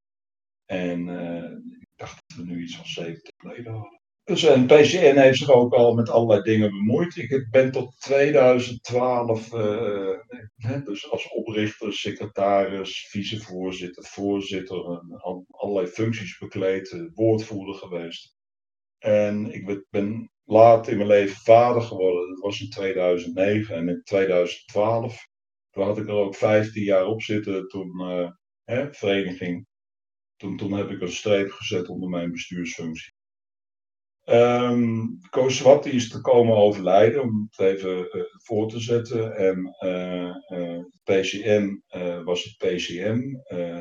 En 0.65 1.07
uh, 1.07 1.51
ik 1.79 1.89
dacht 1.95 2.23
dat 2.27 2.37
we 2.37 2.43
nu 2.43 2.63
iets 2.63 2.75
van 2.75 2.85
70 2.85 3.33
leden 3.37 3.71
hadden. 3.71 3.99
Dus 4.23 4.43
en 4.43 4.65
PCN 4.65 5.17
heeft 5.17 5.37
zich 5.37 5.51
ook 5.51 5.73
al 5.73 5.93
met 5.93 6.09
allerlei 6.09 6.41
dingen 6.41 6.69
bemoeid. 6.69 7.15
Ik 7.15 7.47
ben 7.51 7.71
tot 7.71 7.99
2012, 7.99 9.53
uh, 9.53 10.09
eh, 10.57 10.83
dus 10.83 11.11
als 11.11 11.29
oprichter, 11.29 11.93
secretaris, 11.93 13.07
vicevoorzitter, 13.09 14.03
voorzitter, 14.03 15.03
allerlei 15.49 15.87
functies 15.87 16.37
bekleed, 16.37 17.09
woordvoerder 17.13 17.75
geweest. 17.75 18.35
En 18.97 19.53
ik 19.53 19.85
ben 19.89 20.31
laat 20.49 20.87
in 20.87 20.97
mijn 20.97 21.09
leven 21.09 21.35
vader 21.35 21.81
geworden. 21.81 22.29
Dat 22.29 22.39
was 22.39 22.61
in 22.61 22.69
2009 22.69 23.75
en 23.75 23.89
in 23.89 24.01
2012. 24.03 25.27
Toen 25.69 25.83
had 25.83 25.97
ik 25.97 26.07
er 26.07 26.13
ook 26.13 26.35
15 26.35 26.83
jaar 26.83 27.05
op 27.05 27.21
zitten 27.21 27.67
toen 27.67 28.01
uh, 28.01 28.29
hè, 28.63 28.93
vereniging. 28.93 29.67
Toen, 30.35 30.57
toen 30.57 30.71
heb 30.71 30.89
ik 30.89 31.01
een 31.01 31.11
streep 31.11 31.51
gezet 31.51 31.87
onder 31.89 32.09
mijn 32.09 32.31
bestuursfunctie. 32.31 33.13
Um, 34.25 35.19
Koos 35.29 35.85
is 35.85 36.09
te 36.09 36.21
komen 36.21 36.55
overlijden, 36.55 37.21
om 37.21 37.47
het 37.49 37.59
even 37.59 38.17
uh, 38.17 38.23
voor 38.43 38.69
te 38.69 38.79
zetten. 38.79 39.35
En 39.35 39.75
uh, 39.79 40.79
PCM 41.03 41.75
was 42.23 42.43
het 42.43 42.57
PCM. 42.57 43.21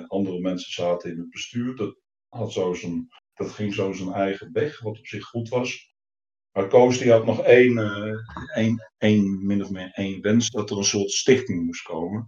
andere 0.06 0.40
mensen 0.40 0.72
zaten 0.72 1.10
in 1.10 1.18
het 1.18 1.30
bestuur. 1.30 1.76
Dat, 1.76 1.96
had 2.28 2.52
zo 2.52 2.74
zijn, 2.74 3.08
dat 3.34 3.50
ging 3.50 3.74
zo 3.74 3.92
zijn 3.92 4.12
eigen 4.12 4.52
weg, 4.52 4.80
wat 4.80 4.98
op 4.98 5.06
zich 5.06 5.24
goed 5.24 5.48
was. 5.48 5.96
Maar 6.58 6.68
Koos 6.68 6.98
die 6.98 7.10
had 7.10 7.26
nog 7.26 7.42
één, 7.42 7.76
uh, 7.76 8.14
één, 8.54 8.90
één, 8.96 9.46
min 9.46 9.62
of 9.62 9.70
meer 9.70 10.18
wens, 10.20 10.50
dat 10.50 10.70
er 10.70 10.76
een 10.76 10.84
soort 10.84 11.10
stichting 11.10 11.64
moest 11.64 11.82
komen. 11.82 12.24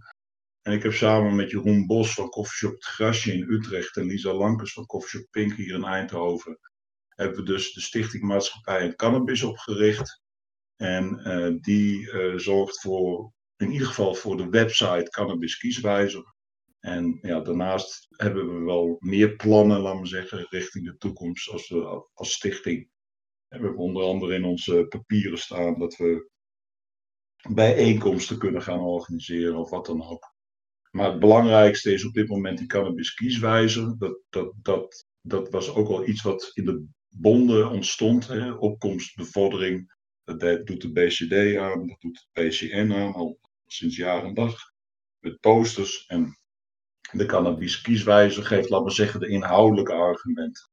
En 0.61 0.73
ik 0.73 0.83
heb 0.83 0.93
samen 0.93 1.35
met 1.35 1.51
Jeroen 1.51 1.85
Bos 1.85 2.13
van 2.13 2.29
Coffeeshop 2.29 2.73
Het 2.73 2.85
Grasje 2.85 3.33
in 3.33 3.51
Utrecht 3.51 3.97
en 3.97 4.05
Lisa 4.05 4.33
Lankers 4.33 4.73
van 4.73 4.85
Coffeeshop 4.85 5.27
Pink 5.31 5.53
hier 5.53 5.75
in 5.75 5.83
Eindhoven, 5.83 6.59
hebben 7.07 7.37
we 7.37 7.43
dus 7.43 7.73
de 7.73 7.81
Stichting 7.81 8.23
Maatschappij 8.23 8.79
en 8.79 8.95
Cannabis 8.95 9.43
opgericht. 9.43 10.21
En 10.75 11.21
uh, 11.27 11.61
die 11.61 11.99
uh, 11.99 12.37
zorgt 12.37 12.81
voor, 12.81 13.33
in 13.57 13.71
ieder 13.71 13.87
geval 13.87 14.15
voor 14.15 14.37
de 14.37 14.49
website 14.49 15.09
Cannabis 15.09 15.57
Kieswijzer. 15.57 16.33
En 16.79 17.19
ja, 17.21 17.39
daarnaast 17.39 18.07
hebben 18.09 18.57
we 18.57 18.65
wel 18.65 18.95
meer 18.99 19.35
plannen, 19.35 19.79
laten 19.79 20.01
we 20.01 20.07
zeggen, 20.07 20.47
richting 20.49 20.85
de 20.85 20.97
toekomst 20.97 21.49
als, 21.49 21.73
als 22.13 22.31
stichting. 22.31 22.90
We 23.51 23.57
hebben 23.57 23.77
onder 23.77 24.03
andere 24.03 24.35
in 24.35 24.43
onze 24.43 24.85
papieren 24.89 25.37
staan 25.37 25.79
dat 25.79 25.95
we 25.95 26.29
bijeenkomsten 27.49 28.37
kunnen 28.37 28.61
gaan 28.61 28.79
organiseren 28.79 29.55
of 29.55 29.69
wat 29.69 29.85
dan 29.85 30.03
ook. 30.03 30.33
Maar 30.91 31.09
het 31.11 31.19
belangrijkste 31.19 31.93
is 31.93 32.05
op 32.05 32.13
dit 32.13 32.27
moment 32.27 32.57
die 32.57 32.67
cannabis 32.67 33.13
kieswijzer. 33.13 33.97
Dat, 33.97 34.19
dat, 34.29 34.53
dat, 34.61 35.05
dat 35.21 35.49
was 35.49 35.69
ook 35.69 35.87
al 35.87 36.07
iets 36.07 36.21
wat 36.21 36.51
in 36.53 36.65
de 36.65 36.85
bonden 37.09 37.69
ontstond. 37.69 38.27
Hè? 38.27 38.51
Opkomst, 38.51 39.15
bevordering. 39.15 39.95
Dat 40.23 40.39
doet 40.39 40.81
de 40.81 40.91
BCD 40.91 41.57
aan, 41.57 41.87
dat 41.87 42.01
doet 42.01 42.27
de 42.31 42.41
PCN 42.41 42.91
aan, 42.91 43.13
al 43.13 43.39
sinds 43.65 43.95
jaar 43.95 44.23
en 44.23 44.33
dag. 44.33 44.55
Met 45.19 45.39
posters. 45.39 46.05
En 46.05 46.37
de 47.11 47.25
cannabis 47.25 47.81
kieswijzer 47.81 48.43
geeft, 48.43 48.69
laten 48.69 48.87
we 48.87 48.93
zeggen, 48.93 49.19
de 49.19 49.27
inhoudelijke 49.27 49.93
argumenten. 49.93 50.70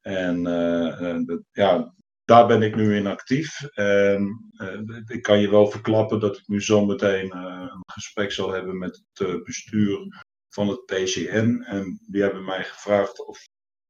En 0.00 0.46
uh, 0.46 1.38
ja, 1.52 1.94
daar 2.24 2.46
ben 2.46 2.62
ik 2.62 2.76
nu 2.76 2.96
in 2.96 3.06
actief. 3.06 3.62
En, 3.62 4.50
uh, 4.52 5.00
ik 5.06 5.22
kan 5.22 5.40
je 5.40 5.50
wel 5.50 5.66
verklappen 5.66 6.20
dat 6.20 6.36
ik 6.36 6.48
nu 6.48 6.60
zometeen 6.60 7.26
uh, 7.26 7.68
een 7.72 7.82
gesprek 7.92 8.32
zal 8.32 8.50
hebben 8.50 8.78
met 8.78 9.02
het 9.12 9.44
bestuur 9.44 10.24
van 10.48 10.68
het 10.68 10.84
PCN. 10.84 11.62
En 11.66 12.00
die 12.06 12.22
hebben 12.22 12.44
mij 12.44 12.64
gevraagd 12.64 13.26
of 13.26 13.48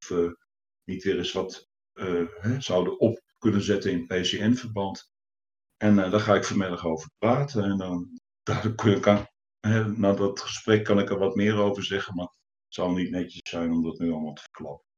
we 0.09 0.37
niet 0.85 1.03
weer 1.03 1.19
eens 1.19 1.33
wat 1.33 1.69
hè, 2.41 2.61
zouden 2.61 3.01
op 3.01 3.21
kunnen 3.39 3.63
zetten 3.63 3.91
in 3.91 4.07
PCN-verband. 4.07 5.11
En 5.77 5.97
daar 5.97 6.21
ga 6.21 6.35
ik 6.35 6.45
vanmiddag 6.45 6.87
over 6.87 7.11
praten. 7.19 7.65
En 7.65 7.79
dan, 7.79 8.21
daar 8.43 9.01
kan, 9.01 9.27
na 9.97 10.13
dat 10.13 10.41
gesprek 10.41 10.85
kan 10.85 10.99
ik 10.99 11.11
er 11.11 11.19
wat 11.19 11.35
meer 11.35 11.57
over 11.57 11.85
zeggen, 11.85 12.15
maar 12.15 12.27
het 12.65 12.75
zal 12.75 12.91
niet 12.91 13.11
netjes 13.11 13.51
zijn 13.51 13.71
om 13.71 13.83
dat 13.83 13.99
nu 13.99 14.11
allemaal 14.11 14.35
te 14.35 14.43
verklappen. 14.43 14.90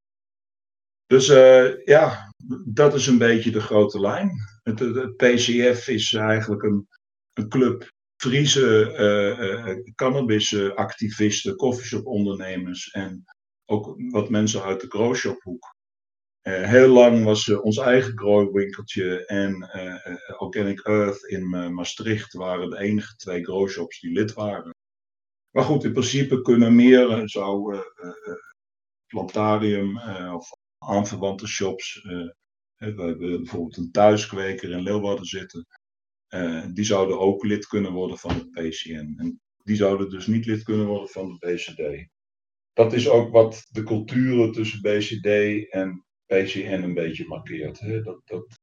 Dus 1.12 1.28
uh, 1.28 1.84
ja, 1.84 2.32
dat 2.64 2.94
is 2.94 3.06
een 3.06 3.18
beetje 3.18 3.50
de 3.50 3.60
grote 3.60 4.00
lijn. 4.00 4.30
Het, 4.62 5.16
PCF 5.16 5.88
is 5.88 6.12
eigenlijk 6.12 6.62
een, 6.62 6.88
een 7.32 7.48
club 7.48 7.90
Friese 8.16 8.94
uh, 8.98 9.74
uh, 9.74 9.94
cannabisactivisten, 9.94 11.56
coffeeshop-ondernemers 11.56 12.90
en 12.90 13.24
ook 13.64 13.94
wat 14.10 14.30
mensen 14.30 14.62
uit 14.62 14.80
de 14.80 14.86
growshophoek. 14.88 15.74
Uh, 16.42 16.62
heel 16.62 16.88
lang 16.88 17.24
was 17.24 17.48
ons 17.48 17.78
eigen 17.78 18.18
growwinkeltje 18.18 19.26
en 19.26 19.70
Organic 20.38 20.80
Earth 20.80 21.24
in 21.24 21.74
Maastricht 21.74 22.32
waren 22.32 22.70
de 22.70 22.78
enige 22.78 23.16
twee 23.16 23.44
growshops 23.44 24.00
die 24.00 24.12
lid 24.12 24.32
waren. 24.32 24.74
Maar 25.50 25.64
goed, 25.64 25.84
in 25.84 25.92
principe 25.92 26.42
kunnen 26.42 26.74
meer, 26.74 27.28
zo 27.28 27.70
Plantarium 29.06 29.98
of 30.34 30.60
aanverwante 30.86 31.46
shops. 31.46 32.02
we 32.02 32.34
hebben 32.76 33.18
bijvoorbeeld 33.18 33.76
een 33.76 33.90
thuiskweker 33.90 34.70
in 34.70 34.82
Leeuwarden 34.82 35.26
zitten. 35.26 35.66
Uh, 36.34 36.66
die 36.72 36.84
zouden 36.84 37.18
ook 37.18 37.44
lid 37.44 37.66
kunnen 37.66 37.92
worden 37.92 38.18
van 38.18 38.34
het 38.34 38.50
PCN. 38.50 39.14
En 39.16 39.40
die 39.64 39.76
zouden 39.76 40.10
dus 40.10 40.26
niet 40.26 40.46
lid 40.46 40.62
kunnen 40.62 40.86
worden 40.86 41.08
van 41.08 41.28
de 41.28 41.46
BCD. 41.46 42.08
Dat 42.72 42.92
is 42.92 43.08
ook 43.08 43.32
wat 43.32 43.66
de 43.70 43.82
culturen 43.82 44.52
tussen 44.52 44.80
BCD 44.80 45.26
en 45.70 46.04
PCN 46.26 46.82
een 46.82 46.94
beetje 46.94 47.26
markeert. 47.26 47.80
Hè? 47.80 48.02
Dat, 48.02 48.20
dat 48.24 48.60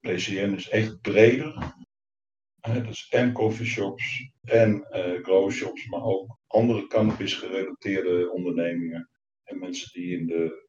PCN 0.00 0.54
is 0.56 0.68
echt 0.68 1.00
breder. 1.00 1.74
Hè? 2.60 2.82
Dus 2.82 3.08
en 3.08 3.32
coffeeshops 3.32 4.30
en 4.40 4.86
uh, 4.90 5.22
growshops, 5.22 5.86
maar 5.86 6.02
ook 6.02 6.38
andere 6.46 6.86
cannabis 6.86 7.34
gerelateerde 7.34 8.30
ondernemingen. 8.30 9.10
En 9.42 9.58
mensen 9.58 9.92
die 9.92 10.18
in 10.18 10.26
de, 10.26 10.44
eh, 10.44 10.63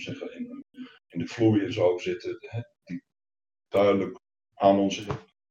zeggen, 0.00 0.34
in, 0.34 0.64
de 1.08 1.26
vloei 1.26 1.72
zo 1.72 1.98
zitten, 1.98 2.36
hè? 2.38 2.60
die 2.84 3.04
duidelijk 3.68 4.18
aan 4.54 4.78
onze 4.78 5.04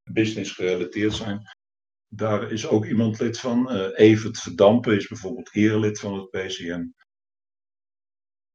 business 0.04 0.52
gerelateerd 0.52 1.14
zijn. 1.14 1.42
Daar 2.08 2.52
is 2.52 2.68
ook 2.68 2.86
iemand 2.86 3.20
lid 3.20 3.40
van. 3.40 3.76
Uh, 3.76 4.00
Evert 4.00 4.40
Verdampen 4.40 4.96
is 4.96 5.08
bijvoorbeeld 5.08 5.56
eerlid 5.56 6.00
van 6.00 6.14
het 6.14 6.30
PCN. 6.30 6.94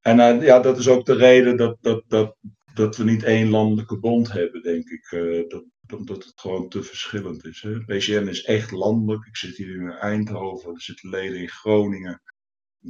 En 0.01 0.19
uh, 0.19 0.43
ja, 0.43 0.61
dat 0.61 0.79
is 0.79 0.89
ook 0.89 1.07
de 1.07 1.15
reden 1.15 1.57
dat, 1.57 1.77
dat, 1.81 2.05
dat, 2.07 2.37
dat 2.75 2.97
we 2.97 3.05
niet 3.05 3.23
één 3.23 3.49
landelijke 3.51 3.99
bond 3.99 4.33
hebben, 4.33 4.63
denk 4.63 4.89
ik. 4.89 5.11
Uh, 5.11 5.49
dat, 5.49 5.65
omdat 5.95 6.25
het 6.25 6.41
gewoon 6.41 6.69
te 6.69 6.83
verschillend 6.83 7.45
is. 7.45 7.63
Hè. 7.63 7.85
PCN 7.85 8.29
is 8.29 8.45
echt 8.45 8.71
landelijk. 8.71 9.27
Ik 9.27 9.37
zit 9.37 9.57
hier 9.57 9.75
in 9.75 9.91
Eindhoven, 9.91 10.75
er 10.75 10.81
zitten 10.81 11.09
leden 11.09 11.41
in 11.41 11.49
Groningen. 11.49 12.23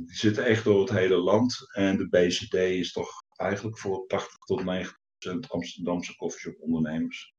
Die 0.05 0.15
zitten 0.17 0.45
echt 0.45 0.65
door 0.65 0.81
het 0.81 0.91
hele 0.91 1.17
land. 1.17 1.57
En 1.73 1.97
de 1.97 2.09
BCD 2.09 2.55
is 2.55 2.93
toch 2.93 3.11
eigenlijk 3.37 3.79
voor 3.79 4.07
80 4.07 4.37
tot 4.39 4.65
90 4.65 4.99
procent 5.19 5.51
Amsterdamse 5.51 6.17
coffeeshop 6.17 6.61
ondernemers. 6.61 7.35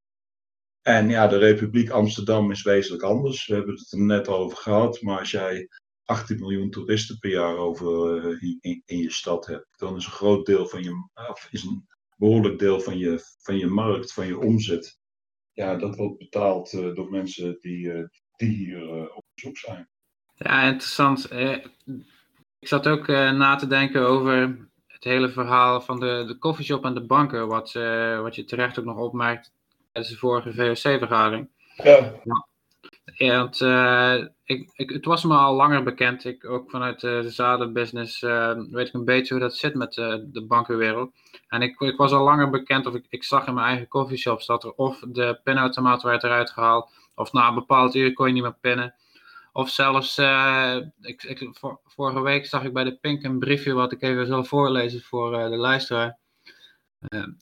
En 0.82 1.08
ja, 1.08 1.26
de 1.26 1.38
Republiek 1.38 1.90
Amsterdam 1.90 2.50
is 2.50 2.62
wezenlijk 2.62 3.02
anders. 3.02 3.46
We 3.46 3.54
hebben 3.54 3.74
het 3.74 3.92
er 3.92 4.00
net 4.00 4.28
over 4.28 4.56
gehad. 4.56 5.02
Maar 5.02 5.18
als 5.18 5.30
jij 5.30 5.68
18 6.04 6.38
miljoen 6.38 6.70
toeristen 6.70 7.18
per 7.18 7.30
jaar 7.30 7.56
over, 7.56 8.24
uh, 8.24 8.42
in, 8.60 8.82
in, 8.84 8.98
je 8.98 9.12
stad 9.12 9.46
hebt, 9.46 9.68
dan 9.76 9.96
is 9.96 10.04
een 10.04 10.12
groot 10.12 10.46
deel 10.46 10.66
van 10.66 10.82
je, 10.82 11.08
is 11.50 11.62
een 11.62 11.86
behoorlijk 12.16 12.58
deel 12.58 12.80
van 12.80 12.98
je, 12.98 13.20
van 13.38 13.58
je 13.58 13.66
markt, 13.66 14.12
van 14.12 14.26
je 14.26 14.38
omzet. 14.38 14.98
Ja, 15.52 15.76
dat 15.76 15.96
wordt 15.96 16.18
betaald 16.18 16.72
uh, 16.72 16.94
door 16.94 17.10
mensen 17.10 17.58
die, 17.60 17.86
uh, 17.86 18.04
die 18.36 18.48
hier 18.48 19.14
op 19.14 19.24
bezoek 19.34 19.56
zijn. 19.56 19.88
Ja, 20.34 20.62
interessant. 20.62 21.28
Ik 22.60 22.68
zat 22.68 22.86
ook 22.86 23.06
na 23.06 23.56
te 23.56 23.66
denken 23.66 24.06
over 24.06 24.56
het 24.86 25.04
hele 25.04 25.28
verhaal 25.28 25.80
van 25.80 26.00
de, 26.00 26.24
de 26.26 26.38
coffeeshop 26.38 26.84
en 26.84 26.94
de 26.94 27.06
banken, 27.06 27.48
wat, 27.48 27.72
wat 28.22 28.34
je 28.34 28.44
terecht 28.44 28.78
ook 28.78 28.84
nog 28.84 28.96
opmerkt 28.96 29.52
tijdens 29.92 30.14
de 30.14 30.20
vorige 30.20 30.52
VOC-vergadering. 30.52 31.48
Ja. 31.76 32.12
ja. 32.24 32.46
Want, 33.18 33.60
uh, 33.60 34.24
ik, 34.44 34.70
ik, 34.72 34.90
het 34.90 35.04
was 35.04 35.24
me 35.24 35.34
al 35.34 35.54
langer 35.54 35.82
bekend, 35.82 36.24
ik, 36.24 36.44
ook 36.50 36.70
vanuit 36.70 37.00
de 37.00 37.30
zadenbusiness 37.30 38.20
weet 38.70 38.88
ik 38.88 38.94
een 38.94 39.04
beetje 39.04 39.34
hoe 39.34 39.42
dat 39.42 39.56
zit 39.56 39.74
met 39.74 39.94
de 39.94 40.44
bankenwereld. 40.48 41.12
En 41.48 41.62
ik, 41.62 41.80
ik 41.80 41.96
was 41.96 42.12
al 42.12 42.24
langer 42.24 42.50
bekend, 42.50 42.86
of 42.86 42.94
ik, 42.94 43.06
ik 43.08 43.24
zag 43.24 43.46
in 43.46 43.54
mijn 43.54 43.66
eigen 43.66 43.88
coffeeshops 43.88 44.46
dat 44.46 44.64
er 44.64 44.72
of 44.72 45.00
de 45.08 45.40
pinautomaat 45.44 46.02
werd 46.02 46.22
eruit 46.22 46.50
gehaald, 46.50 46.90
of 47.14 47.32
na 47.32 47.48
een 47.48 47.54
bepaald 47.54 47.94
uur 47.94 48.12
kon 48.12 48.26
je 48.26 48.32
niet 48.32 48.42
meer 48.42 48.56
pinnen. 48.60 48.94
Of 49.58 49.70
zelfs, 49.70 50.18
uh, 50.18 50.76
ik, 51.00 51.22
ik, 51.22 51.48
vorige 51.84 52.20
week 52.20 52.46
zag 52.46 52.64
ik 52.64 52.72
bij 52.72 52.84
de 52.84 52.96
Pink 52.96 53.22
een 53.22 53.38
briefje 53.38 53.72
wat 53.72 53.92
ik 53.92 54.02
even 54.02 54.26
zal 54.26 54.44
voorlezen 54.44 55.00
voor 55.00 55.30
de 55.30 55.56
luisteraar. 55.56 56.18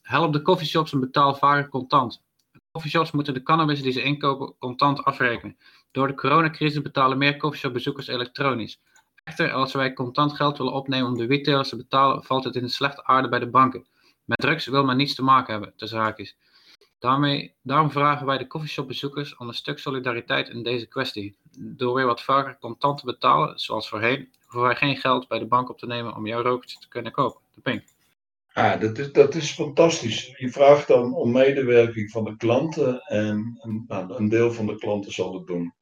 help 0.03 0.33
de 0.33 0.43
coffeeshops 0.43 0.93
en 0.93 1.01
betaal 1.01 1.35
vaker 1.35 1.69
contant. 1.69 2.23
Coffeeshops 2.71 3.11
moeten 3.11 3.35
de 3.35 3.43
cannabis 3.43 3.83
die 3.83 3.93
ze 3.93 4.03
inkopen 4.03 4.59
contant 4.59 5.05
afrekenen. 5.05 5.57
Door 5.91 6.07
de 6.07 6.15
coronacrisis 6.15 6.83
betalen 6.83 7.19
meer 7.19 7.37
coffeeshopbezoekers 7.37 8.07
elektronisch. 8.07 8.81
Echter, 9.25 9.53
als 9.53 9.73
wij 9.73 9.93
contant 9.93 10.33
geld 10.33 10.59
willen 10.59 10.73
opnemen 10.73 11.09
om 11.09 11.17
de 11.17 11.27
retailers 11.27 11.69
te 11.69 11.77
betalen, 11.77 12.25
valt 12.25 12.45
het 12.45 12.57
in 12.57 12.63
de 12.63 12.69
slechte 12.69 13.05
aarde 13.05 13.29
bij 13.29 13.39
de 13.39 13.51
banken. 13.51 13.87
Met 14.25 14.39
drugs 14.39 14.67
wil 14.67 14.85
men 14.85 14.97
niets 14.97 15.15
te 15.15 15.23
maken 15.23 15.53
hebben, 15.53 15.73
zaak 15.77 16.19
is. 16.19 16.37
Daarmee, 16.99 17.55
daarom 17.63 17.91
vragen 17.91 18.27
wij 18.27 18.39
de 18.39 18.47
coffeeshopbezoekers 18.47 19.37
om 19.37 19.49
een 19.49 19.55
stuk 19.55 19.79
solidariteit 19.79 20.49
in 20.49 20.63
deze 20.63 20.87
kwestie. 20.87 21.37
Door 21.59 21.95
weer 21.95 22.07
wat 22.07 22.23
vaker 22.23 22.59
contant 22.59 22.99
te 22.99 23.07
betalen, 23.07 23.59
zoals 23.59 23.89
voorheen, 23.89 24.29
hoeven 24.41 24.63
wij 24.69 24.77
geen 24.77 24.97
geld 24.97 25.29
bij 25.29 25.39
de 25.39 25.47
bank 25.47 25.71
op 25.71 25.79
te 25.79 25.87
nemen 25.87 26.17
om 26.17 26.27
jouw 26.27 26.43
rokertje 26.43 26.79
te 26.79 26.89
kunnen 26.89 27.13
kopen. 27.13 27.41
De 27.55 27.61
pink. 27.61 27.85
Ja, 28.53 28.77
dat 28.77 28.99
is, 28.99 29.13
dat 29.13 29.35
is 29.35 29.53
fantastisch. 29.53 30.35
Je 30.37 30.51
vraagt 30.51 30.89
dan 30.89 31.15
om 31.15 31.33
medewerking 31.33 32.11
van 32.11 32.25
de 32.25 32.37
klanten 32.37 33.01
en 33.01 33.59
een, 33.61 33.85
nou, 33.87 34.15
een 34.15 34.29
deel 34.29 34.53
van 34.53 34.67
de 34.67 34.77
klanten 34.77 35.13
zal 35.13 35.35
het 35.35 35.47
doen. 35.47 35.75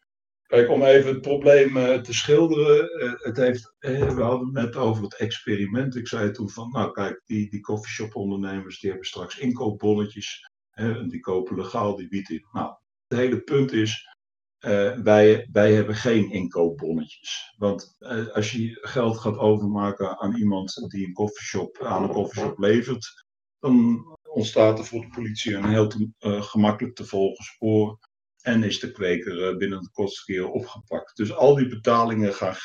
Kijk, 0.47 0.71
om 0.71 0.83
even 0.83 1.11
het 1.11 1.21
probleem 1.21 1.77
uh, 1.77 1.95
te 1.95 2.15
schilderen. 2.15 3.05
Uh, 3.05 3.13
het 3.17 3.37
heeft, 3.37 3.75
uh, 3.81 4.15
we 4.15 4.23
hadden 4.23 4.47
het 4.47 4.65
net 4.65 4.77
over 4.77 5.03
het 5.03 5.17
experiment. 5.17 5.97
Ik 5.97 6.09
zei 6.09 6.31
toen 6.31 6.51
van, 6.51 6.71
nou 6.71 6.93
kijk, 6.93 7.23
die, 7.25 7.51
die 7.51 7.61
coffeeshop 7.61 8.15
ondernemers 8.15 8.81
die 8.81 8.91
hebben 8.91 9.09
straks 9.09 9.39
inkoopbonnetjes. 9.39 10.51
Die 11.09 11.21
kopen 11.21 11.57
legaal 11.57 11.97
die 11.97 12.09
wiet 12.09 12.29
in. 12.29 12.47
Nou, 12.53 12.75
het 13.07 13.19
hele 13.19 13.41
punt 13.41 13.73
is, 13.73 14.15
uh, 14.65 14.99
wij, 14.99 15.49
wij 15.53 15.73
hebben 15.73 15.95
geen 15.95 16.31
inkoopbonnetjes. 16.31 17.55
Want 17.57 17.97
uh, 17.99 18.29
als 18.29 18.53
je 18.53 18.79
geld 18.81 19.19
gaat 19.19 19.39
overmaken 19.39 20.19
aan 20.19 20.37
iemand 20.37 20.85
die 20.89 21.07
een 21.07 21.13
koffieshop, 21.13 21.83
aan 21.83 22.03
een 22.03 22.13
koffieshop 22.13 22.59
levert, 22.59 23.25
dan 23.59 24.05
ontstaat 24.23 24.79
er 24.79 24.85
voor 24.85 25.01
de 25.01 25.09
politie 25.15 25.55
een 25.55 25.69
heel 25.69 25.89
te, 25.89 26.09
uh, 26.21 26.43
gemakkelijk 26.43 26.95
te 26.95 27.05
volgen 27.05 27.45
spoor. 27.45 27.99
En 28.41 28.63
is 28.63 28.81
de 28.81 28.91
kweker 28.93 29.57
binnen 29.57 29.81
de 29.81 29.91
kortste 29.91 30.33
keer 30.33 30.49
opgepakt. 30.49 31.17
Dus 31.17 31.33
al 31.33 31.55
die 31.55 31.69
betalingen 31.69 32.35
gaan, 32.35 32.57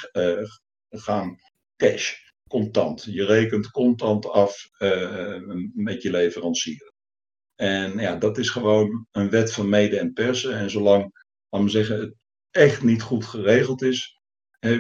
gaan 0.90 1.38
cash, 1.76 2.14
contant. 2.48 3.04
Je 3.04 3.26
rekent 3.26 3.72
contant 3.72 4.30
af 4.30 4.70
met 5.74 6.02
je 6.02 6.12
leverancier. 6.12 6.94
En 7.60 7.98
ja, 7.98 8.16
dat 8.16 8.38
is 8.38 8.50
gewoon 8.50 9.08
een 9.12 9.30
wet 9.30 9.54
van 9.54 9.70
mede 9.70 10.00
en 10.00 10.14
persen. 10.14 10.58
En 10.58 10.70
zolang 10.70 11.26
laat 11.50 11.62
me 11.62 11.70
zeggen, 11.70 12.00
het 12.00 12.14
echt 12.52 12.84
niet 12.84 13.02
goed 13.02 13.26
geregeld 13.26 13.82
is. 13.82 14.20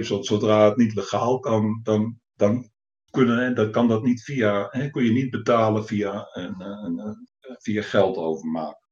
zodra 0.01 0.65
het 0.65 0.77
niet 0.77 0.95
legaal 0.95 1.39
kan, 1.39 1.79
dan, 1.83 2.19
dan, 2.35 2.69
kunnen, 3.09 3.55
dan 3.55 3.71
kan 3.71 3.87
dat 3.87 4.03
niet 4.03 4.23
via, 4.23 4.67
hè, 4.69 4.89
kun 4.89 5.03
je 5.03 5.11
niet 5.11 5.29
betalen 5.29 5.85
via, 5.85 6.27
via 7.45 7.81
geld 7.81 8.17
overmaken. 8.17 8.87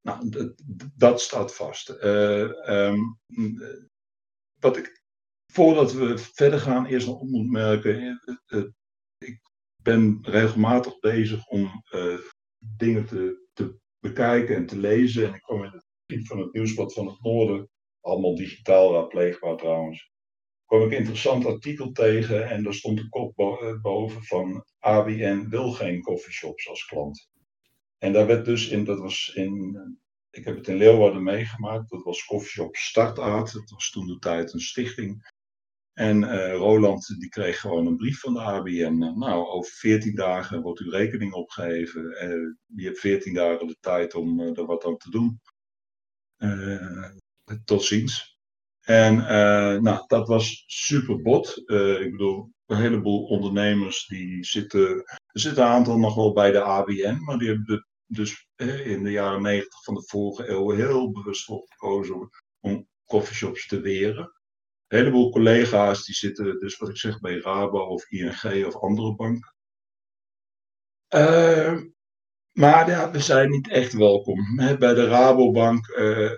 Nou, 0.00 0.54
dat, 0.96 1.20
staat 1.20 1.54
vast. 1.54 1.90
Uh, 1.90 2.68
um, 2.68 3.18
wat 4.60 4.76
ik, 4.76 5.02
voordat 5.52 5.92
we 5.92 6.18
verder 6.18 6.60
gaan, 6.60 6.86
eerst 6.86 7.06
nog 7.06 7.20
op 7.20 7.28
moet 7.28 7.50
merken. 7.50 8.20
Ik 9.18 9.40
ben 9.82 10.18
regelmatig 10.22 10.98
bezig 10.98 11.46
om 11.46 11.84
uh, 11.94 12.18
dingen 12.76 13.06
te, 13.06 13.46
te 13.52 13.78
bekijken 13.98 14.56
en 14.56 14.66
te 14.66 14.78
lezen. 14.78 15.26
En 15.26 15.34
ik 15.34 15.42
kom 15.42 15.64
in 15.64 15.70
het 15.70 15.86
van 16.26 16.38
het 16.38 16.52
Nieuwsblad 16.52 16.92
van 16.92 17.06
het 17.06 17.22
Noorden, 17.22 17.68
allemaal 18.00 18.36
digitaal 18.36 18.92
raadpleegbaar 18.92 19.56
trouwens, 19.56 20.10
kwam 20.66 20.82
ik 20.82 20.90
een 20.90 20.98
interessant 20.98 21.46
artikel 21.46 21.92
tegen 21.92 22.48
en 22.48 22.62
daar 22.62 22.74
stond 22.74 22.98
een 22.98 23.08
kop 23.08 23.38
eh, 23.38 23.80
boven 23.80 24.24
van 24.24 24.64
ABN 24.78 25.48
wil 25.48 25.72
geen 25.72 26.02
coffeeshops 26.02 26.68
als 26.68 26.84
klant. 26.84 27.30
En 27.98 28.12
daar 28.12 28.26
werd 28.26 28.44
dus 28.44 28.68
in, 28.68 28.84
dat 28.84 28.98
was 28.98 29.32
in, 29.34 29.78
ik 30.30 30.44
heb 30.44 30.56
het 30.56 30.68
in 30.68 30.76
Leeuwarden 30.76 31.22
meegemaakt, 31.22 31.90
dat 31.90 32.02
was 32.02 32.24
coffeeshop 32.24 32.76
Startaard, 32.76 33.52
dat 33.52 33.70
was 33.70 33.90
toen 33.90 34.06
de 34.06 34.18
tijd 34.18 34.52
een 34.52 34.60
stichting. 34.60 35.36
En 35.98 36.22
uh, 36.22 36.52
Roland 36.52 37.14
die 37.18 37.28
kreeg 37.28 37.60
gewoon 37.60 37.86
een 37.86 37.96
brief 37.96 38.20
van 38.20 38.34
de 38.34 38.40
ABN. 38.40 38.98
nou, 38.98 39.46
over 39.46 39.72
14 39.72 40.14
dagen 40.14 40.62
wordt 40.62 40.80
uw 40.80 40.90
rekening 40.90 41.32
opgegeven. 41.32 42.02
Uh, 42.02 42.54
je 42.66 42.84
hebt 42.84 42.98
14 42.98 43.34
dagen 43.34 43.66
de 43.66 43.76
tijd 43.80 44.14
om 44.14 44.40
uh, 44.40 44.58
er 44.58 44.66
wat 44.66 44.84
aan 44.84 44.96
te 44.96 45.10
doen. 45.10 45.40
tot 47.64 47.82
ziens. 47.82 48.38
En 48.80 49.16
nou, 49.82 50.04
dat 50.06 50.28
was 50.28 50.64
super 50.66 51.22
bot. 51.22 51.56
ik 52.00 52.10
bedoel, 52.10 52.52
een 52.66 52.76
heleboel 52.76 53.24
ondernemers 53.24 54.06
die 54.06 54.44
zitten. 54.44 54.88
Er 55.06 55.40
zitten 55.40 55.62
een 55.62 55.70
aantal 55.70 55.98
nog 55.98 56.14
wel 56.14 56.32
bij 56.32 56.50
de 56.50 56.62
ABN, 56.62 57.18
maar 57.24 57.38
die 57.38 57.48
hebben 57.48 57.86
dus 58.06 58.48
in 58.84 59.02
de 59.02 59.10
jaren 59.10 59.42
90 59.42 59.84
van 59.84 59.94
de 59.94 60.02
vorige 60.06 60.48
eeuw 60.48 60.70
heel 60.70 61.10
bewust 61.10 61.44
voor 61.44 61.66
gekozen 61.68 62.30
om 62.60 62.88
coffeeshops 63.04 63.66
te 63.66 63.80
weren. 63.80 64.37
Een 64.88 64.98
heleboel 64.98 65.30
collega's 65.30 66.04
die 66.04 66.14
zitten, 66.14 66.60
dus 66.60 66.76
wat 66.76 66.88
ik 66.88 66.96
zeg, 66.96 67.20
bij 67.20 67.38
Rabo 67.38 67.78
of 67.78 68.10
ING 68.10 68.66
of 68.66 68.76
andere 68.76 69.14
banken. 69.14 69.54
Uh, 71.14 71.82
maar 72.52 72.90
ja, 72.90 73.10
we 73.10 73.20
zijn 73.20 73.50
niet 73.50 73.68
echt 73.68 73.92
welkom. 73.92 74.56
Bij 74.56 74.94
de 74.94 75.06
Rabobank, 75.06 75.88
uh, 75.88 76.30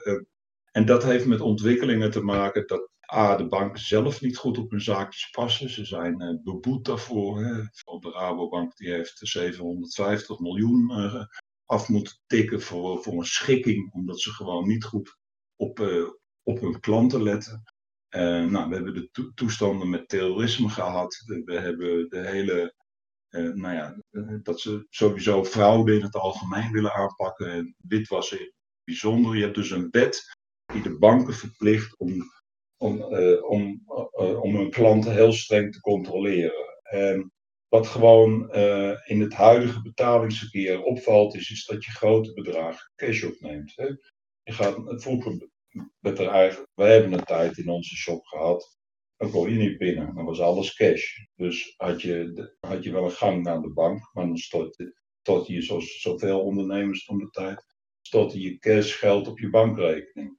en 0.70 0.84
dat 0.84 1.02
heeft 1.04 1.26
met 1.26 1.40
ontwikkelingen 1.40 2.10
te 2.10 2.22
maken 2.22 2.66
dat 2.66 2.90
A, 3.12 3.36
de 3.36 3.46
banken 3.46 3.80
zelf 3.80 4.20
niet 4.20 4.36
goed 4.36 4.58
op 4.58 4.70
hun 4.70 4.80
zaakjes 4.80 5.30
passen. 5.30 5.70
Ze 5.70 5.84
zijn 5.84 6.22
uh, 6.22 6.42
beboet 6.42 6.84
daarvoor. 6.84 7.42
Hè. 7.44 7.54
De 8.00 8.10
Rabobank 8.10 8.76
die 8.76 8.90
heeft 8.90 9.18
750 9.18 10.38
miljoen 10.38 10.90
af 11.64 11.88
moeten 11.88 12.18
tikken 12.26 12.60
voor, 12.60 13.02
voor 13.02 13.12
een 13.12 13.24
schikking, 13.24 13.92
omdat 13.92 14.20
ze 14.20 14.30
gewoon 14.30 14.68
niet 14.68 14.84
goed 14.84 15.16
op, 15.56 15.80
op 16.42 16.60
hun 16.60 16.80
klanten 16.80 17.22
letten. 17.22 17.62
Uh, 18.16 18.44
nou, 18.44 18.68
we 18.68 18.74
hebben 18.74 18.94
de 18.94 19.32
toestanden 19.34 19.90
met 19.90 20.08
terrorisme 20.08 20.68
gehad. 20.68 21.22
We, 21.44 21.54
hebben 21.54 22.08
de 22.08 22.18
hele, 22.18 22.74
uh, 23.30 23.54
nou 23.54 23.74
ja, 23.74 23.96
uh, 24.10 24.38
dat 24.42 24.60
ze 24.60 24.86
sowieso 24.88 25.44
fraude 25.44 25.94
in 25.94 26.02
het 26.02 26.14
algemeen 26.14 26.72
willen 26.72 26.92
aanpakken. 26.92 27.50
En 27.50 27.74
witwassen 27.78 28.52
bijzonder. 28.84 29.36
Je 29.36 29.42
hebt 29.42 29.54
dus 29.54 29.70
een 29.70 29.88
wet 29.90 30.22
die 30.72 30.82
de 30.82 30.98
banken 30.98 31.34
verplicht 31.34 31.98
om, 31.98 32.22
om, 32.76 33.02
om, 33.42 33.82
om 34.16 34.56
hun 34.56 34.70
klanten 34.70 35.12
heel 35.12 35.32
streng 35.32 35.72
te 35.72 35.80
controleren. 35.80 36.80
En 36.82 37.32
wat 37.68 37.86
gewoon 37.86 38.52
in 39.04 39.20
het 39.20 39.32
huidige 39.32 39.82
betalingsverkeer 39.82 40.82
opvalt, 40.82 41.34
is, 41.34 41.50
is 41.50 41.66
dat 41.66 41.84
je 41.84 41.90
grote 41.90 42.32
bedragen 42.32 42.92
cash 42.96 43.22
opneemt. 43.22 43.72
Hè? 43.76 43.86
Je 44.42 44.52
gaat, 44.52 44.76
vroeger 44.86 45.48
eigenlijk, 46.02 46.70
wij 46.74 46.92
hebben 46.92 47.12
een 47.12 47.24
tijd 47.24 47.58
in 47.58 47.68
onze 47.68 47.96
shop 47.96 48.24
gehad, 48.24 48.78
dan 49.16 49.30
kon 49.30 49.50
je 49.50 49.58
niet 49.58 49.78
binnen, 49.78 50.14
dan 50.14 50.24
was 50.24 50.40
alles 50.40 50.74
cash. 50.74 51.18
Dus 51.34 51.74
had 51.76 52.02
je, 52.02 52.50
had 52.60 52.84
je 52.84 52.92
wel 52.92 53.04
een 53.04 53.10
gang 53.10 53.42
naar 53.42 53.60
de 53.60 53.72
bank, 53.72 54.10
maar 54.12 54.26
dan 54.26 54.36
stort, 54.36 54.92
stort 55.22 55.46
je, 55.46 55.62
zoals 55.62 56.00
zoveel 56.00 56.40
ondernemers 56.40 57.04
van 57.04 57.18
de 57.18 57.30
tijd, 57.30 57.64
stort 58.00 58.32
je 58.32 58.58
cash 58.58 58.98
geld 58.98 59.28
op 59.28 59.38
je 59.38 59.50
bankrekening. 59.50 60.38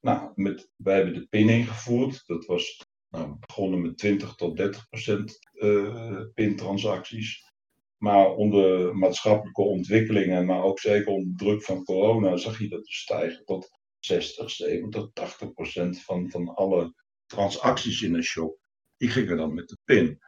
Nou, 0.00 0.32
met, 0.34 0.70
wij 0.76 0.94
hebben 0.94 1.14
de 1.14 1.26
PIN 1.26 1.48
ingevoerd, 1.48 2.22
dat 2.26 2.44
was 2.44 2.86
nou, 3.08 3.36
begonnen 3.46 3.80
met 3.80 3.98
20 3.98 4.34
tot 4.34 4.56
30 4.56 4.88
procent 4.88 5.38
uh, 5.52 6.20
PIN-transacties. 6.34 7.50
Maar 7.96 8.34
onder 8.34 8.96
maatschappelijke 8.96 9.62
ontwikkelingen, 9.62 10.46
maar 10.46 10.62
ook 10.62 10.78
zeker 10.78 11.12
onder 11.12 11.36
druk 11.36 11.62
van 11.62 11.84
corona, 11.84 12.36
zag 12.36 12.58
je 12.58 12.68
dat 12.68 12.84
dus 12.84 13.00
stijgen 13.00 13.44
tot 13.44 13.80
60, 14.04 14.50
70, 14.50 15.12
80 15.12 15.52
procent 15.52 16.02
van, 16.02 16.30
van 16.30 16.54
alle 16.54 16.94
transacties 17.26 18.02
in 18.02 18.14
een 18.14 18.22
shop, 18.22 18.58
die 18.96 19.10
gingen 19.10 19.36
dan 19.36 19.54
met 19.54 19.68
de 19.68 19.78
PIN. 19.84 20.18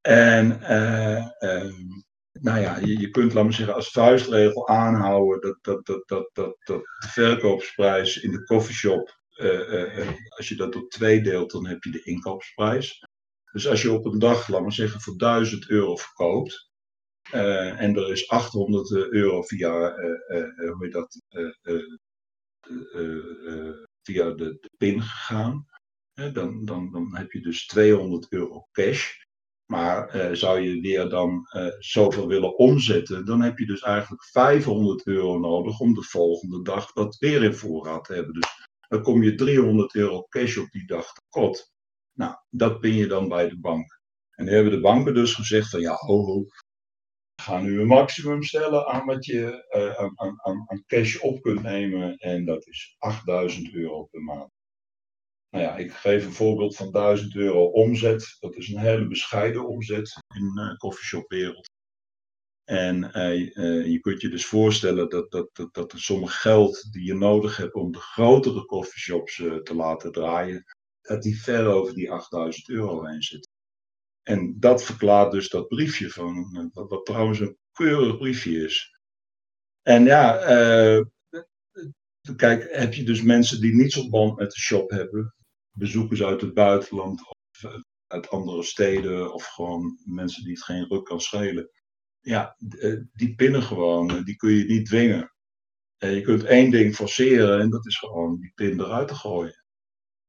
En 0.00 0.58
uh, 0.60 1.26
uh, 1.38 1.74
nou 2.32 2.60
ja, 2.60 2.78
je, 2.78 2.98
je 2.98 3.10
kunt, 3.10 3.32
laat 3.32 3.44
me 3.44 3.52
zeggen, 3.52 3.74
als 3.74 3.90
vuistregel 3.90 4.68
aanhouden 4.68 5.40
dat, 5.40 5.58
dat, 5.64 5.86
dat, 5.86 6.08
dat, 6.08 6.30
dat, 6.32 6.56
dat 6.64 6.80
de 6.80 7.08
verkoopsprijs 7.08 8.20
in 8.20 8.30
de 8.30 8.44
coffeeshop, 8.44 9.20
uh, 9.36 10.08
als 10.28 10.48
je 10.48 10.56
dat 10.56 10.72
door 10.72 10.88
twee 10.88 11.22
deelt, 11.22 11.50
dan 11.50 11.66
heb 11.66 11.82
je 11.82 11.90
de 11.90 12.02
inkoopsprijs. 12.02 13.06
Dus 13.52 13.68
als 13.68 13.82
je 13.82 13.92
op 13.92 14.04
een 14.04 14.18
dag, 14.18 14.48
laat 14.48 14.62
maar 14.62 14.72
zeggen, 14.72 15.00
voor 15.00 15.18
1000 15.18 15.68
euro 15.68 15.96
verkoopt, 15.96 16.70
en 17.30 17.96
er 17.96 18.10
is 18.10 18.28
800 18.28 18.92
euro 18.92 19.42
via, 19.42 19.94
hoe 20.56 20.76
heet 20.78 20.92
dat, 20.92 21.22
eh, 21.28 21.44
eh, 21.62 21.82
via 24.02 24.30
de, 24.30 24.68
PIN 24.76 25.02
gegaan. 25.02 25.66
dan, 26.32 26.64
dan, 26.64 26.92
dan 26.92 27.16
heb 27.16 27.32
je 27.32 27.40
dus 27.40 27.66
200 27.66 28.32
euro 28.32 28.68
cash. 28.72 29.20
Maar 29.72 30.08
eh, 30.08 30.34
zou 30.34 30.60
je 30.60 30.80
weer 30.80 31.08
dan 31.08 31.46
zoveel 31.78 32.28
willen 32.28 32.58
omzetten, 32.58 33.24
dan 33.24 33.40
heb 33.40 33.58
je 33.58 33.66
dus 33.66 33.80
eigenlijk 33.80 34.24
500 34.24 35.06
euro 35.06 35.38
nodig 35.38 35.80
om 35.80 35.94
de 35.94 36.02
volgende 36.02 36.62
dag 36.62 36.92
dat 36.92 37.16
weer 37.18 37.42
in 37.42 37.54
voorraad 37.54 38.04
te 38.04 38.14
hebben. 38.14 38.34
Dus 38.34 38.50
dan 38.88 39.02
kom 39.02 39.22
je 39.22 39.34
300 39.34 39.94
euro 39.94 40.22
cash 40.28 40.56
op 40.56 40.70
die 40.70 40.86
dag 40.86 41.12
tekort. 41.12 41.72
Nou, 42.12 42.34
dat 42.50 42.80
pin 42.80 42.94
je 42.94 43.06
dan 43.06 43.28
bij 43.28 43.48
de 43.48 43.60
bank. 43.60 44.00
En 44.30 44.44
dan 44.44 44.54
hebben 44.54 44.72
de 44.72 44.80
banken 44.80 45.14
dus 45.14 45.34
gezegd 45.34 45.70
van 45.70 45.80
ja, 45.80 45.94
ho, 45.94 46.46
gaan 47.42 47.64
nu 47.64 47.80
een 47.80 47.86
maximum 47.86 48.42
stellen 48.42 48.86
aan 48.86 49.06
wat 49.06 49.24
je 49.24 49.66
uh, 49.76 49.94
aan, 49.94 50.40
aan, 50.40 50.64
aan, 50.66 50.84
cash 50.86 51.16
op 51.16 51.42
kunt 51.42 51.62
nemen. 51.62 52.16
En 52.16 52.44
dat 52.44 52.66
is 52.66 52.96
8000 52.98 53.74
euro 53.74 54.04
per 54.04 54.22
maand. 54.22 54.50
Nou 55.50 55.64
ja, 55.64 55.76
ik 55.76 55.92
geef 55.92 56.24
een 56.24 56.32
voorbeeld 56.32 56.76
van 56.76 56.90
1000 56.90 57.34
euro 57.34 57.64
omzet. 57.64 58.36
Dat 58.40 58.56
is 58.56 58.68
een 58.68 58.78
hele 58.78 59.06
bescheiden 59.06 59.68
omzet 59.68 60.18
in 60.34 60.54
de 60.54 60.70
uh, 60.70 60.76
coffeeshopwereld. 60.76 61.70
En 62.64 63.04
uh, 63.04 63.86
je 63.86 63.98
kunt 64.00 64.20
je 64.20 64.28
dus 64.28 64.46
voorstellen 64.46 65.08
dat, 65.08 65.30
dat, 65.30 65.48
dat, 65.52 65.74
dat 65.74 65.92
er 65.92 66.00
sommige 66.00 66.38
geld 66.38 66.92
die 66.92 67.04
je 67.04 67.14
nodig 67.14 67.56
hebt 67.56 67.74
om 67.74 67.92
de 67.92 67.98
grotere 67.98 68.64
coffeeshops 68.64 69.36
te 69.36 69.74
laten 69.74 70.12
draaien, 70.12 70.64
dat 71.00 71.22
die 71.22 71.42
ver 71.42 71.66
over 71.66 71.94
die 71.94 72.10
8000 72.10 72.68
euro 72.68 73.04
heen 73.04 73.22
zit. 73.22 73.51
En 74.22 74.56
dat 74.58 74.84
verklaart 74.84 75.32
dus 75.32 75.48
dat 75.48 75.68
briefje 75.68 76.10
van, 76.10 76.70
wat, 76.72 76.88
wat 76.88 77.06
trouwens 77.06 77.40
een 77.40 77.58
keurig 77.72 78.18
briefje 78.18 78.64
is. 78.64 79.00
En 79.82 80.04
ja, 80.04 80.50
uh, 80.50 81.04
kijk, 82.36 82.68
heb 82.70 82.94
je 82.94 83.04
dus 83.04 83.22
mensen 83.22 83.60
die 83.60 83.74
niets 83.74 83.96
op 83.96 84.10
band 84.10 84.38
met 84.38 84.50
de 84.50 84.60
shop 84.60 84.90
hebben, 84.90 85.34
bezoekers 85.70 86.22
uit 86.22 86.40
het 86.40 86.54
buitenland 86.54 87.20
of 87.28 87.62
eh, 87.62 87.80
uit 88.06 88.28
andere 88.28 88.62
steden 88.62 89.32
of 89.34 89.46
gewoon 89.46 89.98
mensen 90.04 90.44
die 90.44 90.52
het 90.52 90.62
geen 90.62 90.86
ruk 90.88 91.04
kan 91.04 91.20
schelen. 91.20 91.70
Ja, 92.20 92.56
eh, 92.78 93.00
die 93.12 93.34
pinnen 93.34 93.62
gewoon, 93.62 94.24
die 94.24 94.36
kun 94.36 94.50
je 94.52 94.64
niet 94.64 94.86
dwingen. 94.86 95.32
Je 95.96 96.20
kunt 96.20 96.44
één 96.44 96.70
ding 96.70 96.94
forceren 96.94 97.60
en 97.60 97.70
dat 97.70 97.86
is 97.86 97.98
gewoon 97.98 98.40
die 98.40 98.52
pin 98.54 98.80
eruit 98.80 99.08
te 99.08 99.14
gooien. 99.14 99.61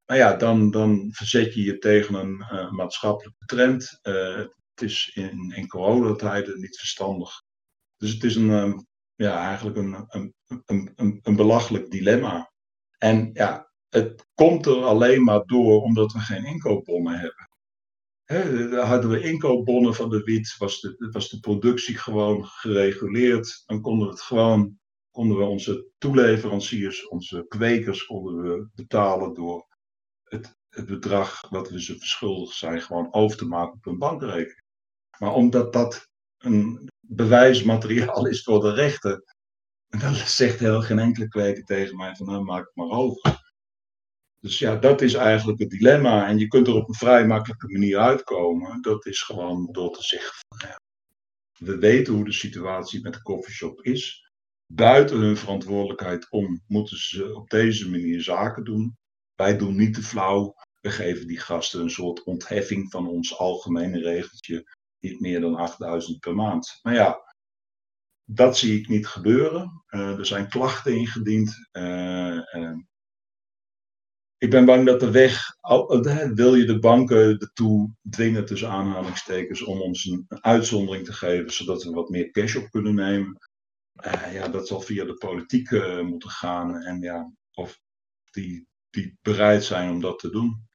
Maar 0.05 0.17
ja, 0.17 0.35
dan, 0.35 0.71
dan 0.71 1.09
verzet 1.11 1.53
je 1.53 1.63
je 1.63 1.77
tegen 1.77 2.15
een 2.15 2.45
uh, 2.51 2.71
maatschappelijke 2.71 3.45
trend. 3.45 3.99
Uh, 4.03 4.35
het 4.73 4.81
is 4.81 5.11
in, 5.13 5.53
in 5.55 5.67
coronatijden 5.67 6.59
niet 6.59 6.77
verstandig. 6.77 7.43
Dus 7.97 8.13
het 8.13 8.23
is 8.23 8.35
een, 8.35 8.49
uh, 8.49 8.73
ja, 9.15 9.47
eigenlijk 9.47 9.77
een, 9.77 10.05
een, 10.07 10.33
een, 10.65 11.19
een, 11.23 11.35
belachelijk 11.35 11.91
dilemma. 11.91 12.51
En 12.97 13.29
ja, 13.33 13.71
het 13.89 14.27
komt 14.33 14.65
er 14.65 14.83
alleen 14.83 15.23
maar 15.23 15.45
door 15.45 15.81
omdat 15.81 16.11
we 16.11 16.19
geen 16.19 16.45
inkoopbonnen 16.45 17.19
hebben. 17.19 17.49
He, 18.23 18.67
hadden 18.75 19.09
we 19.09 19.23
inkoopbonnen 19.23 19.95
van 19.95 20.09
de 20.09 20.23
wiet, 20.23 20.55
was 20.57 20.81
de, 20.81 21.09
was 21.11 21.29
de 21.29 21.39
productie 21.39 21.97
gewoon 21.97 22.45
gereguleerd. 22.45 23.63
Dan 23.65 23.81
konden 23.81 24.07
we 24.07 24.13
het 24.13 24.21
gewoon, 24.21 24.79
konden 25.11 25.37
we 25.37 25.43
onze 25.43 25.87
toeleveranciers, 25.97 27.07
onze 27.07 27.45
kwekers, 27.47 28.05
konden 28.05 28.41
we 28.41 28.69
betalen 28.75 29.33
door 29.33 29.71
het, 30.34 30.55
bedrag 30.86 31.49
wat 31.49 31.69
we 31.69 31.81
ze 31.81 31.97
verschuldigd 31.97 32.57
zijn 32.57 32.81
gewoon 32.81 33.13
over 33.13 33.38
te 33.38 33.45
maken 33.45 33.73
op 33.73 33.86
een 33.86 33.97
bankrekening. 33.97 34.61
Maar 35.17 35.34
omdat 35.34 35.73
dat 35.73 36.07
een 36.38 36.89
bewijsmateriaal 36.99 38.27
is 38.27 38.43
voor 38.43 38.61
de 38.61 38.73
rechter, 38.73 39.23
dan 39.88 40.13
zegt 40.15 40.59
heel 40.59 40.81
geen 40.81 40.99
enkele 40.99 41.27
kweker 41.27 41.63
tegen 41.63 41.95
mij 41.95 42.15
van 42.15 42.25
nou 42.25 42.43
maak 42.43 42.65
het 42.65 42.75
maar 42.75 42.97
over. 42.97 43.41
Dus 44.39 44.59
ja, 44.59 44.75
dat 44.75 45.01
is 45.01 45.13
eigenlijk 45.13 45.59
het 45.59 45.69
dilemma. 45.69 46.27
En 46.27 46.38
je 46.38 46.47
kunt 46.47 46.67
er 46.67 46.73
op 46.73 46.88
een 46.88 46.93
vrij 46.93 47.27
makkelijke 47.27 47.67
manier 47.67 47.97
uitkomen. 47.97 48.81
Dat 48.81 49.05
is 49.05 49.21
gewoon 49.21 49.71
door 49.71 49.93
te 49.93 50.03
zeggen 50.03 50.34
van 50.47 50.69
ja, 50.69 50.79
we 51.57 51.77
weten 51.77 52.13
hoe 52.13 52.25
de 52.25 52.31
situatie 52.31 53.01
met 53.01 53.13
de 53.13 53.21
coffeeshop 53.21 53.81
is. 53.81 54.31
Buiten 54.65 55.17
hun 55.17 55.38
verantwoordelijkheid 55.38 56.31
om 56.31 56.61
moeten 56.67 56.97
ze 56.97 57.36
op 57.36 57.49
deze 57.49 57.89
manier 57.89 58.21
zaken 58.21 58.63
doen. 58.63 58.97
Wij 59.43 59.57
doen 59.57 59.75
niet 59.75 59.93
te 59.93 60.03
flauw. 60.03 60.55
We 60.81 60.91
geven 60.91 61.27
die 61.27 61.39
gasten 61.39 61.81
een 61.81 61.89
soort 61.89 62.23
ontheffing 62.23 62.91
van 62.91 63.07
ons 63.07 63.37
algemene 63.37 63.99
regeltje. 63.99 64.75
Niet 64.99 65.19
meer 65.19 65.41
dan 65.41 65.55
8000 65.55 66.19
per 66.19 66.35
maand. 66.35 66.79
Maar 66.81 66.93
ja, 66.93 67.35
dat 68.23 68.57
zie 68.57 68.79
ik 68.79 68.87
niet 68.87 69.07
gebeuren. 69.07 69.83
Uh, 69.89 70.17
er 70.17 70.25
zijn 70.25 70.49
klachten 70.49 70.95
ingediend. 70.95 71.67
Uh, 71.71 72.39
ik 74.37 74.49
ben 74.49 74.65
bang 74.65 74.85
dat 74.85 74.99
de 74.99 75.11
weg, 75.11 75.41
wil 76.33 76.55
je 76.55 76.65
de 76.65 76.79
banken 76.79 77.39
ertoe 77.39 77.93
dwingen 78.09 78.45
tussen 78.45 78.69
aanhalingstekens 78.69 79.63
om 79.63 79.81
ons 79.81 80.05
een, 80.05 80.25
uitzondering 80.27 81.05
te 81.05 81.13
geven, 81.13 81.53
zodat 81.53 81.83
we 81.83 81.91
wat 81.91 82.09
meer 82.09 82.31
cash 82.31 82.55
op 82.55 82.69
kunnen 82.69 82.95
nemen. 82.95 83.37
Ja, 84.31 84.47
dat 84.47 84.67
zal 84.67 84.81
via 84.81 85.05
de 85.05 85.13
politiek 85.13 85.71
moeten 86.03 86.29
gaan 86.29 86.75
en 86.75 87.01
ja, 87.01 87.31
of 87.53 87.81
die, 88.31 88.67
die 88.93 89.17
bereid 89.21 89.63
zijn 89.63 89.89
om 89.89 90.01
dat 90.01 90.19
te 90.19 90.29
doen. 90.29 90.67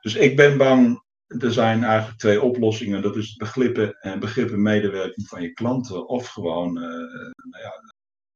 Dus 0.00 0.14
ik 0.14 0.36
ben 0.36 0.58
bang, 0.58 1.02
er 1.26 1.52
zijn 1.52 1.84
eigenlijk 1.84 2.18
twee 2.18 2.42
oplossingen. 2.42 3.02
Dat 3.02 3.16
is 3.16 3.36
begrippen 3.36 4.00
en 4.00 4.20
begrippen 4.20 4.62
medewerking 4.62 5.28
van 5.28 5.42
je 5.42 5.52
klanten 5.52 6.08
of 6.08 6.28
gewoon 6.28 6.76
uh, 6.76 6.84
nou 7.36 7.62
ja, 7.62 7.72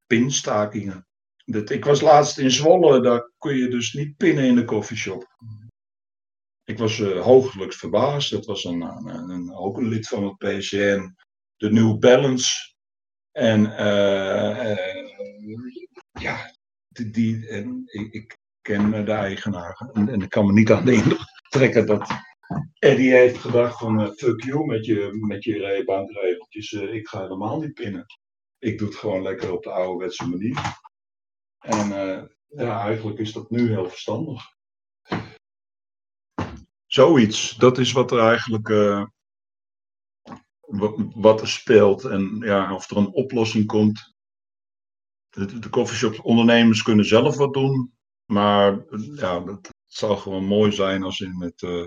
pinstakingen. 0.05 1.07
Dat, 1.45 1.69
ik 1.69 1.85
was 1.85 2.01
laatst 2.01 2.37
in 2.37 2.51
Zwolle, 2.51 3.01
daar 3.01 3.31
kun 3.37 3.55
je 3.55 3.69
dus 3.69 3.93
niet 3.93 4.17
pinnen 4.17 4.43
in 4.43 4.55
de 4.55 4.65
koffieshop. 4.65 5.35
Ik 6.63 6.77
was 6.77 6.99
uh, 6.99 7.45
verbaasd. 7.69 8.31
Dat 8.31 8.45
was 8.45 8.63
een, 8.63 8.81
een, 8.81 9.29
een, 9.29 9.55
ook 9.55 9.77
een 9.77 9.87
lid 9.87 10.07
van 10.07 10.23
het 10.23 10.37
PCN, 10.37 11.15
de 11.55 11.71
New 11.71 11.99
Balance. 11.99 12.75
En 13.31 13.61
uh, 13.61 14.77
ja, 16.11 16.53
die, 16.87 17.47
en 17.47 17.83
ik, 17.85 18.37
ken 18.67 19.05
de 19.05 19.11
eigenaar. 19.11 19.89
En, 19.93 20.09
en, 20.09 20.21
ik 20.21 20.29
kan 20.29 20.45
me 20.45 20.51
niet 20.51 20.71
aan 20.71 20.85
de 20.85 20.93
indruk 21.03 21.19
trekken 21.49 21.85
dat 21.85 22.07
Eddie 22.79 23.11
heeft 23.11 23.37
gedacht 23.37 23.79
van 23.79 24.13
fuck 24.15 24.43
you 24.43 24.65
met 24.65 24.85
je, 24.85 25.17
met 25.27 25.43
je 25.43 25.83
bankregeltjes. 25.85 26.71
ik 26.71 27.07
ga 27.07 27.21
helemaal 27.21 27.59
niet 27.59 27.73
pinnen. 27.73 28.05
Ik 28.59 28.77
doe 28.77 28.87
het 28.87 28.97
gewoon 28.97 29.21
lekker 29.21 29.51
op 29.51 29.63
de 29.63 29.71
ouderwetse 29.71 30.27
manier. 30.27 30.59
En 31.59 31.89
uh, 31.89 32.23
ja, 32.47 32.81
eigenlijk 32.81 33.19
is 33.19 33.33
dat 33.33 33.49
nu 33.49 33.69
heel 33.69 33.89
verstandig. 33.89 34.43
Zoiets, 36.85 37.55
dat 37.57 37.77
is 37.77 37.91
wat 37.91 38.11
er 38.11 38.19
eigenlijk 38.19 38.67
uh, 38.67 39.05
wat 41.15 41.41
er 41.41 41.47
speelt. 41.47 42.03
En 42.03 42.37
ja, 42.39 42.73
of 42.73 42.89
er 42.89 42.97
een 42.97 43.13
oplossing 43.13 43.65
komt. 43.65 44.15
De, 45.29 45.59
de 45.59 45.69
coffeeshop 45.69 46.19
ondernemers 46.25 46.81
kunnen 46.83 47.05
zelf 47.05 47.37
wat 47.37 47.53
doen. 47.53 47.96
Maar 48.27 48.85
ja, 49.15 49.43
het 49.45 49.69
zou 49.85 50.17
gewoon 50.17 50.45
mooi 50.45 50.71
zijn 50.71 51.03
als 51.03 51.19
in 51.19 51.41
het, 51.41 51.61
uh, 51.61 51.85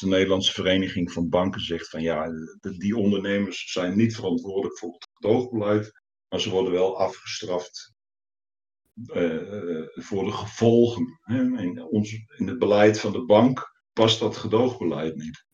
de 0.00 0.06
Nederlandse 0.06 0.52
Vereniging 0.52 1.12
van 1.12 1.28
Banken 1.28 1.60
zegt 1.60 1.88
van 1.88 2.02
ja, 2.02 2.30
die 2.60 2.96
ondernemers 2.96 3.72
zijn 3.72 3.96
niet 3.96 4.14
verantwoordelijk 4.14 4.78
voor 4.78 4.92
het 4.92 5.08
gedoogbeleid. 5.12 5.92
Maar 6.28 6.40
ze 6.40 6.50
worden 6.50 6.72
wel 6.72 6.98
afgestraft 6.98 7.92
uh, 8.94 9.86
voor 9.94 10.24
de 10.24 10.32
gevolgen. 10.32 11.18
Hè. 11.22 11.40
In, 11.40 11.82
ons, 11.82 12.12
in 12.36 12.46
het 12.46 12.58
beleid 12.58 13.00
van 13.00 13.12
de 13.12 13.24
bank 13.24 13.80
past 13.92 14.20
dat 14.20 14.36
gedoogbeleid 14.36 15.16
niet. 15.16 15.44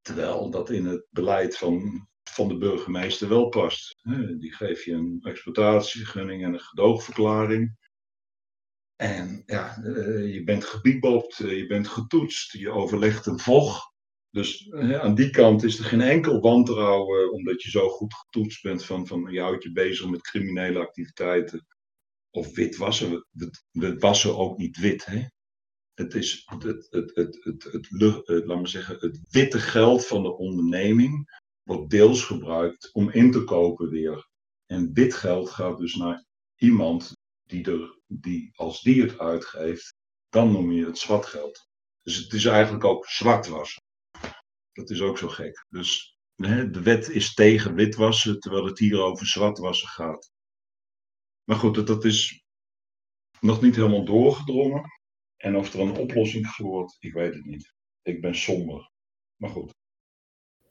Terwijl 0.00 0.50
dat 0.50 0.70
in 0.70 0.86
het 0.86 1.06
beleid 1.10 1.56
van, 1.56 2.08
van 2.22 2.48
de 2.48 2.56
burgemeester 2.56 3.28
wel 3.28 3.48
past. 3.48 3.96
Die 4.38 4.54
geef 4.54 4.84
je 4.84 4.92
een 4.92 5.18
exploitatievergunning 5.22 6.44
en 6.44 6.52
een 6.52 6.60
gedoogverklaring. 6.60 7.76
En 8.96 9.42
ja, 9.46 9.78
uh, 9.84 10.34
je 10.34 10.44
bent 10.44 10.64
gebiebopt, 10.64 11.36
je 11.36 11.66
bent 11.66 11.88
getoetst, 11.88 12.52
je 12.52 12.70
overlegt 12.70 13.26
een 13.26 13.38
VOG. 13.38 13.90
Dus 14.30 14.72
aan 14.72 15.14
die 15.14 15.30
kant 15.30 15.62
is 15.62 15.78
er 15.78 15.84
geen 15.84 16.00
enkel 16.00 16.40
wantrouwen, 16.40 17.32
omdat 17.32 17.62
je 17.62 17.70
zo 17.70 17.88
goed 17.88 18.14
getoetst 18.14 18.62
bent 18.62 18.84
van, 18.84 19.06
van 19.06 19.32
je 19.32 19.40
houdt 19.40 19.62
je 19.62 19.72
bezig 19.72 20.08
met 20.08 20.22
criminele 20.22 20.78
activiteiten 20.78 21.66
of 22.30 22.54
wit 22.54 22.76
wassen. 22.76 23.26
We, 23.70 23.98
wassen 23.98 24.36
ook 24.36 24.58
niet 24.58 24.78
wit. 24.78 25.04
Hè? 25.04 25.24
Het 25.94 26.14
is 26.14 26.42
het, 26.44 26.62
het, 26.62 26.86
het, 26.90 27.14
het, 27.14 27.38
het, 27.44 27.64
het, 27.64 28.26
het, 28.26 28.46
laat 28.46 28.68
zeggen, 28.68 28.96
het 29.00 29.20
witte 29.30 29.58
geld 29.58 30.06
van 30.06 30.22
de 30.22 30.36
onderneming 30.36 31.40
wordt 31.62 31.90
deels 31.90 32.24
gebruikt 32.24 32.92
om 32.92 33.10
in 33.10 33.30
te 33.30 33.44
kopen 33.44 33.88
weer. 33.88 34.28
En 34.66 34.92
wit 34.92 35.14
geld 35.14 35.50
gaat 35.50 35.78
dus 35.78 35.94
naar 35.94 36.24
iemand 36.56 37.12
die, 37.52 37.70
er, 37.70 37.98
die 38.06 38.50
als 38.54 38.80
die 38.80 39.02
het 39.02 39.18
uitgeeft, 39.18 39.94
dan 40.28 40.52
noem 40.52 40.72
je 40.72 40.86
het 40.86 40.98
zwart 40.98 41.26
geld. 41.26 41.68
Dus 42.02 42.16
het 42.16 42.32
is 42.32 42.44
eigenlijk 42.44 42.84
ook 42.84 43.06
zwart 43.06 43.46
wassen. 43.46 43.82
Dat 44.72 44.90
is 44.90 45.00
ook 45.00 45.18
zo 45.18 45.28
gek. 45.28 45.66
Dus 45.68 46.16
hè, 46.36 46.70
de 46.70 46.82
wet 46.82 47.08
is 47.08 47.34
tegen 47.34 47.74
witwassen, 47.74 48.40
terwijl 48.40 48.64
het 48.64 48.78
hier 48.78 49.00
over 49.00 49.26
zwart 49.26 49.58
wassen 49.58 49.88
gaat. 49.88 50.30
Maar 51.44 51.56
goed, 51.56 51.86
dat, 51.86 52.04
is 52.04 52.44
nog 53.40 53.60
niet 53.60 53.76
helemaal 53.76 54.04
doorgedrongen. 54.04 54.90
En 55.36 55.56
of 55.56 55.74
er 55.74 55.80
een 55.80 55.96
oplossing 55.96 56.56
wordt, 56.56 56.96
ik 56.98 57.12
weet 57.12 57.34
het 57.34 57.44
niet. 57.44 57.74
Ik 58.02 58.20
ben 58.20 58.34
somber. 58.34 58.90
Maar 59.36 59.50
goed. 59.50 59.74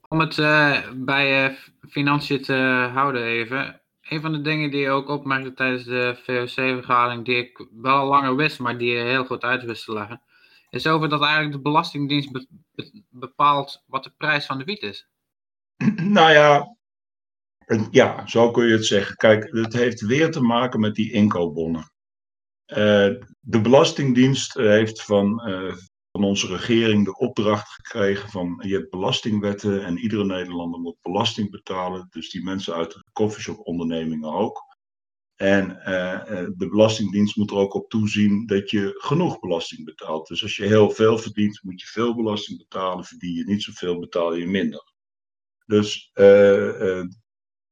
Om 0.08 0.20
het 0.20 0.36
uh, 0.36 0.92
bij 0.96 1.50
uh, 1.50 1.58
financiën 1.88 2.42
te 2.42 2.54
houden 2.92 3.24
even. 3.24 3.81
Een 4.12 4.20
van 4.20 4.32
de 4.32 4.40
dingen 4.40 4.70
die 4.70 4.80
je 4.80 4.88
ook 4.88 5.08
opmerkte 5.08 5.54
tijdens 5.54 5.84
de 5.84 6.18
VOC-vergadering, 6.24 7.24
die 7.24 7.36
ik 7.36 7.66
wel 7.70 8.06
langer 8.06 8.36
wist, 8.36 8.58
maar 8.58 8.78
die 8.78 8.90
je 8.90 9.02
heel 9.02 9.24
goed 9.24 9.42
uit 9.42 9.64
wist 9.64 9.84
te 9.84 9.92
leggen, 9.92 10.22
is 10.70 10.86
over 10.86 11.08
dat 11.08 11.22
eigenlijk 11.22 11.52
de 11.52 11.60
Belastingdienst 11.60 12.46
bepaalt 13.10 13.82
wat 13.86 14.04
de 14.04 14.12
prijs 14.16 14.46
van 14.46 14.58
de 14.58 14.64
wiet 14.64 14.82
is. 14.82 15.08
Nou 15.96 16.32
ja, 16.32 16.76
ja, 17.90 18.26
zo 18.26 18.50
kun 18.50 18.66
je 18.66 18.72
het 18.72 18.86
zeggen. 18.86 19.16
Kijk, 19.16 19.48
het 19.50 19.72
heeft 19.72 20.00
weer 20.00 20.30
te 20.30 20.40
maken 20.40 20.80
met 20.80 20.94
die 20.94 21.12
inkoopbonnen. 21.12 21.92
Uh, 22.66 22.76
de 23.40 23.60
Belastingdienst 23.62 24.54
heeft 24.54 25.02
van, 25.02 25.48
uh, 25.48 25.74
van 26.12 26.24
onze 26.24 26.46
regering 26.46 27.04
de 27.04 27.16
opdracht 27.16 27.68
gekregen 27.68 28.30
van 28.30 28.60
je 28.66 28.74
hebt 28.74 28.90
belastingwetten 28.90 29.84
en 29.84 29.98
iedere 29.98 30.24
Nederlander 30.24 30.80
moet 30.80 31.00
belasting 31.02 31.50
betalen. 31.50 32.06
Dus 32.10 32.30
die 32.30 32.42
mensen 32.42 32.74
uit 32.74 32.92
de 32.92 33.04
coffeeshop 33.12 33.66
ondernemingen 33.66 34.32
ook. 34.32 34.70
En 35.36 35.70
uh, 35.70 36.24
de 36.56 36.66
Belastingdienst 36.70 37.36
moet 37.36 37.50
er 37.50 37.56
ook 37.56 37.74
op 37.74 37.90
toezien 37.90 38.46
dat 38.46 38.70
je 38.70 38.94
genoeg 38.98 39.40
belasting 39.40 39.84
betaalt. 39.84 40.28
Dus 40.28 40.42
als 40.42 40.56
je 40.56 40.64
heel 40.64 40.90
veel 40.90 41.18
verdient, 41.18 41.60
moet 41.62 41.80
je 41.80 41.86
veel 41.86 42.14
belasting 42.14 42.58
betalen. 42.58 43.04
Verdien 43.04 43.34
je 43.34 43.44
niet 43.44 43.62
zoveel, 43.62 43.98
betaal 43.98 44.34
je 44.34 44.46
minder. 44.46 44.92
Dus 45.66 46.10
eh, 46.12 47.02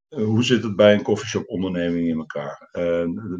hoe 0.09 0.45
zit 0.45 0.62
het 0.62 0.76
bij 0.76 0.95
een 0.95 1.03
coffeeshop 1.03 1.49
onderneming 1.49 2.09
in 2.09 2.18
elkaar? 2.18 2.68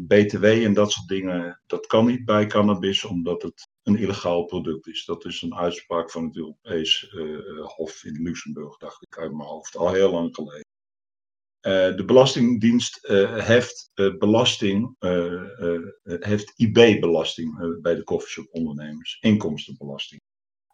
BTW 0.07 0.43
en 0.43 0.73
dat 0.73 0.91
soort 0.91 1.07
dingen, 1.07 1.61
dat 1.65 1.85
kan 1.85 2.05
niet 2.05 2.25
bij 2.25 2.45
cannabis, 2.45 3.05
omdat 3.05 3.41
het 3.41 3.69
een 3.83 3.97
illegaal 3.97 4.45
product 4.45 4.87
is. 4.87 5.05
Dat 5.05 5.25
is 5.25 5.41
een 5.41 5.55
uitspraak 5.55 6.11
van 6.11 6.23
het 6.23 6.35
Europees 6.35 7.11
uh, 7.13 7.65
Hof 7.65 8.03
in 8.03 8.21
Luxemburg, 8.21 8.77
dacht 8.77 9.01
ik 9.01 9.17
uit 9.17 9.31
mijn 9.31 9.49
hoofd, 9.49 9.75
al 9.75 9.93
heel 9.93 10.11
lang 10.11 10.35
geleden. 10.35 10.65
de 11.97 12.03
Belastingdienst 12.05 13.07
heeft 13.33 13.91
belasting, 14.17 14.95
heeft 16.03 16.53
IB-belasting 16.55 17.79
bij 17.81 17.95
de 17.95 18.03
coffeeshop 18.03 18.47
ondernemers, 18.51 19.17
inkomstenbelasting. 19.19 20.21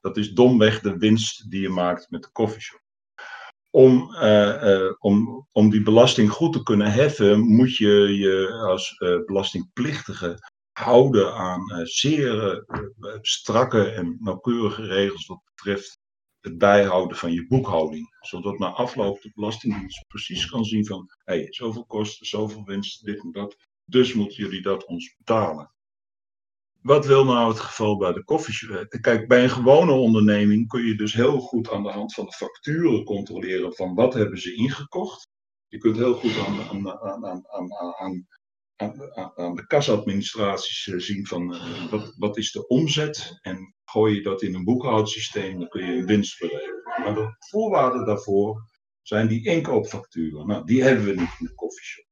Dat 0.02 0.18
is 0.18 0.34
domweg 0.34 0.80
de 0.80 0.98
winst 0.98 1.52
die 1.52 1.62
je 1.62 1.70
maakt 1.70 2.10
met 2.10 2.24
de 2.24 2.32
coffeeshop 2.32 2.88
om, 3.78 4.16
uh, 4.16 4.64
uh, 4.64 4.94
om, 5.00 5.48
om 5.52 5.70
die 5.70 5.84
belasting 5.84 6.30
goed 6.32 6.54
te 6.54 6.64
kunnen 6.64 6.92
heffen, 6.92 7.40
moet 7.40 7.76
je 7.76 8.18
je 8.18 8.64
als 8.68 8.96
uh, 9.00 9.26
belastingplichtige 9.26 10.40
houden 10.78 11.34
aan 11.34 11.86
zeer 11.86 12.66
strakke 13.22 13.84
en 13.84 14.18
nauwkeurige 14.20 14.86
regels 14.86 15.26
wat 15.26 15.42
betreft 15.46 16.00
het 16.40 16.58
bijhouden 16.58 17.18
van 17.18 17.32
je 17.32 17.48
boekhouding. 17.48 18.18
Zodat 18.20 18.60
na 18.60 18.72
afloop 18.72 19.22
de 19.22 19.32
Belastingdienst 19.34 20.08
precies 20.08 20.50
kan 20.50 20.66
zien 20.66 20.86
van, 20.86 21.10
hé, 21.24 21.46
zoveel 21.50 21.86
kosten, 21.86 22.26
zoveel 22.26 22.64
winst, 22.64 23.06
dit 23.06 23.24
en 23.24 23.32
dat. 23.32 23.56
Dus 23.86 24.14
moeten 24.14 24.38
jullie 24.38 24.62
dat 24.62 24.86
ons 24.86 25.16
betalen. 25.18 25.74
Wat 26.82 27.06
wil 27.06 27.26
nou 27.26 27.50
het 27.50 27.60
geval 27.60 27.98
bij 27.98 28.14
de 28.14 28.24
koffieshop? 28.24 28.88
Kijk, 29.02 29.28
bij 29.28 29.44
een 29.44 29.50
gewone 29.50 29.92
onderneming 29.92 30.68
kun 30.68 30.86
je 30.86 30.96
dus 30.96 31.14
heel 31.14 31.40
goed 31.40 31.72
aan 31.72 31.84
de 31.84 31.92
hand 31.92 32.14
van 32.14 32.26
de 32.26 32.32
facturen 32.32 33.04
controleren 33.04 33.76
van 33.76 33.96
wat 33.96 34.14
hebben 34.14 34.40
ze 34.40 34.56
ingekocht. 34.56 35.28
Je 35.68 35.78
kunt 35.78 35.98
heel 35.98 36.14
goed 36.14 36.38
aan, 36.38 36.60
aan, 36.62 37.00
aan, 37.02 37.48
aan, 37.48 37.74
aan, 38.00 38.28
aan, 38.78 39.56
de 39.56 39.68
kasadministraties 39.68 40.88
eh, 40.88 41.00
zien 41.00 41.28
van 41.28 41.54
uh, 41.54 41.92
wat, 41.92 42.14
wat 42.18 42.38
is 42.38 42.52
de 42.52 42.68
omzet 42.68 43.38
en 43.42 43.76
gooi 43.86 44.16
je 44.16 44.22
dat 44.22 44.42
in 44.42 44.56
een 44.56 44.64
boekhoudsysteem, 44.64 45.60
dan 45.60 45.70
kun 45.70 45.86
je 45.86 46.06
winst 46.06 46.40
berekenen. 46.40 46.84
Maar 46.84 47.16
de 47.16 47.36
voorwaarden 47.40 48.06
daarvoor 48.06 48.62
zijn 49.02 49.28
die 49.28 49.46
inkoopfacturen. 49.46 50.48
Nou, 50.48 50.66
die 50.66 50.84
hebben 50.84 51.06
we 51.06 51.12
niet 51.12 51.36
in 51.40 51.46
de 51.46 51.54
koffieshop. 51.54 52.06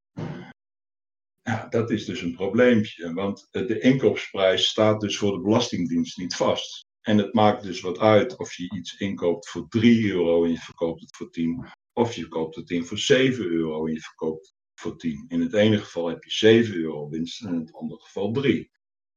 Ja, 1.42 1.68
dat 1.68 1.90
is 1.90 2.06
dus 2.06 2.22
een 2.22 2.36
probleempje, 2.36 3.14
want 3.14 3.48
eh, 3.52 3.68
de 3.68 3.80
inkoopsprijs 3.80 4.68
staat 4.68 5.02
dus 5.02 5.18
voor 5.18 5.32
de 5.32 5.42
Belastingdienst 5.42 6.18
niet 6.18 6.36
vast. 6.36 6.86
En 7.02 7.18
het 7.18 7.34
maakt 7.34 7.64
dus 7.64 7.82
wat 7.82 8.00
uit 8.00 8.38
of 8.38 8.54
je 8.54 8.76
iets 8.76 8.98
inkoopt 8.98 9.50
voor 9.50 9.68
3 9.68 10.12
euro 10.12 10.44
en 10.44 10.52
je 10.52 10.58
verkoopt 10.58 11.02
het 11.02 11.16
voor 11.16 11.30
10, 11.30 11.68
of 11.94 12.14
je 12.14 12.28
koopt 12.28 12.56
het 12.56 12.70
in 12.70 12.86
voor 12.86 12.98
7 12.98 13.46
euro 13.46 13.86
en 13.86 13.94
je 13.94 14.00
verkoopt 14.00 14.56
voor 14.80 14.98
10. 14.98 15.26
In 15.28 15.42
het 15.42 15.54
ene 15.54 15.78
geval 15.78 16.08
heb 16.08 16.24
je 16.24 16.32
7 16.32 16.76
euro 16.76 17.10
winst 17.10 17.44
en 17.44 17.54
in 17.54 17.60
het 17.60 17.74
andere 17.74 18.02
geval 18.02 18.32
3. 18.32 18.72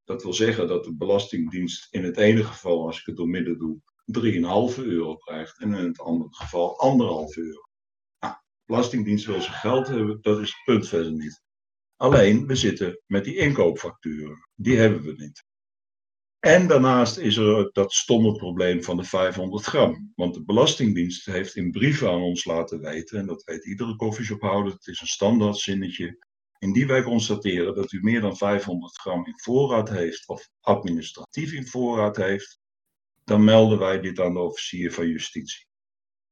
Dat 0.04 0.22
wil 0.22 0.32
zeggen 0.32 0.68
dat 0.68 0.84
de 0.84 0.96
Belastingdienst 0.96 1.94
in 1.94 2.04
het 2.04 2.16
ene 2.16 2.44
geval, 2.44 2.86
als 2.86 3.00
ik 3.00 3.06
het 3.06 3.16
door 3.16 3.28
midden 3.28 3.58
doe, 3.58 3.80
3,5 4.72 4.84
euro 4.84 5.16
krijgt 5.16 5.58
en 5.58 5.74
in 5.74 5.84
het 5.84 6.00
andere 6.00 6.34
geval 6.34 6.68
1,5 7.30 7.38
euro. 7.38 7.68
Nou, 8.20 8.34
Belastingdienst 8.64 9.26
wil 9.26 9.40
zijn 9.40 9.54
geld 9.54 9.86
hebben, 9.86 10.22
dat 10.22 10.38
is 10.38 10.52
het 10.52 10.64
punt 10.64 10.88
verder 10.88 11.12
niet. 11.12 11.42
Alleen, 11.96 12.46
we 12.46 12.54
zitten 12.54 13.02
met 13.06 13.24
die 13.24 13.36
inkoopfacturen. 13.36 14.48
Die 14.54 14.76
hebben 14.76 15.02
we 15.02 15.12
niet. 15.12 15.44
En 16.38 16.66
daarnaast 16.66 17.16
is 17.16 17.36
er 17.36 17.70
dat 17.72 17.92
stomme 17.92 18.32
probleem 18.32 18.82
van 18.82 18.96
de 18.96 19.04
500 19.04 19.64
gram. 19.64 20.12
Want 20.14 20.34
de 20.34 20.44
Belastingdienst 20.44 21.26
heeft 21.26 21.56
in 21.56 21.70
brieven 21.70 22.10
aan 22.10 22.20
ons 22.20 22.44
laten 22.44 22.80
weten, 22.80 23.18
en 23.18 23.26
dat 23.26 23.42
weet 23.44 23.66
iedere 23.66 23.96
koffieshophouder, 23.96 24.72
het 24.72 24.86
is 24.86 25.00
een 25.00 25.06
standaard 25.06 25.56
zinnetje, 25.56 26.26
in 26.58 26.72
die 26.72 26.86
wij 26.86 27.02
constateren 27.02 27.74
dat 27.74 27.92
u 27.92 28.00
meer 28.02 28.20
dan 28.20 28.36
500 28.36 28.98
gram 28.98 29.26
in 29.26 29.38
voorraad 29.38 29.88
heeft 29.88 30.28
of 30.28 30.48
administratief 30.60 31.52
in 31.52 31.66
voorraad 31.66 32.16
heeft, 32.16 32.58
dan 33.24 33.44
melden 33.44 33.78
wij 33.78 34.00
dit 34.00 34.20
aan 34.20 34.32
de 34.32 34.40
officier 34.40 34.92
van 34.92 35.08
justitie. 35.08 35.66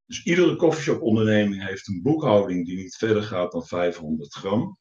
Dus 0.07 0.24
iedere 0.24 0.57
koffieshoponderneming 0.57 1.66
heeft 1.66 1.88
een 1.88 2.02
boekhouding 2.02 2.66
die 2.66 2.76
niet 2.76 2.96
verder 2.96 3.22
gaat 3.22 3.52
dan 3.52 3.66
500 3.66 4.34
gram. 4.34 4.78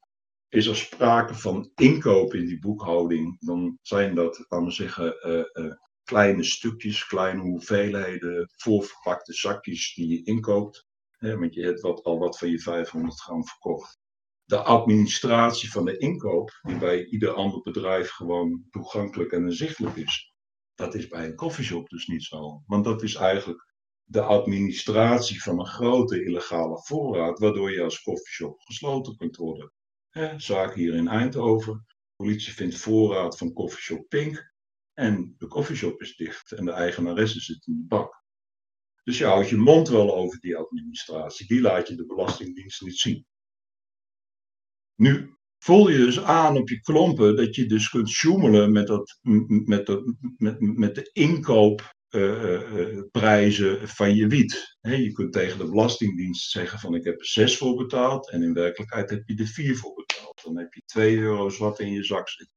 Is 0.55 0.65
er 0.65 0.75
sprake 0.75 1.33
van 1.33 1.71
inkoop 1.75 2.33
in 2.33 2.45
die 2.45 2.59
boekhouding, 2.59 3.37
dan 3.39 3.79
zijn 3.81 4.15
dat, 4.15 4.45
laten 4.49 4.67
we 4.67 4.71
zeggen, 4.71 5.29
uh, 5.29 5.65
uh, 5.65 5.73
kleine 6.03 6.43
stukjes, 6.43 7.05
kleine 7.05 7.41
hoeveelheden, 7.41 8.49
voorverpakte 8.55 9.33
zakjes 9.33 9.93
die 9.93 10.07
je 10.07 10.23
inkoopt. 10.23 10.85
Hè, 11.11 11.37
want 11.37 11.53
je 11.53 11.63
hebt 11.63 11.81
wat, 11.81 12.03
al 12.03 12.19
wat 12.19 12.37
van 12.37 12.49
je 12.49 12.59
500 12.59 13.21
gram 13.21 13.47
verkocht. 13.47 13.99
De 14.45 14.57
administratie 14.57 15.71
van 15.71 15.85
de 15.85 15.97
inkoop, 15.97 16.59
die 16.61 16.77
bij 16.77 17.05
ieder 17.05 17.33
ander 17.33 17.61
bedrijf 17.61 18.09
gewoon 18.09 18.65
toegankelijk 18.69 19.31
en 19.31 19.45
inzichtelijk 19.45 19.95
is, 19.95 20.33
dat 20.75 20.95
is 20.95 21.07
bij 21.07 21.25
een 21.25 21.35
koffieshop 21.35 21.89
dus 21.89 22.07
niet 22.07 22.23
zo. 22.23 22.61
Want 22.65 22.83
dat 22.83 23.03
is 23.03 23.15
eigenlijk 23.15 23.73
de 24.03 24.21
administratie 24.21 25.41
van 25.41 25.59
een 25.59 25.67
grote 25.67 26.23
illegale 26.23 26.81
voorraad, 26.83 27.39
waardoor 27.39 27.71
je 27.71 27.83
als 27.83 28.01
koffieshop 28.01 28.59
gesloten 28.59 29.15
kunt 29.15 29.35
worden. 29.35 29.73
Zaak 30.37 30.73
hier 30.73 30.93
in 30.93 31.07
Eindhoven. 31.07 31.85
De 31.87 31.95
politie 32.15 32.53
vindt 32.53 32.77
voorraad 32.77 33.37
van 33.37 33.53
koffieshop 33.53 34.09
Pink. 34.09 34.53
En 34.93 35.35
de 35.37 35.47
koffieshop 35.47 36.01
is 36.01 36.15
dicht 36.15 36.51
en 36.51 36.65
de 36.65 36.71
eigenaresse 36.71 37.39
zit 37.39 37.67
in 37.67 37.77
de 37.77 37.85
bak. 37.87 38.23
Dus 39.03 39.17
je 39.17 39.25
houdt 39.25 39.49
je 39.49 39.57
mond 39.57 39.89
wel 39.89 40.15
over 40.15 40.39
die 40.39 40.55
administratie. 40.55 41.47
Die 41.47 41.61
laat 41.61 41.87
je 41.87 41.95
de 41.95 42.05
Belastingdienst 42.05 42.81
niet 42.81 42.99
zien. 42.99 43.25
Nu 44.95 45.35
voel 45.57 45.89
je 45.89 45.97
dus 45.97 46.21
aan 46.21 46.57
op 46.57 46.69
je 46.69 46.81
klompen 46.81 47.35
dat 47.35 47.55
je 47.55 47.65
dus 47.65 47.89
kunt 47.89 48.09
sjoemelen 48.09 48.71
met, 48.71 48.87
dat, 48.87 49.19
met, 49.65 49.85
dat, 49.85 50.03
met, 50.37 50.59
met 50.59 50.95
de 50.95 51.09
inkoopprijzen 51.13 53.75
uh, 53.75 53.81
uh, 53.81 53.87
van 53.87 54.15
je 54.15 54.27
wiet. 54.27 54.77
Je 54.81 55.11
kunt 55.11 55.33
tegen 55.33 55.57
de 55.57 55.69
Belastingdienst 55.69 56.51
zeggen 56.51 56.79
van 56.79 56.95
ik 56.95 57.03
heb 57.03 57.19
er 57.19 57.25
zes 57.25 57.57
voor 57.57 57.75
betaald 57.75 58.31
en 58.31 58.43
in 58.43 58.53
werkelijkheid 58.53 59.09
heb 59.09 59.27
je 59.27 59.35
er 59.35 59.47
vier 59.47 59.75
voor 59.75 59.93
betaald. 59.93 60.04
Dan 60.45 60.57
heb 60.57 60.73
je 60.73 60.81
twee 60.85 61.17
euro's 61.17 61.57
wat 61.57 61.79
in 61.79 61.91
je 61.91 62.03
zak 62.03 62.29
zit. 62.29 62.49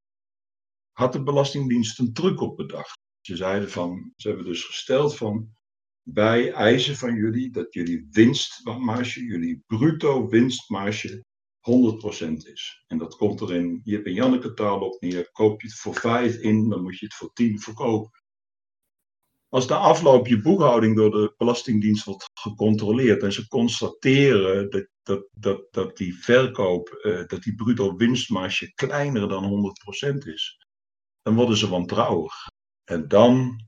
Had 0.92 1.12
de 1.12 1.22
Belastingdienst 1.22 1.98
een 1.98 2.12
truc 2.12 2.40
op 2.40 2.56
bedacht? 2.56 2.98
Ze 3.20 3.36
zeiden 3.36 3.70
van, 3.70 4.12
ze 4.16 4.28
hebben 4.28 4.46
dus 4.46 4.64
gesteld 4.64 5.16
van 5.16 5.56
wij 6.02 6.52
eisen 6.52 6.96
van 6.96 7.14
jullie 7.14 7.50
dat 7.50 7.74
jullie 7.74 8.08
winstmarge, 8.10 9.24
jullie 9.24 9.62
bruto 9.66 10.28
winstmarge 10.28 11.24
100% 11.60 12.32
is. 12.32 12.84
En 12.86 12.98
dat 12.98 13.16
komt 13.16 13.40
er 13.40 13.54
in 13.54 13.80
Jip 13.84 14.06
en 14.06 14.12
Janneke 14.12 14.54
taal 14.54 14.80
op 14.80 15.00
neer. 15.00 15.30
Koop 15.32 15.60
je 15.60 15.66
het 15.68 15.76
voor 15.76 15.94
5 15.94 16.36
in, 16.36 16.68
dan 16.68 16.82
moet 16.82 16.98
je 16.98 17.04
het 17.04 17.14
voor 17.14 17.32
10 17.32 17.60
verkopen. 17.60 18.17
Als 19.48 19.66
na 19.66 19.76
afloop 19.76 20.26
je 20.26 20.40
boekhouding 20.40 20.96
door 20.96 21.10
de 21.10 21.34
Belastingdienst 21.36 22.04
wordt 22.04 22.30
gecontroleerd 22.34 23.22
en 23.22 23.32
ze 23.32 23.48
constateren 23.48 24.70
dat, 24.70 24.88
dat, 25.02 25.28
dat, 25.32 25.66
dat 25.70 25.96
die 25.96 26.22
verkoop, 26.22 26.98
uh, 27.02 27.26
dat 27.26 27.42
die 27.42 27.54
bruto 27.54 27.96
winstmarge 27.96 28.72
kleiner 28.74 29.28
dan 29.28 29.74
100% 30.12 30.16
is, 30.16 30.66
dan 31.22 31.34
worden 31.34 31.56
ze 31.56 31.68
wantrouwig. 31.68 32.32
En 32.84 33.08
dan, 33.08 33.60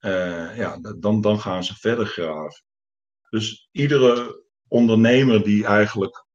uh, 0.00 0.56
ja, 0.56 0.78
dan, 0.98 1.20
dan 1.20 1.40
gaan 1.40 1.64
ze 1.64 1.74
verder 1.74 2.06
graven. 2.06 2.64
Dus 3.30 3.68
iedere 3.70 4.44
ondernemer 4.68 5.42
die 5.42 5.64
eigenlijk 5.64 6.26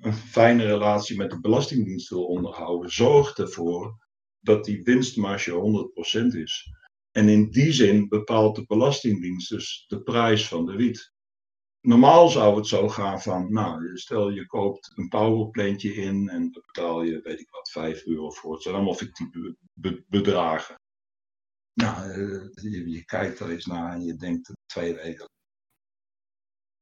een 0.00 0.14
fijne 0.14 0.64
relatie 0.64 1.16
met 1.16 1.30
de 1.30 1.40
Belastingdienst 1.40 2.08
wil 2.08 2.24
onderhouden, 2.24 2.90
zorgt 2.90 3.38
ervoor 3.38 3.96
dat 4.40 4.64
die 4.64 4.82
winstmarge 4.82 5.50
100% 6.32 6.36
is. 6.36 6.72
En 7.16 7.28
in 7.28 7.50
die 7.50 7.72
zin 7.72 8.08
bepaalt 8.08 8.56
de 8.56 8.66
Belastingdienst 8.66 9.48
dus 9.48 9.84
de 9.86 10.02
prijs 10.02 10.48
van 10.48 10.66
de 10.66 10.76
wiet. 10.76 11.12
Normaal 11.80 12.28
zou 12.28 12.56
het 12.56 12.66
zo 12.66 12.88
gaan 12.88 13.20
van, 13.20 13.52
nou, 13.52 13.96
stel 13.96 14.30
je 14.30 14.46
koopt 14.46 14.92
een 14.94 15.08
powerplantje 15.08 15.94
in 15.94 16.28
en 16.28 16.50
dan 16.50 16.62
betaal 16.66 17.02
je, 17.02 17.20
weet 17.20 17.40
ik 17.40 17.50
wat, 17.50 17.70
5 17.70 18.04
euro 18.04 18.30
voor. 18.30 18.52
Het 18.52 18.62
zijn 18.62 18.74
allemaal 18.74 18.94
fictieve 18.94 19.56
bedragen. 20.06 20.74
Nou, 21.72 22.10
eh, 22.10 22.72
je, 22.72 22.90
je 22.90 23.04
kijkt 23.04 23.40
er 23.40 23.50
eens 23.50 23.66
naar 23.66 23.92
en 23.92 24.04
je 24.04 24.16
denkt 24.16 24.52
twee 24.66 24.94
weken, 24.94 25.28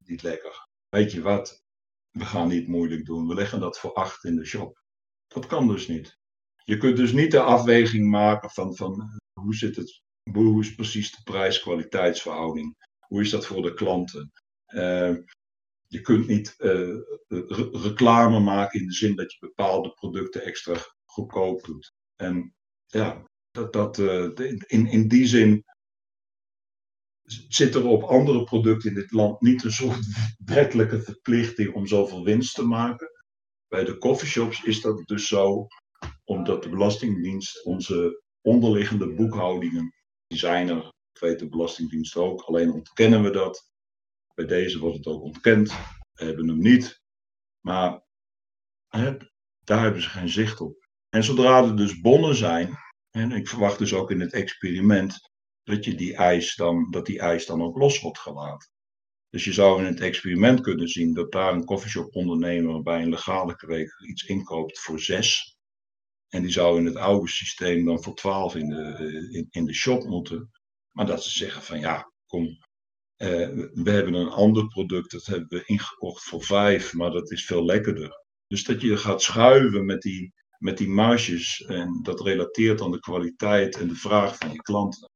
niet 0.05 0.23
lekker. 0.23 0.67
Weet 0.89 1.13
je 1.13 1.23
wat, 1.23 1.63
we 2.11 2.25
gaan 2.25 2.49
niet 2.49 2.69
moeilijk 2.69 3.05
doen, 3.05 3.29
we 3.29 3.35
leggen 3.35 3.61
dat 3.61 3.79
voor 3.79 3.93
acht 3.93 4.25
in 4.25 4.37
de 4.37 4.45
shop. 4.45 4.83
Dat 5.27 5.47
kan 5.47 5.69
dus 5.69 5.89
niet. 5.89 6.19
Je 6.65 6.77
kunt 6.77 6.97
dus 6.97 7.13
niet 7.13 7.31
de 7.31 7.41
afweging 7.41 8.11
maken 8.11 8.51
van, 8.51 8.77
van 8.77 9.21
hoe 9.41 9.55
zit 9.55 9.77
het, 9.77 10.03
hoe 10.31 10.61
is 10.61 10.75
precies 10.75 11.11
de 11.11 11.23
prijs-kwaliteitsverhouding? 11.25 12.77
Hoe 12.99 13.21
is 13.21 13.31
dat 13.31 13.47
voor 13.47 13.63
de 13.63 13.75
klanten? 13.75 14.33
Uh, 14.67 15.17
je 15.87 16.01
kunt 16.01 16.27
niet 16.27 16.55
re 16.59 17.71
reclame 17.73 18.41
maken 18.41 18.81
in 18.81 18.87
de 18.87 18.93
zin 18.93 19.17
dat 19.17 19.33
je 19.33 19.39
bepaalde 19.41 19.91
producten 19.91 20.43
extra 20.43 20.77
goedkoop 21.05 21.65
doet. 21.65 21.93
En 22.17 22.55
ja, 22.87 23.25
dat, 23.51 23.73
dat, 23.73 23.99
uh, 23.99 24.31
in, 24.67 24.87
in 24.87 25.09
die 25.09 25.27
zin 25.27 25.65
zit 27.49 27.75
er 27.75 27.87
op 27.87 28.03
andere 28.03 28.45
producten 28.45 28.89
in 28.89 28.97
dit 28.97 29.13
land 29.13 29.41
niet 29.41 29.65
een 29.65 29.73
soort 29.73 30.07
wettelijke 30.45 31.03
verplichting 31.03 31.75
om 31.75 31.87
zoveel 31.87 32.25
winst 32.25 32.55
te 32.55 32.65
maken. 32.65 33.11
Bij 33.69 33.85
de 33.85 33.99
coffeeshops 33.99 34.63
is 34.63 34.81
dat 34.81 35.07
dus 35.07 35.29
zo, 35.29 35.67
omdat 36.25 36.63
de 36.63 36.69
Belastingdienst 36.69 37.65
onze 37.65 38.23
onderliggende 38.41 39.15
boekhoudingen, 39.15 39.95
die 40.33 40.41
zijn 40.41 40.69
er, 40.69 40.85
ik 41.13 41.21
weet 41.21 41.39
de 41.39 41.49
Belastingdienst 41.49 42.17
ook, 42.17 42.43
alleen 42.43 42.73
ontkennen 42.73 43.23
we 43.23 43.31
dat. 43.31 43.71
Bij 44.35 44.47
deze 44.47 44.79
wordt 44.79 44.97
het 44.97 45.07
ook 45.07 45.23
ontkend, 45.23 45.71
we 46.13 46.25
hebben 46.25 46.49
hem 46.49 46.59
niet. 46.59 47.03
Maar 47.61 48.03
daar 49.65 49.83
hebben 49.83 50.03
ze 50.03 50.09
geen 50.09 50.29
zicht 50.29 50.61
op. 50.61 50.89
En 51.09 51.25
zodra 51.25 51.63
er 51.63 51.77
dus 51.77 52.01
bonnen 52.01 52.35
zijn, 52.35 52.79
en 53.11 53.33
ik 53.33 53.49
verwacht 53.49 53.79
dus 53.79 53.95
ook 53.95 54.11
in 54.11 54.21
het 54.21 54.33
experiment, 54.33 55.31
dat, 55.63 55.85
je 55.85 55.95
die 55.95 56.17
eis 56.17 56.55
dan, 56.55 56.91
dat 56.91 57.07
die 57.07 57.19
eis 57.19 57.47
dan 57.47 57.63
ook 57.63 57.77
los 57.77 58.01
wordt 58.01 58.19
gelaten. 58.19 58.71
Dus 59.29 59.45
je 59.45 59.53
zou 59.53 59.81
in 59.81 59.87
het 59.87 60.01
experiment 60.01 60.61
kunnen 60.61 60.89
zien 60.89 61.15
dat 61.15 61.33
daar 61.33 61.53
een 61.53 61.65
coffeeshop 61.65 62.15
ondernemer 62.15 62.83
bij 62.83 63.03
een 63.03 63.09
legale 63.09 63.57
kweker 63.57 64.07
iets 64.09 64.23
inkoopt 64.23 64.81
voor 64.81 65.01
zes. 65.01 65.52
En 66.35 66.43
die 66.43 66.51
zou 66.51 66.79
in 66.79 66.87
het 66.87 66.97
oude 66.97 67.29
systeem 67.29 67.85
dan 67.85 68.03
voor 68.03 68.15
twaalf 68.15 68.55
in 68.55 68.69
de, 68.69 69.29
in, 69.31 69.47
in 69.51 69.65
de 69.65 69.75
shop 69.75 70.05
moeten. 70.05 70.51
Maar 70.91 71.07
dat 71.07 71.25
ze 71.25 71.31
zeggen 71.31 71.63
van 71.63 71.81
ja, 71.81 72.13
kom, 72.27 72.59
eh, 73.17 73.49
we 73.73 73.91
hebben 73.91 74.15
een 74.15 74.29
ander 74.29 74.67
product, 74.67 75.11
dat 75.11 75.27
hebben 75.27 75.49
we 75.49 75.65
ingekocht 75.65 76.23
voor 76.23 76.43
vijf, 76.43 76.93
maar 76.93 77.11
dat 77.11 77.31
is 77.31 77.45
veel 77.45 77.65
lekkerder. 77.65 78.25
Dus 78.47 78.65
dat 78.65 78.81
je 78.81 78.97
gaat 78.97 79.23
schuiven 79.23 79.85
met 79.85 80.01
die, 80.01 80.33
met 80.59 80.79
die 80.79 80.89
marges 80.89 81.61
en 81.61 82.01
dat 82.03 82.21
relateert 82.21 82.81
aan 82.81 82.91
de 82.91 83.01
kwaliteit 83.01 83.77
en 83.77 83.89
de 83.89 83.95
vraag 83.95 84.37
van 84.37 84.53
je 84.53 84.63
klanten. 84.63 85.11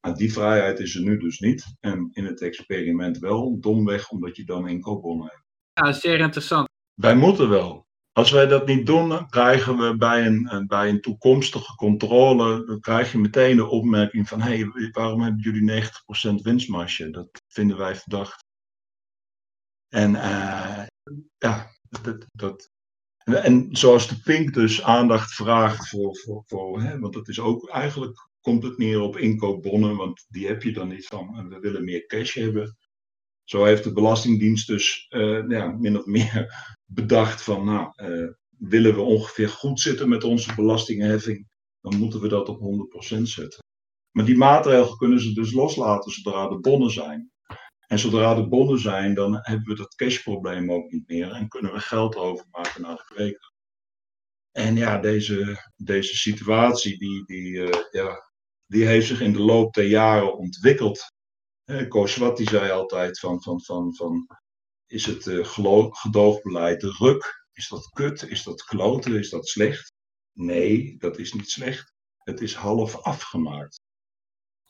Nou, 0.00 0.16
die 0.16 0.32
vrijheid 0.32 0.78
is 0.78 0.94
er 0.94 1.02
nu 1.02 1.18
dus 1.18 1.38
niet. 1.38 1.76
En 1.80 2.10
in 2.12 2.24
het 2.24 2.42
experiment 2.42 3.18
wel, 3.18 3.60
domweg, 3.60 4.10
omdat 4.10 4.36
je 4.36 4.44
dan 4.44 4.68
inkoopbonnen 4.68 5.26
hebt. 5.26 5.44
Ja, 5.72 5.92
zeer 5.92 6.20
interessant. 6.20 6.68
Wij 6.94 7.16
moeten 7.16 7.48
wel. 7.48 7.87
Als 8.18 8.30
wij 8.30 8.46
dat 8.46 8.66
niet 8.66 8.86
doen, 8.86 9.08
dan 9.08 9.28
krijgen 9.28 9.78
we 9.78 9.96
bij 9.96 10.26
een, 10.26 10.64
bij 10.66 10.88
een 10.88 11.00
toekomstige 11.00 11.74
controle, 11.74 12.64
dan 12.64 12.80
krijg 12.80 13.12
je 13.12 13.18
meteen 13.18 13.56
de 13.56 13.66
opmerking 13.66 14.28
van, 14.28 14.40
hé, 14.40 14.56
hey, 14.56 14.90
waarom 14.92 15.20
hebben 15.20 15.40
jullie 15.40 15.82
90% 16.40 16.42
winstmarge? 16.42 17.10
Dat 17.10 17.42
vinden 17.48 17.76
wij 17.76 17.96
verdacht. 17.96 18.44
En 19.88 20.10
uh, 20.10 20.82
ja, 21.38 21.70
dat, 22.02 22.26
dat, 22.32 22.70
en 23.24 23.68
zoals 23.70 24.08
de 24.08 24.20
Pink 24.20 24.54
dus 24.54 24.82
aandacht 24.82 25.34
vraagt 25.34 25.88
voor, 25.88 26.16
voor, 26.16 26.42
voor 26.46 26.82
hè, 26.82 26.98
want 26.98 27.14
dat 27.14 27.28
is 27.28 27.40
ook 27.40 27.68
eigenlijk 27.68 28.28
komt 28.40 28.62
het 28.62 28.78
neer 28.78 29.00
op 29.00 29.16
inkoopbonnen, 29.16 29.96
want 29.96 30.26
die 30.28 30.46
heb 30.46 30.62
je 30.62 30.72
dan 30.72 30.88
niet 30.88 31.06
van. 31.06 31.48
We 31.48 31.58
willen 31.58 31.84
meer 31.84 32.06
cash 32.06 32.34
hebben. 32.34 32.76
Zo 33.44 33.64
heeft 33.64 33.84
de 33.84 33.92
Belastingdienst 33.92 34.66
dus 34.66 35.06
uh, 35.10 35.48
ja, 35.48 35.66
min 35.66 35.98
of 35.98 36.06
meer 36.06 36.66
bedacht 36.90 37.42
van, 37.42 37.64
nou, 37.64 37.92
uh, 37.96 38.32
willen 38.58 38.94
we 38.94 39.00
ongeveer 39.00 39.48
goed 39.48 39.80
zitten 39.80 40.08
met 40.08 40.24
onze 40.24 40.54
belastingheffing, 40.54 41.48
dan 41.80 41.96
moeten 41.98 42.20
we 42.20 42.28
dat 42.28 42.48
op 42.48 42.60
100% 42.60 43.22
zetten. 43.22 43.64
Maar 44.10 44.24
die 44.24 44.36
maatregel 44.36 44.96
kunnen 44.96 45.20
ze 45.20 45.32
dus 45.32 45.52
loslaten 45.52 46.12
zodra 46.12 46.48
de 46.48 46.60
bonnen 46.60 46.90
zijn. 46.90 47.30
En 47.86 47.98
zodra 47.98 48.34
de 48.34 48.48
bonnen 48.48 48.78
zijn, 48.78 49.14
dan 49.14 49.38
hebben 49.40 49.66
we 49.66 49.74
dat 49.74 49.94
cashprobleem 49.94 50.72
ook 50.72 50.90
niet 50.90 51.08
meer 51.08 51.32
en 51.32 51.48
kunnen 51.48 51.72
we 51.72 51.80
geld 51.80 52.16
overmaken 52.16 52.82
naar 52.82 52.96
de 52.96 53.14
kweker. 53.14 53.52
En 54.50 54.76
ja, 54.76 54.98
deze, 54.98 55.70
deze 55.76 56.16
situatie 56.16 56.98
die, 56.98 57.24
die, 57.24 57.52
uh, 57.52 57.68
ja, 57.90 58.30
die 58.66 58.86
heeft 58.86 59.06
zich 59.06 59.20
in 59.20 59.32
de 59.32 59.40
loop 59.40 59.74
der 59.74 59.86
jaren 59.86 60.36
ontwikkeld. 60.36 61.12
Eh, 61.64 61.88
Kooswat 61.88 62.36
die 62.36 62.48
zei 62.48 62.70
altijd 62.70 63.18
van, 63.18 63.42
van, 63.42 63.62
van, 63.62 63.94
van 63.94 64.26
is 64.88 65.06
het 65.06 65.26
uh, 65.26 65.44
gedoogbeleid 65.90 66.82
ruk? 66.82 67.46
Is 67.52 67.68
dat 67.68 67.88
kut? 67.88 68.22
Is 68.22 68.42
dat 68.42 68.62
kloten? 68.62 69.18
Is 69.18 69.30
dat 69.30 69.48
slecht? 69.48 69.92
Nee, 70.32 70.96
dat 70.98 71.18
is 71.18 71.32
niet 71.32 71.50
slecht. 71.50 71.92
Het 72.18 72.40
is 72.40 72.54
half 72.54 72.96
afgemaakt. 72.96 73.80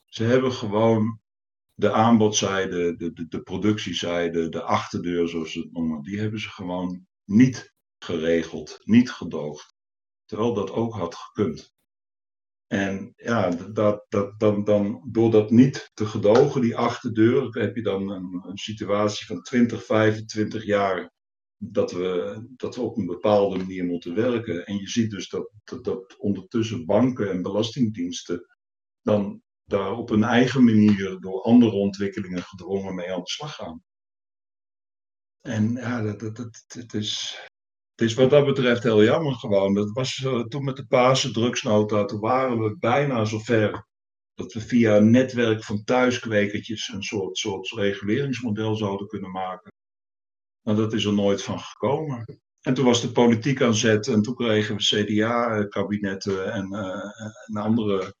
Ze 0.05 0.23
hebben 0.23 0.51
gewoon 0.51 1.19
de 1.73 1.91
aanbodzijde, 1.91 2.95
de, 2.95 3.13
de, 3.13 3.27
de 3.27 3.41
productiezijde, 3.41 4.49
de 4.49 4.61
achterdeur 4.61 5.27
zoals 5.27 5.51
ze 5.51 5.59
het 5.59 5.71
noemen, 5.71 6.01
die 6.01 6.19
hebben 6.19 6.39
ze 6.39 6.49
gewoon 6.49 7.07
niet 7.25 7.73
geregeld, 7.99 8.79
niet 8.83 9.11
gedoogd. 9.11 9.75
Terwijl 10.25 10.53
dat 10.53 10.71
ook 10.71 10.93
had 10.93 11.15
gekund. 11.15 11.73
En 12.69 13.13
ja, 13.15 13.49
dat, 13.49 14.05
dat, 14.09 14.39
dan, 14.39 14.63
dan, 14.63 15.07
door 15.11 15.31
dat 15.31 15.51
niet 15.51 15.91
te 15.93 16.05
gedogen, 16.05 16.61
die 16.61 16.77
achterdeur, 16.77 17.59
heb 17.59 17.75
je 17.75 17.81
dan 17.81 18.09
een, 18.09 18.57
situatie 18.57 19.25
van 19.25 19.41
20, 19.41 19.85
25 19.85 20.65
jaar 20.65 21.11
dat 21.57 21.91
we, 21.91 22.41
dat 22.55 22.75
we 22.75 22.81
op 22.81 22.97
een 22.97 23.05
bepaalde 23.05 23.57
manier 23.57 23.85
moeten 23.85 24.15
werken. 24.15 24.65
En 24.65 24.75
je 24.75 24.87
ziet 24.87 25.11
dus 25.11 25.29
dat, 25.29 25.51
dat, 25.63 25.83
dat 25.83 26.17
ondertussen 26.17 26.85
banken 26.85 27.29
en 27.29 27.41
belastingdiensten 27.41 28.45
dan 29.01 29.41
daar 29.63 29.91
op 29.91 30.09
een 30.09 30.23
eigen 30.23 30.63
manier 30.63 31.19
door 31.19 31.41
andere 31.41 31.71
ontwikkelingen 31.71 32.43
gedwongen 32.43 32.95
mee 32.95 33.13
aan 33.13 33.19
de 33.19 33.29
slag 33.29 33.55
gaan. 33.55 33.83
En 35.41 35.71
ja, 35.73 36.01
dat, 36.01 36.19
dat, 36.19 36.35
dat, 36.35 36.65
het, 36.67 36.93
is, 36.93 37.39
het 37.99 38.09
is 38.09 38.15
wat 38.15 38.29
dat 38.29 38.45
betreft 38.45 38.83
heel 38.83 39.03
jammer 39.03 39.33
gewoon. 39.33 39.73
Dat 39.73 39.91
was 39.91 40.17
uh, 40.17 40.39
toen 40.39 40.63
met 40.63 40.75
de 40.75 40.85
Paarse 40.85 41.31
drugsnota, 41.31 42.05
toen 42.05 42.19
waren 42.19 42.59
we 42.59 42.77
bijna 42.77 43.25
zover 43.25 43.87
dat 44.33 44.53
we 44.53 44.61
via 44.61 44.97
een 44.97 45.11
netwerk 45.11 45.63
van 45.63 45.83
thuiskwekertjes 45.83 46.89
een 46.93 47.03
soort, 47.03 47.37
soort 47.37 47.71
reguleringsmodel 47.71 48.75
zouden 48.75 49.07
kunnen 49.07 49.31
maken. 49.31 49.71
Maar 50.61 50.75
dat 50.75 50.93
is 50.93 51.05
er 51.05 51.13
nooit 51.13 51.43
van 51.43 51.59
gekomen. 51.59 52.39
En 52.61 52.73
toen 52.73 52.85
was 52.85 53.01
de 53.01 53.11
politiek 53.11 53.61
aan 53.61 53.75
zet 53.75 54.07
en 54.07 54.21
toen 54.21 54.35
kregen 54.35 54.75
we 54.75 54.81
CDA-kabinetten 54.81 56.53
en, 56.53 56.73
uh, 56.73 57.03
en 57.45 57.55
andere 57.55 58.15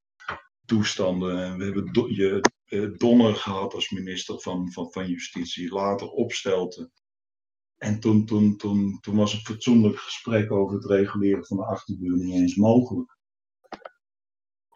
toestanden. 0.65 1.43
En 1.43 1.57
we 1.57 1.63
hebben 1.63 2.13
je, 2.15 2.41
Donner 2.97 3.35
gehad 3.35 3.73
als 3.73 3.89
minister 3.89 4.39
van, 4.39 4.71
van, 4.71 4.91
van 4.91 5.07
Justitie, 5.07 5.73
later 5.73 6.07
opstelte. 6.07 6.89
En 7.79 7.99
toen, 7.99 8.25
toen, 8.25 8.57
toen, 8.57 8.97
toen 9.01 9.15
was 9.15 9.31
het 9.31 9.41
fatsoenlijk 9.41 9.97
gesprek 9.97 10.51
over 10.51 10.75
het 10.75 10.85
reguleren 10.85 11.45
van 11.45 11.57
de 11.57 11.65
achterdeur 11.65 12.17
niet 12.17 12.33
eens 12.33 12.55
mogelijk. 12.55 13.17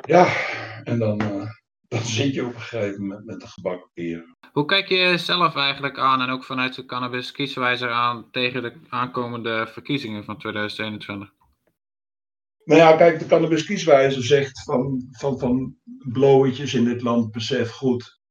Ja, 0.07 0.35
en 0.83 0.99
dan, 0.99 1.21
uh, 1.21 1.49
dan 1.87 2.01
zit 2.01 2.33
je 2.33 2.45
op 2.45 2.53
een 2.53 2.61
gegeven 2.61 3.01
moment 3.01 3.25
met 3.25 3.39
de 3.39 3.47
gebakken 3.47 3.89
peren. 3.93 4.37
Hoe 4.51 4.65
kijk 4.65 4.87
je 4.87 5.17
zelf 5.17 5.55
eigenlijk 5.55 5.97
aan 5.97 6.21
en 6.21 6.29
ook 6.29 6.43
vanuit 6.43 6.75
de 6.75 6.85
cannabis 6.85 7.31
kieswijzer 7.31 7.91
aan 7.91 8.31
tegen 8.31 8.61
de 8.61 8.73
aankomende 8.89 9.67
verkiezingen 9.67 10.23
van 10.23 10.37
2021? 10.37 11.33
Nou 12.63 12.79
ja, 12.79 12.95
kijk, 12.95 13.19
de 13.19 13.25
cannabis 13.25 13.65
kieswijzer 13.65 14.23
zegt 14.23 14.63
van, 14.63 15.07
van, 15.11 15.39
van 15.39 15.75
blowetjes 16.11 16.73
in 16.73 16.83
dit 16.83 17.01
land, 17.01 17.31
besef 17.31 17.71
goed, 17.71 18.21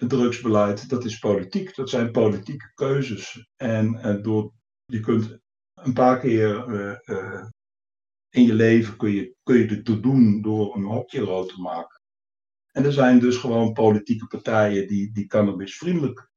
het 0.00 0.08
drugsbeleid, 0.08 0.88
dat 0.88 1.04
is 1.04 1.18
politiek. 1.18 1.74
Dat 1.74 1.90
zijn 1.90 2.10
politieke 2.10 2.72
keuzes. 2.74 3.48
En, 3.56 3.94
en 3.94 4.22
door, 4.22 4.52
je 4.84 5.00
kunt 5.00 5.38
een 5.74 5.92
paar 5.92 6.18
keer 6.20 6.68
uh, 6.68 6.96
uh, 7.04 7.46
in 8.30 8.42
je 8.42 8.54
leven 8.54 8.96
kun 8.96 9.10
je, 9.10 9.34
kun 9.42 9.56
je 9.58 9.66
dit 9.66 10.02
doen 10.02 10.42
door 10.42 10.76
een 10.76 10.84
hokje 10.84 11.20
rood 11.20 11.48
te 11.48 11.60
maken. 11.60 12.00
En 12.72 12.84
er 12.84 12.92
zijn 12.92 13.18
dus 13.18 13.36
gewoon 13.36 13.72
politieke 13.72 14.26
partijen 14.26 14.88
die, 14.88 15.12
die 15.12 15.26
cannabisvriendelijk 15.26 16.30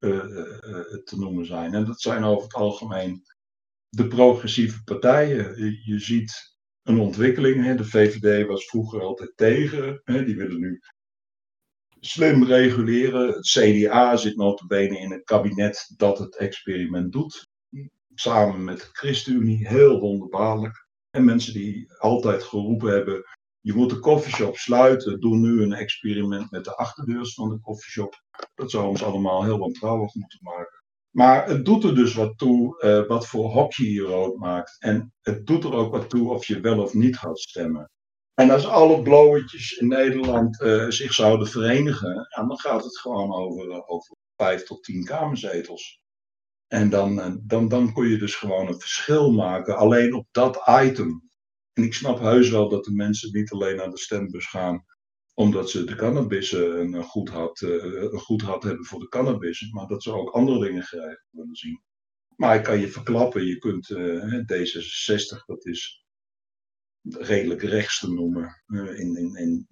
te 1.03 1.15
noemen 1.17 1.45
zijn. 1.45 1.73
En 1.73 1.85
dat 1.85 2.01
zijn 2.01 2.23
over 2.23 2.43
het 2.43 2.53
algemeen 2.53 3.23
de 3.89 4.07
progressieve 4.07 4.83
partijen. 4.83 5.65
Je, 5.65 5.81
je 5.83 5.99
ziet 5.99 6.57
een 6.83 6.99
ontwikkeling. 6.99 7.63
Hè. 7.63 7.75
De 7.75 7.85
VVD 7.85 8.47
was 8.47 8.65
vroeger 8.65 9.01
altijd 9.01 9.31
tegen. 9.35 10.01
Hè. 10.03 10.25
Die 10.25 10.35
willen 10.35 10.59
nu 10.59 10.81
slim 12.05 12.43
reguleren. 12.43 13.27
Het 13.27 13.45
CDA 13.45 14.15
zit 14.15 14.35
notabene 14.35 14.99
in 14.99 15.11
het 15.11 15.23
kabinet 15.23 15.93
dat 15.97 16.19
het 16.19 16.35
experiment 16.35 17.11
doet. 17.11 17.47
Samen 18.13 18.63
met 18.63 18.77
de 18.77 18.89
ChristenUnie, 18.91 19.67
heel 19.67 19.99
wonderbaarlijk. 19.99 20.87
En 21.09 21.25
mensen 21.25 21.53
die 21.53 21.93
altijd 21.97 22.43
geroepen 22.43 22.91
hebben, 22.91 23.23
je 23.59 23.73
moet 23.73 23.89
de 23.89 23.99
koffieshop 23.99 24.57
sluiten, 24.57 25.19
doen 25.19 25.41
nu 25.41 25.61
een 25.61 25.73
experiment 25.73 26.51
met 26.51 26.63
de 26.63 26.75
achterdeurs 26.75 27.33
van 27.33 27.49
de 27.49 27.59
koffieshop. 27.59 28.23
Dat 28.55 28.71
zou 28.71 28.87
ons 28.87 29.03
allemaal 29.03 29.43
heel 29.43 29.57
wantrouwig 29.57 30.13
moeten 30.13 30.39
maken. 30.41 30.83
Maar 31.09 31.47
het 31.47 31.65
doet 31.65 31.83
er 31.83 31.95
dus 31.95 32.13
wat 32.13 32.37
toe 32.37 32.83
uh, 32.83 33.07
wat 33.07 33.27
voor 33.27 33.51
hokje 33.51 33.91
je 33.91 34.01
rood 34.01 34.37
maakt. 34.37 34.75
En 34.79 35.13
het 35.21 35.45
doet 35.45 35.63
er 35.63 35.73
ook 35.73 35.91
wat 35.91 36.09
toe 36.09 36.31
of 36.31 36.45
je 36.45 36.59
wel 36.59 36.81
of 36.81 36.93
niet 36.93 37.17
gaat 37.17 37.39
stemmen. 37.39 37.89
En 38.33 38.49
als 38.49 38.67
alle 38.67 39.01
blowertjes 39.01 39.71
in 39.71 39.87
Nederland 39.87 40.61
uh, 40.61 40.89
zich 40.89 41.13
zouden 41.13 41.47
verenigen, 41.47 42.27
dan 42.29 42.59
gaat 42.59 42.83
het 42.83 42.99
gewoon 42.99 43.33
over, 43.33 43.67
uh, 43.67 43.91
over 43.91 44.15
vijf 44.35 44.63
tot 44.63 44.83
tien 44.83 45.03
kamerzetels. 45.03 46.01
En 46.67 46.89
dan, 46.89 47.41
dan, 47.43 47.67
dan 47.67 47.93
kun 47.93 48.07
je 48.07 48.17
dus 48.17 48.35
gewoon 48.35 48.67
een 48.67 48.79
verschil 48.79 49.31
maken, 49.31 49.77
alleen 49.77 50.13
op 50.13 50.27
dat 50.31 50.61
item. 50.83 51.29
En 51.73 51.83
ik 51.83 51.93
snap 51.93 52.19
heus 52.19 52.49
wel 52.49 52.69
dat 52.69 52.83
de 52.83 52.93
mensen 52.93 53.31
niet 53.31 53.51
alleen 53.51 53.75
naar 53.75 53.89
de 53.89 53.97
stembus 53.97 54.45
gaan 54.45 54.85
omdat 55.33 55.69
ze 55.69 55.83
de 55.83 55.95
cannabis 55.95 56.51
een 56.51 57.03
goed, 57.03 57.29
had, 57.29 57.61
een 57.61 58.19
goed 58.19 58.41
had 58.41 58.63
hebben 58.63 58.85
voor 58.85 58.99
de 58.99 59.07
cannabis, 59.07 59.71
maar 59.71 59.87
dat 59.87 60.03
ze 60.03 60.13
ook 60.13 60.29
andere 60.29 60.59
dingen 60.59 60.83
geregeld 60.83 61.27
willen 61.29 61.55
zien. 61.55 61.81
Maar 62.35 62.55
ik 62.55 62.63
kan 62.63 62.79
je 62.79 62.87
verklappen, 62.87 63.45
je 63.45 63.57
kunt 63.57 63.89
uh, 63.89 64.33
D66, 64.33 65.45
dat 65.45 65.65
is 65.65 66.02
redelijk 67.03 67.61
rechts 67.61 67.99
te 67.99 68.13
noemen, 68.13 68.63
uh, 68.67 68.99
in, 68.99 69.15
in, 69.15 69.35
in, 69.35 69.67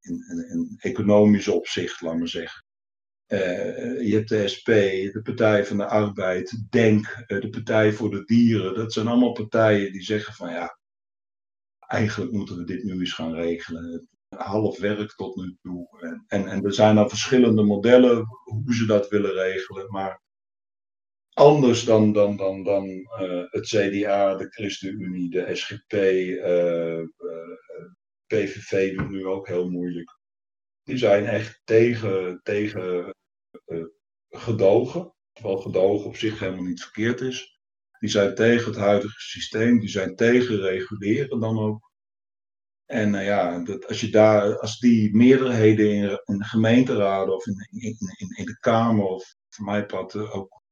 in, 0.00 0.74
economisch 0.78 1.48
opzicht, 1.48 2.00
laat 2.00 2.18
maar 2.18 2.28
zeggen. 2.28 2.64
Uh, 3.28 4.06
je 4.08 4.14
hebt 4.14 4.28
de 4.28 4.48
SP, 4.54 4.68
de 5.12 5.20
Partij 5.22 5.66
van 5.66 5.76
de 5.76 5.86
Arbeid, 5.86 6.64
DENK, 6.70 7.24
de 7.26 7.48
Partij 7.50 7.92
voor 7.92 8.10
de 8.10 8.24
Dieren. 8.24 8.74
Dat 8.74 8.92
zijn 8.92 9.06
allemaal 9.06 9.32
partijen 9.32 9.92
die 9.92 10.02
zeggen 10.02 10.34
van 10.34 10.50
ja, 10.50 10.78
eigenlijk 11.78 12.32
moeten 12.32 12.56
we 12.56 12.64
dit 12.64 12.84
nu 12.84 12.92
eens 12.92 13.12
gaan 13.12 13.34
regelen 13.34 14.08
half 14.36 14.78
werk 14.78 15.14
tot 15.14 15.36
nu 15.36 15.56
toe. 15.62 16.00
En, 16.00 16.24
en, 16.26 16.48
en 16.48 16.64
er 16.64 16.74
zijn 16.74 16.94
dan 16.94 17.08
verschillende 17.08 17.62
modellen 17.62 18.26
hoe 18.44 18.74
ze 18.74 18.86
dat 18.86 19.08
willen 19.08 19.32
regelen. 19.32 19.90
Maar 19.90 20.22
anders 21.34 21.84
dan, 21.84 22.12
dan, 22.12 22.36
dan, 22.36 22.62
dan 22.62 22.86
uh, 22.88 23.44
het 23.50 23.66
CDA, 23.66 24.36
de 24.36 24.46
ChristenUnie, 24.48 25.30
de 25.30 25.54
SGP, 25.54 25.92
uh, 25.92 26.98
uh, 26.98 27.06
PVV 28.26 28.96
doet 28.96 29.10
nu 29.10 29.26
ook 29.26 29.46
heel 29.48 29.70
moeilijk. 29.70 30.18
Die 30.82 30.96
zijn 30.96 31.26
echt 31.26 31.60
tegen, 31.64 32.40
tegen 32.42 33.14
gedogen. 34.28 35.14
Terwijl 35.32 35.56
gedogen 35.56 36.06
op 36.06 36.16
zich 36.16 36.38
helemaal 36.38 36.64
niet 36.64 36.82
verkeerd 36.82 37.20
is. 37.20 37.60
Die 37.98 38.10
zijn 38.10 38.34
tegen 38.34 38.66
het 38.66 38.80
huidige 38.80 39.20
systeem, 39.20 39.80
die 39.80 39.88
zijn 39.88 40.16
tegen 40.16 40.60
reguleren 40.60 41.40
dan 41.40 41.58
ook. 41.58 41.92
En 42.86 43.12
ja, 43.12 43.58
dat 43.58 43.86
als, 43.86 44.00
je 44.00 44.10
daar, 44.10 44.58
als 44.58 44.78
die 44.78 45.16
meerderheden 45.16 45.90
in, 45.90 46.20
in 46.24 46.38
de 46.38 46.44
gemeenteraden 46.44 47.34
of 47.34 47.46
in, 47.46 47.68
in, 47.70 47.96
in, 48.36 48.44
de 48.44 48.58
Kamer 48.60 49.04
of 49.04 49.34
voor 49.48 49.64
mij 49.64 49.86
part 49.86 50.16
ook 50.16 50.62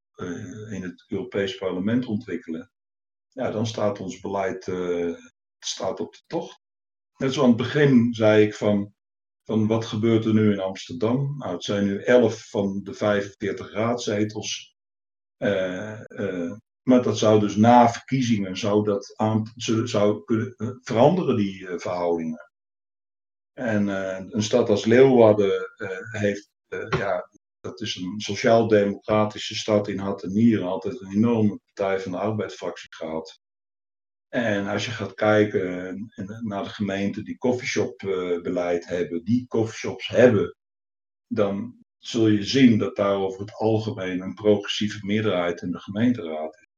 in 0.71 0.83
het 0.83 1.05
Europees 1.09 1.57
Parlement 1.57 2.07
ontwikkelen, 2.07 2.73
ja, 3.29 3.51
dan 3.51 3.67
staat 3.67 4.01
ons 4.01 4.21
beleid 4.21 4.65
staat 5.59 6.01
op 6.01 6.13
de 6.13 6.23
tocht. 6.27 6.61
Net 7.17 7.33
zoals 7.33 7.49
aan 7.49 7.59
het 7.59 7.63
begin 7.63 8.15
zei 8.15 8.47
ik 8.47 8.55
van, 8.55 8.95
van 9.45 9.67
wat 9.67 9.85
gebeurt 9.85 10.25
er 10.25 10.35
nu 10.35 10.53
in 10.53 10.61
Amsterdam? 10.61 11.37
Nou, 11.39 11.53
het 11.53 11.65
zijn 11.65 11.85
nu 11.85 12.03
11 12.03 12.49
van 12.49 12.81
de 12.83 12.95
45 12.95 13.73
raadzetels. 13.73 14.77
Maar 16.83 17.03
dat 17.03 17.19
zou 17.19 17.41
dus 17.41 17.57
na 17.57 17.89
verkiezingen 17.89 18.57
zou 18.57 18.85
dat 18.85 19.13
aan, 19.17 19.53
zou 19.85 20.25
kunnen 20.25 20.55
eh, 20.57 20.69
veranderen, 20.81 21.37
die 21.37 21.61
uh, 21.61 21.79
verhoudingen. 21.79 22.51
En 23.53 23.87
uh, 23.87 24.19
een 24.29 24.43
stad 24.43 24.69
als 24.69 24.85
Leeuwarden 24.85 25.73
uh, 25.77 25.89
heeft, 26.21 26.51
ja, 26.99 27.29
dat 27.63 27.81
is 27.81 27.97
een 27.97 28.21
sociaal-democratische 28.21 29.55
stad 29.55 29.89
in 29.89 29.99
hart 29.99 30.23
en 30.23 30.33
nieren, 30.33 30.67
altijd 30.67 31.01
een 31.01 31.13
enorme 31.13 31.61
Partij 31.65 32.01
van 32.01 32.13
de 32.13 32.19
Arbeidsfractie 32.19 32.95
gehad. 32.95 33.41
En 34.29 34.67
als 34.67 34.85
je 34.85 34.91
gaat 34.91 35.15
kijken 35.15 36.13
naar 36.41 36.65
de 36.65 36.71
gemeenten 36.71 37.25
die 37.25 37.39
coffeeshop-beleid 37.39 38.87
hebben, 38.87 39.25
die 39.25 39.47
coffeeshops 39.47 40.09
hebben, 40.09 40.57
dan 41.27 41.85
zul 41.99 42.29
je 42.29 42.45
zien 42.45 42.79
dat 42.79 42.97
daar 42.97 43.17
over 43.17 43.41
het 43.41 43.53
algemeen 43.53 44.21
een 44.21 44.35
progressieve 44.35 45.07
meerderheid 45.07 45.63
in 45.63 45.71
de 45.71 45.81
gemeenteraad 45.81 46.55
is. 46.55 46.69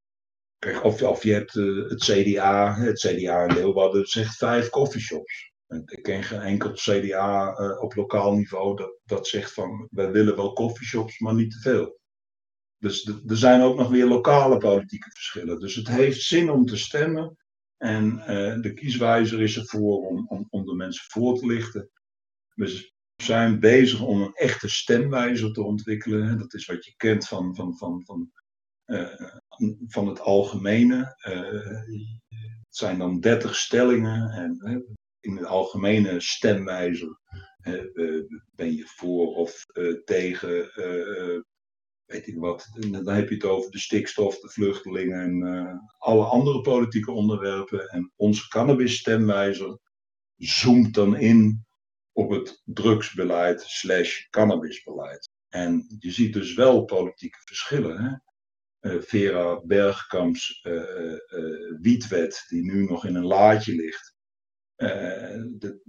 Kijk, 0.57 0.83
of, 0.83 1.23
je 1.23 1.33
hebt 1.33 1.55
uh, 1.55 1.89
het 1.89 2.03
CDA, 2.03 2.75
het 2.75 2.99
CDA 2.99 3.43
in 3.43 3.53
Leeuwarden 3.53 4.05
zegt 4.05 4.37
vijf 4.37 4.69
coffeeshops. 4.69 5.54
Ik 5.67 6.03
ken 6.03 6.23
geen 6.23 6.39
enkel 6.39 6.71
CDA 6.71 7.59
uh, 7.59 7.81
op 7.81 7.95
lokaal 7.95 8.33
niveau 8.33 8.75
dat, 8.75 8.99
dat 9.05 9.27
zegt 9.27 9.53
van 9.53 9.87
wij 9.91 10.11
willen 10.11 10.35
wel 10.35 10.53
coffeeshops, 10.53 11.19
maar 11.19 11.33
niet 11.33 11.51
te 11.51 11.59
veel. 11.59 11.99
Dus 12.77 13.05
er 13.05 13.37
zijn 13.37 13.61
ook 13.61 13.77
nog 13.77 13.89
weer 13.89 14.05
lokale 14.05 14.57
politieke 14.57 15.09
verschillen. 15.09 15.59
Dus 15.59 15.75
het 15.75 15.87
heeft 15.87 16.21
zin 16.21 16.49
om 16.49 16.65
te 16.65 16.77
stemmen. 16.77 17.37
En 17.77 18.17
uh, 18.17 18.61
de 18.61 18.73
kieswijzer 18.73 19.41
is 19.41 19.57
ervoor 19.57 20.07
om, 20.07 20.27
om, 20.27 20.47
om 20.49 20.65
de 20.65 20.73
mensen 20.73 21.05
voor 21.07 21.39
te 21.39 21.45
lichten. 21.45 21.89
We 22.53 22.93
zijn 23.15 23.59
bezig 23.59 24.01
om 24.01 24.21
een 24.21 24.33
echte 24.33 24.69
stemwijzer 24.69 25.53
te 25.53 25.63
ontwikkelen. 25.63 26.37
Dat 26.37 26.53
is 26.53 26.65
wat 26.65 26.85
je 26.85 26.93
kent 26.95 27.27
van, 27.27 27.55
van, 27.55 27.77
van, 27.77 28.03
van, 28.05 28.31
uh, 28.85 29.31
van 29.87 30.07
het 30.07 30.19
algemene. 30.19 31.15
Het 31.17 32.75
zijn 32.77 32.97
dan 32.97 33.19
30 33.19 33.55
stellingen. 33.55 34.29
En 34.29 34.94
in 35.25 35.35
de 35.35 35.45
algemene 35.45 36.19
stemwijzer 36.19 37.19
ben 38.55 38.75
je 38.75 38.83
voor 38.85 39.35
of 39.35 39.65
tegen 40.05 40.71
weet 42.05 42.27
ik 42.27 42.37
wat. 42.37 42.67
dan 42.91 43.07
heb 43.07 43.29
je 43.29 43.35
het 43.35 43.43
over 43.43 43.71
de 43.71 43.79
stikstof, 43.79 44.39
de 44.39 44.49
vluchtelingen 44.49 45.21
en 45.21 45.81
alle 45.97 46.25
andere 46.25 46.61
politieke 46.61 47.11
onderwerpen. 47.11 47.89
En 47.89 48.11
onze 48.15 48.47
cannabisstemwijzer 48.47 49.79
zoomt 50.35 50.93
dan 50.93 51.17
in 51.17 51.65
op 52.11 52.29
het 52.29 52.61
drugsbeleid 52.63 53.61
slash 53.61 54.29
cannabisbeleid. 54.29 55.29
En 55.49 55.95
je 55.99 56.11
ziet 56.11 56.33
dus 56.33 56.53
wel 56.53 56.85
politieke 56.85 57.39
verschillen. 57.45 58.03
Hè? 58.03 58.17
Vera 59.01 59.61
Bergkamps 59.61 60.61
wietwet, 61.81 62.45
die 62.47 62.63
nu 62.63 62.83
nog 62.83 63.05
in 63.05 63.15
een 63.15 63.25
laadje 63.25 63.75
ligt, 63.75 64.14
de, 64.75 65.81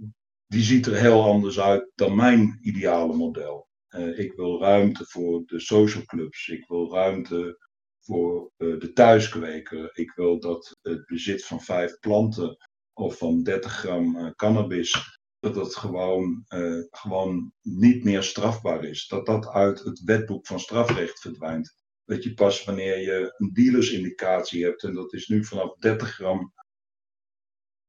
die 0.47 0.63
ziet 0.63 0.85
er 0.85 0.95
heel 0.95 1.23
anders 1.23 1.59
uit 1.59 1.91
dan 1.95 2.15
mijn 2.15 2.57
ideale 2.61 3.15
model. 3.15 3.67
Uh, 3.89 4.19
ik 4.19 4.33
wil 4.33 4.61
ruimte 4.61 5.05
voor 5.05 5.45
de 5.45 5.59
social 5.59 6.03
clubs. 6.03 6.47
Ik 6.47 6.67
wil 6.67 6.93
ruimte 6.93 7.57
voor 7.99 8.51
uh, 8.57 8.79
de 8.79 8.93
thuiskweker. 8.93 9.89
Ik 9.97 10.11
wil 10.11 10.39
dat 10.39 10.77
het 10.81 11.05
bezit 11.05 11.45
van 11.45 11.61
vijf 11.61 11.99
planten 11.99 12.57
of 12.93 13.17
van 13.17 13.43
30 13.43 13.71
gram 13.71 14.35
cannabis, 14.35 15.19
dat 15.39 15.53
dat 15.53 15.75
gewoon, 15.75 16.43
gewoon 16.89 17.53
niet 17.61 18.03
meer 18.03 18.23
strafbaar 18.23 18.83
is. 18.83 19.07
Dat 19.07 19.25
dat 19.25 19.47
uit 19.47 19.79
het 19.79 20.03
wetboek 20.03 20.47
van 20.47 20.59
strafrecht 20.59 21.19
verdwijnt. 21.19 21.75
Dat 22.05 22.23
je 22.23 22.33
pas 22.33 22.63
wanneer 22.63 22.97
je 22.99 23.33
een 23.37 23.53
dealersindicatie 23.53 24.63
hebt, 24.63 24.83
en 24.83 24.93
dat 24.93 25.13
is 25.13 25.27
nu 25.27 25.45
vanaf 25.45 25.75
30 25.75 26.13
gram. 26.13 26.53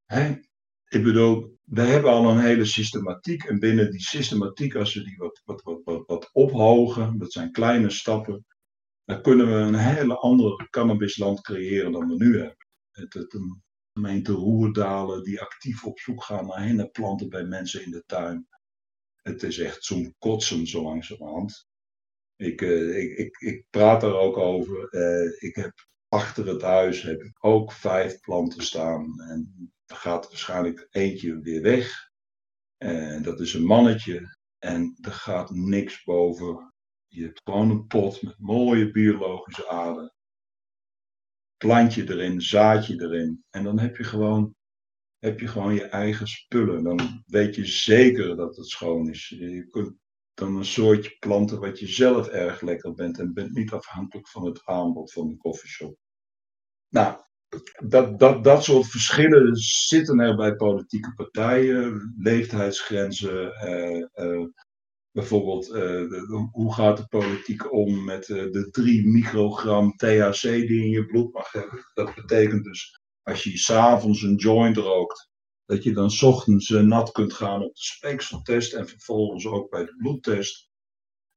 Hè? 0.04 0.34
Ik 0.88 1.02
bedoel, 1.02 1.58
we 1.64 1.80
hebben 1.80 2.10
al 2.10 2.30
een 2.30 2.40
hele 2.40 2.64
systematiek. 2.64 3.44
En 3.44 3.58
binnen 3.58 3.90
die 3.90 4.00
systematiek, 4.00 4.74
als 4.74 4.94
we 4.94 5.02
die 5.02 5.16
wat, 5.16 5.42
wat, 5.44 5.62
wat, 5.62 5.80
wat, 5.84 6.06
wat 6.06 6.30
ophogen, 6.32 7.18
dat 7.18 7.32
zijn 7.32 7.52
kleine 7.52 7.90
stappen, 7.90 8.46
dan 9.04 9.22
kunnen 9.22 9.46
we 9.46 9.52
een 9.52 9.74
hele 9.74 10.16
andere 10.16 10.68
cannabisland 10.70 11.40
creëren 11.40 11.92
dan 11.92 12.08
we 12.08 12.14
nu 12.14 12.38
hebben. 12.38 12.66
Het, 12.90 13.14
het, 13.14 13.34
een 13.34 13.62
gemeente 13.92 14.32
Roerdalen 14.32 15.22
die 15.22 15.40
actief 15.40 15.84
op 15.84 15.98
zoek 15.98 16.24
gaan 16.24 16.46
naar 16.46 16.62
hennepplanten 16.62 17.28
bij 17.28 17.44
mensen 17.44 17.84
in 17.84 17.90
de 17.90 18.02
tuin. 18.06 18.48
Het 19.22 19.42
is 19.42 19.58
echt 19.58 19.84
zo'n 19.84 20.14
kotsen 20.18 20.66
zo 20.66 20.82
langzamerhand. 20.82 21.66
Ik, 22.36 22.60
uh, 22.60 22.98
ik, 22.98 23.16
ik, 23.18 23.36
ik 23.38 23.64
praat 23.70 24.02
er 24.02 24.14
ook 24.14 24.36
over. 24.36 24.88
Uh, 24.90 25.42
ik 25.48 25.54
heb 25.54 25.72
achter 26.08 26.46
het 26.46 26.62
huis 26.62 27.02
heb 27.02 27.22
ik 27.22 27.44
ook 27.44 27.72
vijf 27.72 28.20
planten 28.20 28.62
staan. 28.62 29.20
En 29.20 29.72
gaat 29.92 30.28
waarschijnlijk 30.28 30.86
eentje 30.90 31.40
weer 31.40 31.62
weg. 31.62 32.10
En 32.76 33.22
dat 33.22 33.40
is 33.40 33.54
een 33.54 33.64
mannetje. 33.64 34.36
En 34.58 34.98
er 35.00 35.12
gaat 35.12 35.50
niks 35.50 36.04
boven. 36.04 36.74
Je 37.06 37.22
hebt 37.22 37.40
gewoon 37.44 37.70
een 37.70 37.86
pot 37.86 38.22
met 38.22 38.38
mooie 38.38 38.90
biologische 38.90 39.68
aarde. 39.68 40.12
Plantje 41.56 42.08
erin, 42.08 42.40
zaadje 42.40 43.02
erin. 43.02 43.44
En 43.50 43.64
dan 43.64 43.78
heb 43.78 43.96
je 43.96 44.04
gewoon, 44.04 44.54
heb 45.18 45.40
je, 45.40 45.48
gewoon 45.48 45.74
je 45.74 45.84
eigen 45.84 46.26
spullen. 46.26 46.82
Dan 46.82 47.22
weet 47.26 47.54
je 47.54 47.66
zeker 47.66 48.36
dat 48.36 48.56
het 48.56 48.66
schoon 48.66 49.08
is. 49.08 49.28
Je 49.28 49.68
kunt 49.70 49.96
dan 50.34 50.56
een 50.56 50.64
soortje 50.64 51.16
planten 51.18 51.60
wat 51.60 51.78
je 51.78 51.86
zelf 51.86 52.28
erg 52.28 52.60
lekker 52.60 52.94
bent. 52.94 53.18
En 53.18 53.34
bent 53.34 53.52
niet 53.52 53.70
afhankelijk 53.70 54.28
van 54.28 54.44
het 54.44 54.64
aanbod 54.64 55.12
van 55.12 55.28
de 55.28 55.36
koffieshop. 55.36 55.96
Nou, 56.88 57.22
dat, 57.84 58.18
dat, 58.18 58.44
dat 58.44 58.64
soort 58.64 58.86
verschillen 58.86 59.56
zitten 59.56 60.18
er 60.18 60.36
bij 60.36 60.56
politieke 60.56 61.14
partijen. 61.14 62.14
Leeftijdsgrenzen, 62.18 63.54
eh, 63.54 64.02
eh, 64.12 64.46
bijvoorbeeld 65.10 65.70
eh, 65.70 66.02
hoe 66.50 66.74
gaat 66.74 66.96
de 66.96 67.06
politiek 67.06 67.72
om 67.72 68.04
met 68.04 68.26
de 68.26 68.68
3 68.70 69.08
microgram 69.08 69.96
THC 69.96 70.42
die 70.42 70.84
in 70.84 70.90
je 70.90 71.06
bloed 71.06 71.32
mag 71.32 71.52
hebben. 71.52 71.90
Dat 71.94 72.14
betekent 72.14 72.64
dus 72.64 73.00
als 73.22 73.44
je 73.44 73.58
s'avonds 73.58 74.22
een 74.22 74.36
joint 74.36 74.76
rookt, 74.76 75.28
dat 75.64 75.82
je 75.82 75.92
dan 75.92 76.10
s 76.10 76.22
ochtends 76.22 76.68
nat 76.68 77.12
kunt 77.12 77.32
gaan 77.32 77.62
op 77.62 77.74
de 77.74 77.82
speekseltest 77.82 78.72
en 78.72 78.88
vervolgens 78.88 79.46
ook 79.46 79.70
bij 79.70 79.84
de 79.84 79.96
bloedtest. 79.96 80.67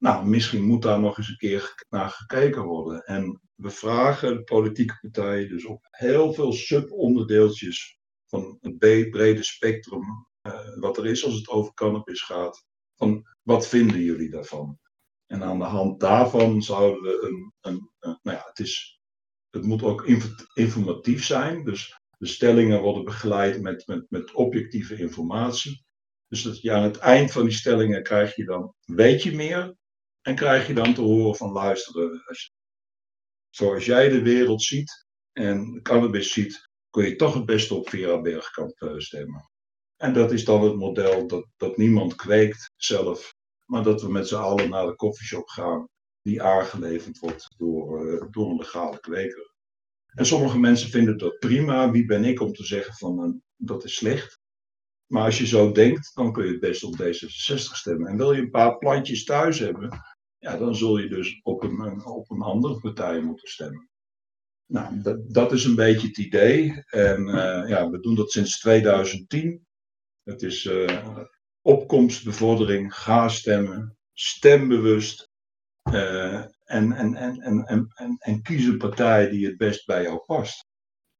Nou, 0.01 0.25
misschien 0.27 0.63
moet 0.63 0.81
daar 0.81 0.99
nog 0.99 1.17
eens 1.17 1.29
een 1.29 1.37
keer 1.37 1.85
naar 1.89 2.09
gekeken 2.09 2.63
worden. 2.63 3.03
En 3.05 3.41
we 3.55 3.69
vragen 3.69 4.35
de 4.35 4.43
politieke 4.43 4.97
partijen 5.01 5.49
dus 5.49 5.65
op 5.65 5.87
heel 5.89 6.33
veel 6.33 6.53
subonderdeeltjes 6.53 7.99
van 8.25 8.57
het 8.61 8.77
brede 9.09 9.43
spectrum 9.43 10.27
uh, 10.47 10.77
wat 10.79 10.97
er 10.97 11.05
is 11.05 11.25
als 11.25 11.35
het 11.35 11.49
over 11.49 11.73
cannabis 11.73 12.21
gaat. 12.21 12.65
Van 12.95 13.27
wat 13.41 13.67
vinden 13.67 13.99
jullie 13.99 14.29
daarvan? 14.29 14.79
En 15.25 15.43
aan 15.43 15.59
de 15.59 15.65
hand 15.65 15.99
daarvan 15.99 16.61
zouden 16.61 17.01
we 17.01 17.27
een, 17.27 17.53
een, 17.61 17.89
een 17.99 18.19
nou 18.21 18.37
ja, 18.37 18.43
het, 18.47 18.59
is, 18.59 19.01
het 19.49 19.63
moet 19.63 19.83
ook 19.83 20.05
informatief 20.53 21.25
zijn. 21.25 21.63
Dus 21.63 21.99
de 22.17 22.27
stellingen 22.27 22.81
worden 22.81 23.03
begeleid 23.03 23.61
met, 23.61 23.87
met, 23.87 24.05
met 24.09 24.33
objectieve 24.33 24.95
informatie. 24.95 25.85
Dus 26.27 26.41
dat 26.41 26.61
je 26.61 26.71
aan 26.71 26.83
het 26.83 26.97
eind 26.97 27.31
van 27.31 27.43
die 27.43 27.53
stellingen 27.53 28.03
krijg 28.03 28.35
je 28.35 28.45
dan, 28.45 28.73
weet 28.85 29.23
je 29.23 29.35
meer? 29.35 29.79
En 30.21 30.35
krijg 30.35 30.67
je 30.67 30.73
dan 30.73 30.93
te 30.93 31.01
horen 31.01 31.35
van 31.35 31.51
luisteren, 31.51 32.23
als 32.25 32.51
zoals 33.49 33.85
jij 33.85 34.09
de 34.09 34.21
wereld 34.21 34.61
ziet 34.61 35.05
en 35.31 35.81
cannabis 35.81 36.33
ziet, 36.33 36.69
kun 36.89 37.05
je 37.05 37.15
toch 37.15 37.33
het 37.33 37.45
beste 37.45 37.75
op 37.75 37.89
Vera 37.89 38.21
Bergkamp 38.21 38.81
uh, 38.81 38.97
stemmen. 38.97 39.49
En 39.97 40.13
dat 40.13 40.31
is 40.31 40.45
dan 40.45 40.63
het 40.63 40.75
model 40.75 41.27
dat, 41.27 41.47
dat 41.57 41.77
niemand 41.77 42.15
kweekt 42.15 42.71
zelf, 42.75 43.33
maar 43.65 43.83
dat 43.83 44.01
we 44.01 44.11
met 44.11 44.27
z'n 44.27 44.35
allen 44.35 44.69
naar 44.69 44.85
de 44.85 44.95
koffieshop 44.95 45.47
gaan 45.47 45.87
die 46.21 46.41
aangeleverd 46.41 47.19
wordt 47.19 47.53
door, 47.57 48.05
uh, 48.05 48.23
door 48.29 48.49
een 48.49 48.57
legale 48.57 48.99
kweker. 48.99 49.53
En 50.07 50.25
sommige 50.25 50.59
mensen 50.59 50.89
vinden 50.89 51.17
dat 51.17 51.39
prima. 51.39 51.91
Wie 51.91 52.05
ben 52.05 52.25
ik 52.25 52.41
om 52.41 52.53
te 52.53 52.63
zeggen 52.63 52.93
van 52.93 53.25
uh, 53.25 53.33
dat 53.55 53.83
is 53.83 53.95
slecht? 53.95 54.39
Maar 55.07 55.23
als 55.23 55.37
je 55.37 55.47
zo 55.47 55.71
denkt, 55.71 56.11
dan 56.13 56.33
kun 56.33 56.45
je 56.45 56.51
het 56.51 56.59
best 56.59 56.83
op 56.83 57.01
D66 57.01 57.55
stemmen. 57.55 58.07
En 58.07 58.17
wil 58.17 58.33
je 58.33 58.41
een 58.41 58.49
paar 58.49 58.77
plantjes 58.77 59.23
thuis 59.23 59.59
hebben, 59.59 60.01
ja, 60.41 60.57
dan 60.57 60.75
zul 60.75 60.97
je 60.97 61.07
dus 61.07 61.39
op 61.43 61.63
een, 61.63 62.05
op 62.05 62.29
een 62.29 62.41
andere 62.41 62.79
partij 62.79 63.21
moeten 63.21 63.47
stemmen. 63.47 63.89
Nou, 64.65 65.01
dat, 65.01 65.33
dat 65.33 65.51
is 65.51 65.65
een 65.65 65.75
beetje 65.75 66.07
het 66.07 66.17
idee. 66.17 66.83
En 66.85 67.27
uh, 67.27 67.63
ja, 67.67 67.89
we 67.89 67.99
doen 67.99 68.15
dat 68.15 68.31
sinds 68.31 68.59
2010. 68.59 69.65
Het 70.23 70.41
is 70.41 70.65
uh, 70.65 71.17
opkomstbevordering, 71.61 72.95
ga 72.95 73.27
stemmen, 73.27 73.97
stembewust. 74.13 75.29
En, 75.81 76.51
en, 76.65 76.93
en, 76.93 77.41
en, 77.41 77.65
en, 77.65 78.17
en, 78.19 78.41
kies 78.41 78.65
een 78.65 78.77
partij 78.77 79.29
die 79.29 79.45
het 79.45 79.57
best 79.57 79.85
bij 79.85 80.03
jou 80.03 80.17
past. 80.25 80.65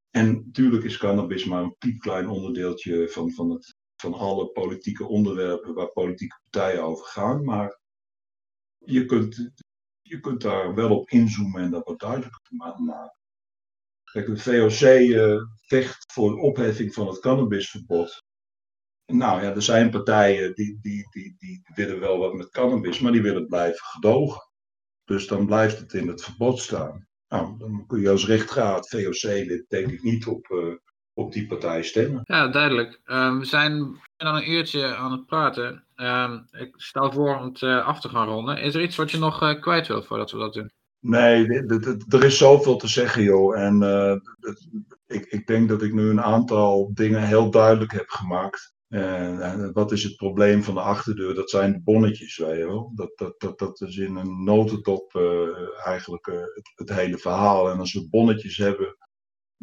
En 0.10 0.34
natuurlijk 0.46 0.84
is 0.84 0.98
cannabis 0.98 1.46
maar 1.46 1.64
een 1.64 1.76
piepklein 1.78 2.30
onderdeeltje 2.30 3.10
van, 3.10 3.32
van, 3.32 3.50
het, 3.50 3.76
van 3.96 4.14
alle 4.14 4.48
politieke 4.52 5.08
onderwerpen 5.08 5.74
waar 5.74 5.92
politieke 5.92 6.40
partijen 6.50 6.84
over 6.84 7.06
gaan. 7.06 7.44
Maar 7.44 7.81
je 8.86 9.06
kunt, 9.06 9.52
je 10.02 10.20
kunt 10.20 10.42
daar 10.42 10.76
wel 10.76 10.98
op 10.98 11.10
inzoomen 11.10 11.62
en 11.62 11.72
dat 11.72 11.88
wat 11.88 12.00
duidelijker 12.00 12.42
maken. 12.50 13.14
Kijk, 14.12 14.26
de 14.26 14.38
VOC 14.38 15.00
uh, 15.00 15.42
vecht 15.62 16.14
voor 16.14 16.30
de 16.30 16.42
opheffing 16.42 16.94
van 16.94 17.08
het 17.08 17.20
cannabisverbod. 17.20 18.24
Nou 19.06 19.42
ja, 19.42 19.56
er 19.56 19.62
zijn 19.62 19.90
partijen 19.90 20.54
die, 20.54 20.80
die, 20.82 21.08
die, 21.10 21.36
die 21.38 21.62
willen 21.76 22.00
wel 22.00 22.18
wat 22.18 22.34
met 22.34 22.50
cannabis, 22.50 23.00
maar 23.00 23.12
die 23.12 23.22
willen 23.22 23.48
blijven 23.48 23.86
gedogen. 23.86 24.50
Dus 25.04 25.28
dan 25.28 25.46
blijft 25.46 25.80
het 25.80 25.94
in 25.94 26.08
het 26.08 26.24
verbod 26.24 26.60
staan. 26.60 27.08
Nou, 27.28 27.58
dan 27.58 27.86
kun 27.88 28.02
je 28.02 28.10
als 28.10 28.26
rechtgraad 28.26 28.90
VOC-lid 28.90 29.66
denk 29.68 29.92
ik 29.92 30.04
niet 30.04 30.26
op, 30.26 30.50
uh, 30.50 30.76
op 31.22 31.34
die 31.34 31.48
partij 31.48 31.84
stemmen. 31.84 32.22
Ja, 32.24 32.48
duidelijk. 32.48 33.02
Ehm, 33.06 33.38
we 33.38 33.46
zijn 33.46 34.00
dan 34.18 34.36
een 34.36 34.52
uurtje 34.52 34.96
aan 34.96 35.12
het 35.12 35.26
praten. 35.26 35.84
Ehm, 35.96 36.40
ik 36.52 36.74
stel 36.76 37.12
voor 37.12 37.38
om 37.38 37.46
het 37.46 37.62
uh, 37.62 37.86
af 37.86 38.00
te 38.00 38.10
gaan 38.10 38.28
ronden. 38.28 38.58
Is 38.58 38.76
er 38.76 38.82
iets 38.82 38.96
wat 38.96 39.12
je 39.12 39.18
nog 39.18 39.44
uh, 39.44 39.62
kwijt 39.62 39.88
wilt 39.88 40.06
voordat 40.06 40.32
we 40.32 40.38
dat 40.38 40.54
doen? 40.54 40.72
Nee, 41.00 41.48
er 42.10 42.24
is 42.24 42.38
zoveel 42.38 42.78
te 42.78 42.88
zeggen, 42.88 43.24
joh. 43.24 43.60
En 43.60 43.82
uh, 43.82 44.16
ik, 45.08 45.26
ik 45.26 45.48
denk 45.48 45.70
dat 45.70 45.82
ik 45.82 45.94
nu 45.94 46.10
een 46.10 46.22
aantal 46.22 46.92
dingen 46.94 47.22
heel 47.22 47.52
duidelijk 47.52 47.92
heb 47.92 48.10
gemaakt. 48.10 48.74
En 48.88 49.74
wat 49.74 49.92
is 49.92 50.04
het 50.04 50.16
probleem 50.16 50.64
van 50.64 50.74
de 50.74 50.80
achterdeur? 50.80 51.36
Dat 51.36 51.50
zijn 51.50 51.72
de 51.72 51.82
bonnetjes, 51.82 52.38
weet 52.38 52.58
je 52.58 52.66
wel. 52.66 52.92
Dat, 52.96 53.12
dat, 53.16 53.40
dat, 53.40 53.60
dat 53.60 53.82
is 53.82 53.98
in 53.98 54.16
een 54.16 54.44
notendop 54.44 55.16
eigenlijk 55.84 56.26
het, 56.26 56.72
het 56.76 56.90
hele 56.94 57.18
verhaal. 57.18 57.70
En 57.70 57.80
als 57.80 57.94
we 57.94 58.10
bonnetjes 58.10 58.58
hebben, 58.58 58.96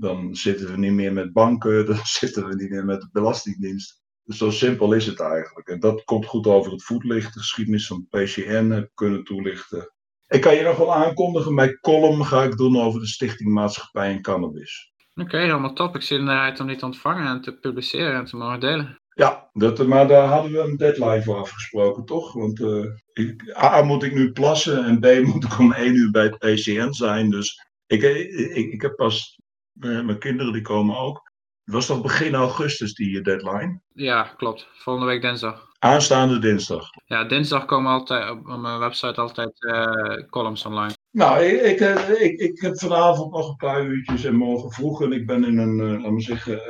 dan 0.01 0.37
zitten 0.37 0.71
we 0.71 0.79
niet 0.79 0.93
meer 0.93 1.13
met 1.13 1.33
banken, 1.33 1.87
dan 1.87 2.01
zitten 2.03 2.49
we 2.49 2.55
niet 2.55 2.71
meer 2.71 2.85
met 2.85 3.01
de 3.01 3.09
Belastingdienst. 3.13 4.03
Dus 4.25 4.39
zo 4.39 4.51
simpel 4.51 4.93
is 4.93 5.07
het 5.07 5.21
eigenlijk. 5.21 5.69
En 5.69 5.81
dat 5.81 6.05
komt 6.05 6.27
goed 6.27 6.47
over 6.47 6.73
het 6.73 6.85
voetlicht. 6.85 7.35
De 7.35 7.41
geschiedenis 7.41 7.87
van 7.87 8.07
PCN 8.11 8.71
heb 8.71 8.91
kunnen 8.95 9.25
toelichten. 9.25 9.93
Ik 10.27 10.41
kan 10.41 10.55
je 10.55 10.63
nog 10.63 10.77
wel 10.77 10.95
aankondigen, 10.95 11.55
mijn 11.55 11.79
column 11.81 12.25
ga 12.25 12.43
ik 12.43 12.57
doen 12.57 12.81
over 12.81 13.01
de 13.01 13.07
Stichting 13.07 13.51
Maatschappij 13.51 14.11
en 14.11 14.23
Cannabis. 14.23 14.93
Oké, 15.15 15.27
okay, 15.27 15.41
helemaal 15.41 15.73
top. 15.73 15.95
Ik 15.95 16.03
zit 16.03 16.21
eruit 16.21 16.61
om 16.61 16.67
dit 16.67 16.79
te 16.79 16.85
ontvangen 16.85 17.27
en 17.27 17.41
te 17.41 17.59
publiceren 17.59 18.15
en 18.15 18.25
te 18.25 18.37
mogen 18.37 18.61
delen. 18.61 19.01
Ja, 19.15 19.51
dat, 19.53 19.87
maar 19.87 20.09
daar 20.09 20.29
hadden 20.29 20.53
we 20.53 20.59
een 20.59 20.77
deadline 20.77 21.23
voor 21.23 21.37
afgesproken, 21.37 22.05
toch? 22.05 22.33
Want 22.33 22.61
uh, 22.61 22.85
ik, 23.13 23.55
A, 23.57 23.83
moet 23.83 24.03
ik 24.03 24.15
nu 24.15 24.33
plassen 24.33 24.85
en 24.85 25.01
B, 25.01 25.07
moet 25.33 25.45
ik 25.45 25.59
om 25.59 25.73
1 25.73 25.95
uur 25.95 26.11
bij 26.11 26.25
het 26.25 26.39
PCN 26.39 26.91
zijn. 26.91 27.31
Dus 27.31 27.67
ik, 27.87 28.03
ik, 28.03 28.73
ik 28.73 28.83
heb 28.83 28.97
pas 28.97 29.39
mijn 29.79 30.19
kinderen 30.19 30.53
die 30.53 30.63
komen 30.63 30.97
ook. 30.97 31.33
Het 31.65 31.75
was 31.75 31.87
toch 31.87 32.03
begin 32.03 32.35
augustus 32.35 32.95
die 32.95 33.21
deadline? 33.21 33.81
Ja, 33.93 34.23
klopt. 34.23 34.69
Volgende 34.73 35.09
week 35.09 35.23
dinsdag. 35.23 35.67
Aanstaande 35.79 36.39
dinsdag. 36.39 36.89
Ja, 37.05 37.25
dinsdag 37.25 37.65
komen 37.65 37.93
altijd 37.93 38.31
op 38.31 38.47
mijn 38.47 38.79
website 38.79 39.21
altijd 39.21 39.63
uh, 39.65 40.29
columns 40.31 40.67
online. 40.67 40.95
Nou, 41.11 41.45
ik, 41.45 41.81
ik, 41.81 41.99
ik, 42.09 42.39
ik, 42.41 42.61
heb 42.61 42.79
vanavond 42.79 43.33
nog 43.33 43.49
een 43.49 43.57
paar 43.57 43.85
uurtjes 43.85 44.25
en 44.25 44.37
morgen 44.37 44.73
vroeg. 44.73 45.03
En 45.03 45.13
ik 45.13 45.27
ben 45.27 45.45
in 45.45 45.59
een, 45.59 45.79
uh, 45.79 46.03
laat 46.03 46.13
me 46.13 46.21
zeggen, 46.21 46.61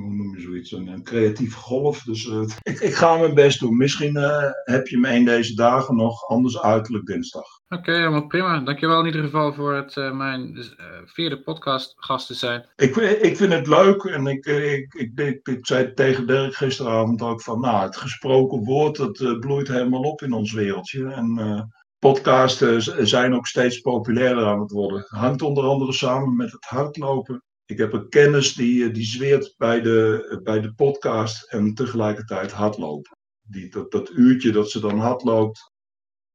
hoe 0.00 0.14
noem 0.14 0.36
je 0.36 0.40
zoiets, 0.40 0.72
een, 0.72 0.86
een 0.86 1.02
creatieve 1.02 1.56
golf. 1.56 2.02
Dus 2.02 2.24
uh, 2.24 2.42
ik, 2.72 2.80
ik, 2.80 2.94
ga 2.94 3.16
mijn 3.16 3.34
best 3.34 3.60
doen. 3.60 3.76
Misschien 3.76 4.16
uh, 4.16 4.50
heb 4.64 4.86
je 4.86 4.98
me 4.98 5.14
een 5.14 5.24
deze 5.24 5.54
dagen 5.54 5.96
nog, 5.96 6.28
anders 6.28 6.60
uiterlijk 6.60 7.06
dinsdag. 7.06 7.60
Oké, 7.68 7.80
okay, 7.80 7.96
helemaal 7.96 8.26
prima. 8.26 8.60
Dankjewel 8.60 9.00
in 9.00 9.06
ieder 9.06 9.24
geval 9.24 9.52
voor 9.52 9.74
het 9.74 9.96
uh, 9.96 10.12
mijn 10.12 10.56
vierde 11.04 11.42
podcast 11.42 11.94
gast 11.96 12.26
te 12.26 12.34
zijn. 12.34 12.66
Ik, 12.76 12.96
ik 12.96 13.36
vind 13.36 13.52
het 13.52 13.66
leuk 13.66 14.02
en 14.02 14.26
ik, 14.26 14.46
ik, 14.46 14.94
ik, 14.94 15.18
ik, 15.20 15.48
ik 15.48 15.66
zei 15.66 15.94
tegen 15.94 16.26
Dirk 16.26 16.54
gisteravond 16.54 17.22
ook 17.22 17.42
van, 17.42 17.60
nou, 17.60 17.82
het 17.82 17.96
gesproken 17.96 18.64
woord, 18.64 18.96
dat 18.96 19.40
bloeit 19.40 19.68
helemaal 19.68 20.02
op 20.02 20.22
in 20.22 20.32
ons 20.32 20.52
wereldje. 20.52 21.06
En 21.06 21.70
podcasten 21.98 23.06
zijn 23.06 23.34
ook 23.34 23.46
steeds 23.46 23.80
populairder 23.80 24.46
aan 24.46 24.60
het 24.60 24.70
worden. 24.70 25.04
Hangt 25.08 25.42
onder 25.42 25.64
andere 25.64 25.92
samen 25.92 26.36
met 26.36 26.52
het 26.52 26.64
hardlopen. 26.64 27.42
Ik 27.66 27.78
heb 27.78 27.92
een 27.92 28.08
kennis 28.08 28.54
die, 28.54 28.90
die 28.90 29.04
zweert 29.04 29.54
bij 29.56 29.80
de, 29.80 30.40
bij 30.42 30.60
de 30.60 30.74
podcast 30.74 31.52
en 31.52 31.74
tegelijkertijd 31.74 32.52
hardlopen. 32.52 33.16
Die, 33.42 33.68
dat, 33.68 33.90
dat 33.90 34.10
uurtje 34.10 34.50
dat 34.50 34.70
ze 34.70 34.80
dan 34.80 34.98
hardloopt, 34.98 35.72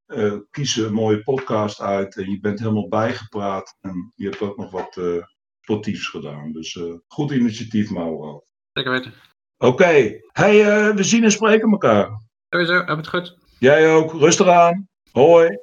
uh, 0.06 0.34
kies 0.50 0.76
een 0.76 0.92
mooie 0.92 1.22
podcast 1.22 1.80
uit 1.80 2.16
en 2.16 2.30
je 2.30 2.40
bent 2.40 2.58
helemaal 2.58 2.88
bijgepraat. 2.88 3.76
En 3.80 4.12
je 4.14 4.24
hebt 4.24 4.40
ook 4.40 4.56
nog 4.56 4.70
wat 4.70 4.96
uh, 4.96 5.22
sportiefs 5.60 6.08
gedaan. 6.08 6.52
Dus 6.52 6.74
uh, 6.74 6.94
goed 7.06 7.30
initiatief, 7.30 7.90
Mauro. 7.90 8.44
Zeker 8.72 8.92
weten. 8.92 9.12
Oké. 9.56 9.72
Okay. 9.72 10.22
Hey, 10.32 10.94
we 10.94 11.02
zien 11.02 11.24
en 11.24 11.32
spreken 11.32 11.70
elkaar. 11.70 12.22
Sowieso, 12.48 12.84
heb 12.84 12.96
het 12.96 13.08
goed. 13.08 13.38
Jij 13.58 13.94
ook. 13.94 14.12
Rustig 14.12 14.46
aan. 14.46 14.88
Hoi. 15.12 15.58